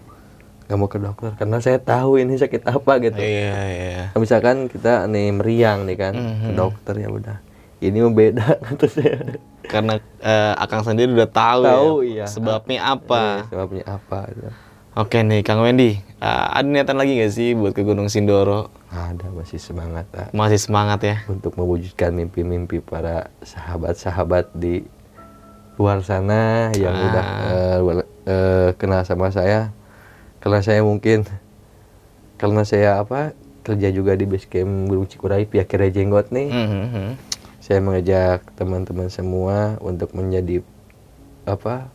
nggak 0.65 0.77
mau 0.79 0.89
ke 0.89 0.97
dokter 0.97 1.31
karena 1.35 1.57
saya 1.59 1.77
tahu 1.77 2.17
ini 2.17 2.39
sakit 2.39 2.65
apa 2.65 2.91
gitu 2.97 3.19
Iya, 3.19 3.53
iya. 3.69 4.03
Nah, 4.15 4.19
misalkan 4.19 4.71
kita 4.71 5.05
nih 5.05 5.29
meriang 5.29 5.85
nih 5.85 5.97
kan 5.99 6.13
ke 6.15 6.49
Mhm. 6.49 6.57
dokter 6.57 6.95
ya 6.97 7.11
udah 7.11 7.37
ini 7.83 7.99
beda 8.09 8.57
kata 8.65 8.85
saya 8.87 9.19
Karena 9.63 9.95
eh, 10.19 10.53
Akang 10.55 10.83
sendiri 10.83 11.11
udah 11.11 11.29
tahu, 11.29 11.63
Tahu, 11.63 11.91
ya, 12.03 12.23
iya. 12.23 12.25
sebabnya 12.27 12.79
Iya, 12.79 12.93
apa. 12.95 13.23
sebabnya 13.47 13.83
apa 13.87 14.19
gitu. 14.31 14.49
Oke 14.93 15.25
nih, 15.25 15.41
Kang 15.41 15.57
Wendy, 15.59 15.97
eh, 15.97 16.45
ada 16.53 16.61
niatan 16.63 16.93
lagi 16.93 17.17
gak 17.17 17.33
sih 17.33 17.57
buat 17.57 17.73
ke 17.73 17.81
Gunung 17.81 18.07
Sindoro? 18.07 18.69
ada 18.93 19.25
masih 19.33 19.57
semangat 19.57 20.05
ah, 20.13 20.29
Masih 20.29 20.61
semangat 20.61 21.01
ya? 21.01 21.17
untuk 21.25 21.57
mewujudkan 21.57 22.13
mimpi-mimpi 22.13 22.77
para 22.77 23.33
sahabat-sahabat 23.41 24.53
di 24.53 24.85
luar 25.73 26.05
sana 26.05 26.69
yang 26.77 26.93
Ah. 26.93 27.01
udah 27.03 27.25
wala- 27.81 28.09
eh, 28.23 28.69
kenal 28.77 29.01
sama 29.01 29.33
saya 29.33 29.73
karena 30.37 30.61
saya 30.61 30.85
mungkin 30.85 31.25
karena 32.37 32.61
saya 32.61 33.01
apa 33.01 33.33
kerja 33.65 33.89
juga 33.89 34.13
di 34.13 34.29
base 34.29 34.45
camp 34.45 34.69
Gunung 34.85 35.09
Cikuray 35.09 35.49
pihak 35.49 35.65
kira 35.65 35.89
jenggot 35.89 36.29
nih 36.29 36.53
Mhm. 36.53 37.17
saya 37.57 37.81
mengajak 37.81 38.45
teman-teman 38.53 39.09
semua 39.09 39.81
untuk 39.81 40.13
menjadi 40.13 40.61
apa 41.43 41.89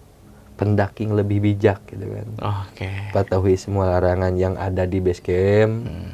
pendaki 0.58 1.06
yang 1.06 1.14
lebih 1.14 1.38
bijak 1.40 1.86
gitu 1.86 2.02
kan 2.04 2.28
Oke. 2.66 2.90
patuhi 3.10 3.54
semua 3.54 3.86
larangan 3.88 4.34
yang 4.34 4.54
ada 4.54 4.82
di 4.82 4.98
base 4.98 5.22
camp 5.22 5.86
Hmm. 5.86 6.10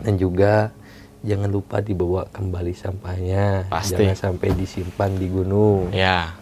dan 0.00 0.14
juga 0.14 0.72
jangan 1.20 1.46
lupa 1.46 1.78
dibawa 1.78 2.24
kembali 2.26 2.72
sampahnya 2.72 3.66
Pasti. 3.66 4.00
jangan 4.00 4.16
sampai 4.16 4.48
disimpan 4.52 5.10
di 5.12 5.26
gunung 5.26 5.90
Ya, 5.90 6.32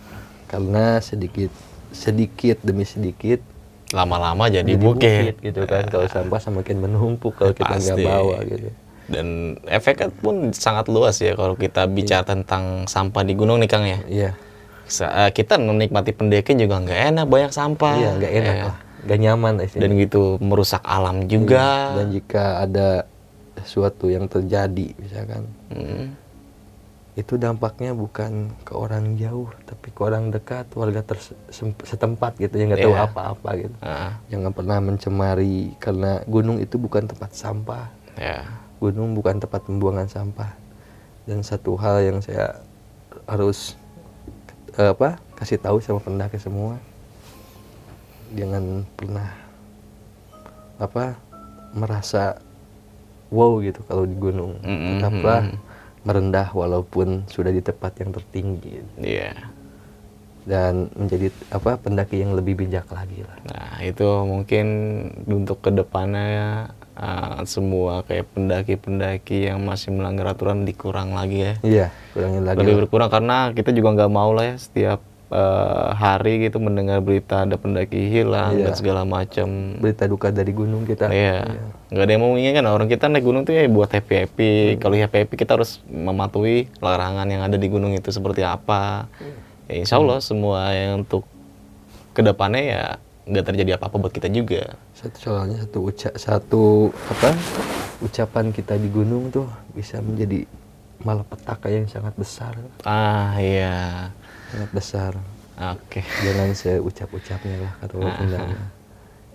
karena 0.47 1.01
sedikit 1.01 1.51
sedikit 1.91 2.61
demi 2.61 2.85
sedikit 2.85 3.41
lama-lama 3.89 4.47
jadi, 4.47 4.67
jadi 4.67 4.77
bukit. 4.77 5.35
gitu 5.41 5.65
kan 5.65 5.87
kalau 5.87 6.07
sampah 6.07 6.39
semakin 6.39 6.77
menumpuk 6.79 7.35
kalau 7.35 7.51
kita 7.51 7.75
nggak 7.75 7.99
bawa 8.01 8.39
gitu 8.45 8.71
Dan 9.07 9.27
efeknya 9.65 10.11
pun 10.13 10.51
sangat 10.51 10.87
luas 10.87 11.17
ya 11.17 11.33
kalau 11.33 11.55
kita 11.55 11.87
bicara 11.87 12.23
tentang 12.23 12.85
sampah 12.85 13.23
di 13.23 13.33
gunung 13.33 13.57
nih 13.57 13.67
Kang 13.67 13.83
ya. 13.83 13.99
iya 14.05 14.31
Sa- 14.87 15.11
eh, 15.19 15.31
kita 15.31 15.57
menikmati 15.57 16.11
pendakian 16.11 16.59
juga 16.59 16.79
nggak 16.79 17.01
enak 17.11 17.27
banyak 17.27 17.51
sampah. 17.51 17.95
iya 17.97 18.11
nggak 18.13 18.33
enak 18.35 18.55
Ya. 18.55 18.65
lah 18.65 18.77
nggak 19.03 19.19
nyaman 19.21 19.53
istilahnya. 19.61 19.83
Dan 19.83 20.01
gitu 20.01 20.23
merusak 20.41 20.83
alam 20.83 21.17
juga. 21.27 21.95
dan 21.95 22.07
jika 22.09 22.45
ada 22.61 22.89
sesuatu 23.57 24.07
yang 24.07 24.27
terjadi 24.27 24.93
misalkan 24.95 25.43
Hmm. 25.69 26.13
itu 27.15 27.35
dampaknya 27.35 27.91
bukan 27.93 28.53
ke 28.61 28.73
orang 28.73 29.17
jauh 29.17 29.49
tapi 29.65 29.89
ke 29.89 30.01
orang 30.01 30.29
dekat 30.29 30.69
warga 30.71 31.01
setempat 31.81 32.37
gitu 32.37 32.53
yang 32.55 32.69
nggak 32.69 32.85
tahu 32.85 32.93
Iya. 32.93 33.07
apa-apa 33.07 33.51
gitu 33.57 33.77
Ah, 33.81 34.21
jangan 34.27 34.53
pernah 34.53 34.79
mencemari 34.79 35.73
karena 35.77 36.21
gunung 36.25 36.59
itu 36.59 36.77
bukan 36.77 37.07
tempat 37.07 37.33
sampah 37.33 37.89
ya. 38.15 38.45
gunung 38.77 39.15
bukan 39.15 39.39
tempat 39.39 39.65
pembuangan 39.65 40.05
sampah 40.05 40.53
dan 41.25 41.41
satu 41.41 41.75
hal 41.75 42.05
yang 42.05 42.19
saya 42.21 42.61
harus 43.25 43.73
apa 44.79 45.09
kasih 45.35 45.57
tahu 45.57 45.81
sama 45.81 45.99
pendaki 45.99 46.37
semua 46.37 46.77
jangan 48.33 48.85
pernah 48.93 49.31
apa 50.77 51.17
merasa 51.73 52.37
wow 53.31 53.57
gitu 53.61 53.81
kalau 53.87 54.05
di 54.05 54.13
gunung 54.13 54.61
Mm-mm, 54.61 55.01
tetaplah 55.01 55.43
mm-mm. 55.49 55.61
merendah 56.05 56.49
walaupun 56.53 57.25
sudah 57.27 57.51
di 57.51 57.61
tempat 57.61 57.97
yang 57.99 58.13
tertinggi 58.13 58.85
Iya. 59.01 59.33
dan 60.45 60.93
menjadi 60.95 61.33
apa 61.51 61.75
pendaki 61.75 62.21
yang 62.21 62.37
lebih 62.37 62.55
bijak 62.61 62.87
lagi 62.93 63.25
lah 63.25 63.37
Nah, 63.49 63.83
itu 63.83 64.05
mungkin 64.23 64.67
untuk 65.27 65.59
ke 65.59 65.73
depannya 65.73 66.71
uh, 66.97 67.41
semua 67.45 68.03
kayak 68.03 68.27
pendaki-pendaki 68.33 69.47
yang 69.47 69.61
masih 69.61 69.91
melanggar 69.91 70.27
aturan 70.29 70.65
dikurang 70.65 71.13
lagi 71.13 71.39
ya. 71.43 71.55
iya 71.63 71.87
kurangin 72.11 72.43
lagi 72.43 72.59
Lebih 72.59 72.75
berkurang 72.83 73.09
karena 73.09 73.53
kita 73.53 73.71
juga 73.71 73.95
nggak 73.95 74.11
mau 74.11 74.33
lah 74.33 74.45
ya 74.45 74.57
setiap 74.57 74.99
uh, 75.29 75.93
hari 75.93 76.43
gitu 76.43 76.57
mendengar 76.57 76.99
berita 76.99 77.43
ada 77.43 77.55
pendaki 77.55 78.09
hilang 78.09 78.55
Iya. 78.55 78.65
dan 78.65 78.73
segala 78.75 79.03
macam. 79.03 79.77
berita 79.77 80.05
duka 80.05 80.29
dari 80.31 80.51
gunung 80.51 80.83
kita 80.83 81.09
Iya. 81.09 81.45
Nggak 81.87 82.03
ada 82.03 82.13
yang 82.13 82.21
mau 82.21 82.31
menginginkan 82.33 82.67
orang 82.67 82.89
kita 82.89 83.07
naik 83.07 83.23
gunung 83.23 83.43
tuh 83.43 83.53
ya 83.53 83.63
buat 83.67 83.89
happy 83.89 84.15
happy. 84.19 84.51
Hmm. 84.73 84.79
Kalau 84.81 84.95
happy 84.97 85.17
happy 85.23 85.35
kita 85.37 85.55
harus 85.55 85.79
mematuhi 85.87 86.67
larangan 86.79 87.27
yang 87.27 87.43
ada 87.43 87.55
di 87.55 87.67
gunung 87.67 87.93
itu 87.93 88.11
seperti 88.11 88.43
apa. 88.43 89.07
Ya, 89.67 89.79
insya 89.79 89.97
Allah 89.97 90.19
Hmm. 90.19 90.27
semua 90.27 90.71
yang 90.71 91.03
untuk 91.03 91.23
ke 92.11 92.23
depannya 92.23 92.63
ya 92.65 92.85
nggak 93.27 93.45
terjadi 93.45 93.75
apa-apa 93.75 93.97
buat 93.99 94.13
kita 94.13 94.29
juga. 94.29 94.79
satu 94.93 95.17
soalnya 95.17 95.57
satu 95.61 95.79
uca 95.85 96.11
satu 96.15 96.63
apa 97.05 97.35
ucapan 97.99 98.49
kita 98.49 98.75
di 98.75 98.87
gunung 98.87 99.29
tuh 99.29 99.45
bisa 99.73 99.99
menjadi 99.99 100.47
malapetaka 100.99 101.67
yang 101.67 101.85
sangat 101.85 102.15
besar 102.15 102.55
Ah 102.83 103.35
iya. 103.37 104.09
sangat 104.49 104.71
besar 104.73 105.13
Oke. 105.57 106.07
jangan 106.21 106.53
seucap-ucapnya 106.53 107.57
lah 107.59 107.73
kata 107.79 107.95
orang 107.95 108.15
Ah, 108.29 108.47
mah. 108.47 108.71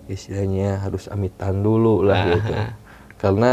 istilahnya 0.08 0.80
harus 0.80 1.06
amitan 1.06 1.60
dulu 1.60 2.02
lah 2.02 2.16
Ah, 2.18 2.28
gitu 2.32 2.54
karena 3.18 3.52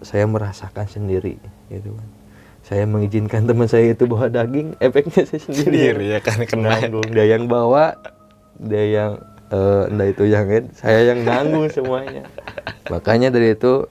saya 0.00 0.24
merasakan 0.24 0.86
sendiri 0.86 1.36
gitu 1.68 1.90
kan 1.90 2.08
saya 2.62 2.84
mengizinkan 2.84 3.44
teman 3.44 3.64
saya 3.64 3.90
itu 3.90 4.04
bawa 4.04 4.28
daging 4.28 4.76
efeknya 4.78 5.24
saya 5.24 5.40
sendiri 5.40 5.66
Sendiri 5.66 6.04
ya 6.08 6.20
kan 6.20 6.38
kena. 6.42 6.78
nanggung 6.78 7.08
dia 7.08 7.26
yang 7.28 7.44
bawa 7.44 7.98
dia 8.58 8.84
yang 8.84 9.12
eh 9.48 9.84
entah 9.88 10.06
itu 10.06 10.24
yang 10.28 10.44
saya 10.76 11.00
yang 11.08 11.24
nanggung 11.24 11.70
semuanya. 11.70 12.28
Makanya 12.92 13.32
dari 13.32 13.56
itu 13.56 13.88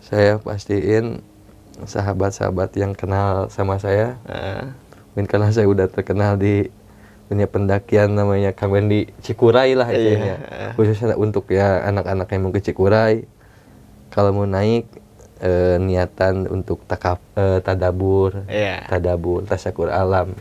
saya 0.00 0.36
pastiin 0.36 1.22
sahabat-sahabat 1.80 2.76
yang 2.76 2.92
kenal 2.92 3.48
sama 3.48 3.80
saya. 3.80 4.20
Ah, 4.28 4.74
mungkin 5.12 5.24
karena 5.24 5.48
saya 5.48 5.64
udah 5.64 5.88
terkenal 5.88 6.36
di 6.36 6.68
dunia 7.30 7.46
pendakian 7.46 8.10
namanya 8.10 8.50
Kang 8.50 8.74
Wendy 8.74 9.06
Cikuray 9.22 9.78
lah 9.78 9.86
istilahnya 9.86 10.36
Iya. 10.42 10.68
khususnya 10.74 11.14
untuk 11.14 11.46
ya 11.46 11.86
anak-anak 11.86 12.26
yang 12.26 12.42
mau 12.42 12.50
ke 12.50 12.58
Cikuray 12.58 13.22
kalau 14.10 14.34
mau 14.34 14.50
naik 14.50 14.90
eh, 15.38 15.78
niatan 15.78 16.50
untuk 16.50 16.82
takap 16.90 17.22
eh, 17.38 17.62
tadabur 17.62 18.42
Iya. 18.50 18.82
tadabur 18.90 19.46
tasakur 19.46 19.94
alam 19.94 20.34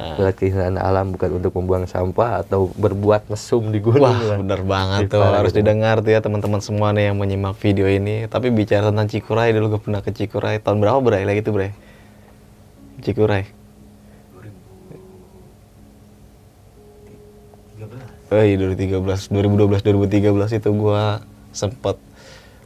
Melihat 0.00 0.36
keindahan 0.40 0.76
alam 0.80 1.12
bukan 1.12 1.40
untuk 1.40 1.52
membuang 1.56 1.84
sampah 1.84 2.44
atau 2.44 2.72
berbuat 2.74 3.28
mesum 3.28 3.68
di 3.68 3.80
gunung. 3.84 4.08
Wah, 4.08 4.16
lah. 4.16 4.38
bener 4.40 4.60
banget 4.64 5.00
Di 5.06 5.12
tuh. 5.12 5.22
Harus 5.22 5.52
gitu. 5.52 5.60
didengar 5.60 6.00
tuh 6.00 6.10
ya 6.16 6.20
teman-teman 6.24 6.60
semua 6.64 6.92
nih 6.96 7.12
yang 7.12 7.16
menyimak 7.20 7.56
video 7.60 7.84
ini. 7.84 8.24
Tapi 8.26 8.48
bicara 8.48 8.88
tentang 8.88 9.08
Cikuray, 9.12 9.52
dulu 9.52 9.76
gue 9.76 9.80
pernah 9.80 10.00
ke 10.00 10.10
Cikuray. 10.12 10.58
Tahun 10.60 10.80
berapa 10.80 10.98
Bray 11.04 11.28
lagi 11.28 11.44
tuh 11.44 11.52
Bray? 11.56 11.72
Cikuray. 13.00 13.60
Oh 18.30 18.38
iya 18.38 18.54
2013, 18.54 19.02
2012, 19.34 19.82
2013 19.82 20.62
itu 20.62 20.70
gua 20.78 21.18
sempet 21.50 21.98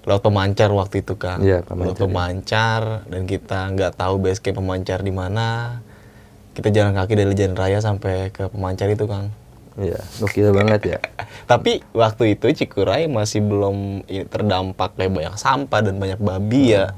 laut 0.04 0.20
pemancar 0.20 0.68
waktu 0.68 1.00
itu 1.00 1.16
kan. 1.16 1.40
Iya, 1.40 1.64
laut 1.64 1.96
pemancar, 1.96 1.96
ya. 1.96 2.04
pemancar 2.04 2.80
dan 3.08 3.22
kita 3.24 3.58
nggak 3.72 3.92
tahu 3.96 4.14
base 4.20 4.44
camp 4.44 4.60
pemancar 4.60 5.00
di 5.00 5.08
mana. 5.08 5.80
Kita 6.54 6.70
jalan 6.70 6.94
kaki 6.94 7.12
dari 7.18 7.34
jalan 7.34 7.58
raya 7.58 7.78
sampai 7.82 8.30
ke 8.30 8.46
pemancar 8.48 8.88
itu 8.88 9.04
Kang. 9.10 9.28
Iya, 9.74 9.98
gokil 10.22 10.54
banget 10.54 10.80
ya. 10.86 10.98
Tapi 11.50 11.82
waktu 11.90 12.38
itu 12.38 12.46
Cikuray 12.54 13.10
masih 13.10 13.42
belum 13.42 14.06
terdampak 14.30 14.94
kayak 14.94 15.10
banyak 15.10 15.34
sampah 15.34 15.82
dan 15.82 15.98
banyak 15.98 16.22
babi 16.22 16.78
ya. 16.78 16.94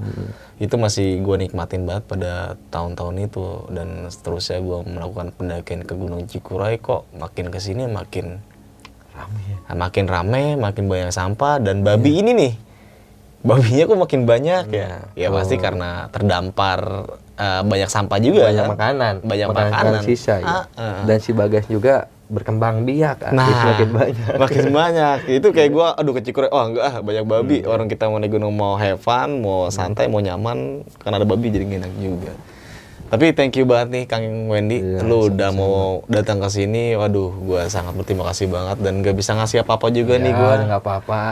Itu 0.61 0.77
masih 0.77 1.25
gue 1.25 1.49
nikmatin 1.49 1.89
banget 1.89 2.05
pada 2.05 2.61
tahun-tahun 2.69 3.17
itu 3.33 3.45
dan 3.73 3.89
seterusnya 4.13 4.61
gue 4.61 4.79
melakukan 4.93 5.33
pendakian 5.33 5.89
ke 5.89 5.97
Gunung 5.97 6.29
Cikuray 6.29 6.77
kok 6.77 7.09
makin 7.17 7.49
ke 7.49 7.57
sini 7.57 7.89
makin 7.89 8.45
Rame 9.17 9.41
ya. 9.49 9.57
Nah, 9.73 9.77
makin 9.89 10.05
rame, 10.05 10.45
makin 10.61 10.85
banyak 10.87 11.11
sampah 11.11 11.57
dan 11.57 11.81
babi 11.81 12.21
ini 12.21 12.33
nih. 12.37 12.55
Babinya 13.47 13.85
kok 13.89 14.01
makin 14.05 14.23
banyak 14.29 14.65
ya. 14.69 14.91
Ya 15.17 15.29
pasti 15.33 15.57
karena 15.57 16.13
terdampar 16.13 17.09
eh, 17.37 17.63
banyak 17.63 17.89
sampah 17.89 18.19
juga 18.19 18.49
banyak 18.49 18.65
kan. 18.65 18.73
makanan, 18.75 19.15
Banyak 19.23 19.47
makanan. 19.49 20.03
sisa 20.03 20.41
ya. 20.41 20.47
Ah, 20.47 20.65
ah. 20.77 20.99
Dan 21.05 21.21
si 21.21 21.31
Bagas 21.31 21.69
juga 21.69 22.09
berkembang 22.27 22.83
biak? 22.83 23.31
Nah, 23.31 23.47
makin 23.71 23.91
banyak. 23.95 24.33
makin 24.35 24.65
banyak. 24.75 25.19
Itu 25.31 25.55
kayak 25.55 25.71
gua 25.71 25.95
aduh 25.95 26.11
ke 26.11 26.27
Cikuray, 26.27 26.51
oh 26.51 26.59
enggak 26.59 26.85
ah 26.85 26.95
banyak 26.99 27.23
babi. 27.23 27.59
Orang 27.63 27.87
kita 27.87 28.11
mau 28.11 28.19
naik 28.19 28.35
gunung 28.35 28.51
mau 28.51 28.75
have 28.75 28.99
fun, 28.99 29.39
mau 29.39 29.71
santai, 29.71 30.11
mau 30.11 30.19
nyaman, 30.19 30.83
karena 30.99 31.23
ada 31.23 31.27
babi 31.29 31.55
jadi 31.55 31.63
enak 31.63 31.93
juga. 31.97 32.35
Tapi 33.07 33.31
thank 33.31 33.55
you 33.55 33.63
banget 33.63 33.95
nih 33.95 34.05
Kang 34.11 34.27
Wendy, 34.51 34.83
Iya, 34.83 35.07
lu 35.07 35.31
udah 35.31 35.55
mau 35.55 36.03
datang 36.11 36.43
ke 36.43 36.51
sini. 36.51 36.99
Waduh, 36.99 37.31
gua 37.39 37.71
sangat 37.71 37.95
berterima 37.95 38.27
kasih 38.27 38.51
banget 38.51 38.83
dan 38.83 38.99
gak 38.99 39.15
bisa 39.15 39.31
ngasih 39.39 39.63
apa-apa 39.63 39.95
juga 39.95 40.19
nih 40.19 40.35
gua. 40.35 40.59
Ya, 40.59 40.67
nggak 40.67 40.83
apa-apa. 40.83 41.23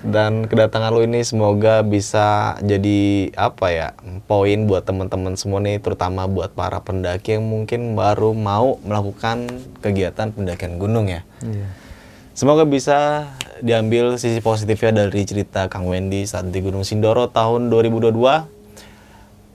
Dan 0.00 0.48
kedatangan 0.48 0.96
lu 0.96 1.04
ini 1.04 1.20
semoga 1.26 1.84
bisa 1.84 2.56
jadi 2.64 3.30
apa 3.36 3.66
ya 3.68 3.88
poin 4.24 4.64
buat 4.64 4.88
teman-teman 4.88 5.36
semua 5.36 5.60
nih, 5.60 5.76
terutama 5.82 6.24
buat 6.24 6.56
para 6.56 6.80
pendaki 6.80 7.36
yang 7.36 7.44
mungkin 7.44 7.92
baru 7.92 8.32
mau 8.32 8.80
melakukan 8.86 9.50
kegiatan 9.84 10.32
pendakian 10.32 10.80
gunung 10.80 11.10
ya. 11.10 11.20
Iya. 11.44 11.68
Semoga 12.32 12.64
bisa 12.64 13.28
diambil 13.60 14.16
sisi 14.16 14.40
positifnya 14.40 15.04
dari 15.04 15.28
cerita 15.28 15.68
Kang 15.68 15.84
Wendy 15.84 16.24
saat 16.24 16.48
di 16.48 16.64
Gunung 16.64 16.88
Sindoro 16.88 17.28
tahun 17.28 17.68
2022. 17.68 18.48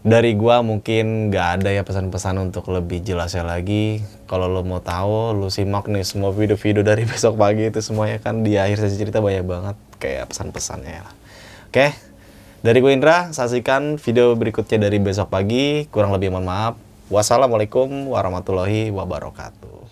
Dari 0.06 0.38
gua 0.38 0.62
mungkin 0.62 1.34
nggak 1.34 1.48
ada 1.58 1.74
ya 1.74 1.82
pesan-pesan 1.82 2.38
untuk 2.38 2.70
lebih 2.70 3.02
jelasnya 3.02 3.42
lagi. 3.42 4.06
Kalau 4.30 4.46
lo 4.46 4.62
mau 4.62 4.78
tahu, 4.78 5.34
lo 5.34 5.50
simak 5.50 5.90
nih 5.90 6.06
semua 6.06 6.30
video-video 6.30 6.86
dari 6.86 7.08
besok 7.10 7.42
pagi 7.42 7.74
itu 7.74 7.82
semuanya 7.82 8.22
kan 8.22 8.46
di 8.46 8.54
akhir 8.54 8.86
sesi 8.86 9.02
cerita 9.02 9.18
banyak 9.18 9.42
banget 9.42 9.76
kayak 10.06 10.30
pesan-pesannya 10.30 11.02
lah. 11.02 11.14
Oke, 11.74 11.98
dari 12.62 12.78
gue 12.82 12.94
Indra, 12.94 13.34
saksikan 13.34 13.98
video 13.98 14.38
berikutnya 14.38 14.86
dari 14.86 15.02
besok 15.02 15.34
pagi. 15.34 15.90
Kurang 15.90 16.14
lebih 16.14 16.30
mohon 16.30 16.46
maaf. 16.46 16.74
Wassalamualaikum 17.10 18.10
warahmatullahi 18.10 18.90
wabarakatuh. 18.90 19.85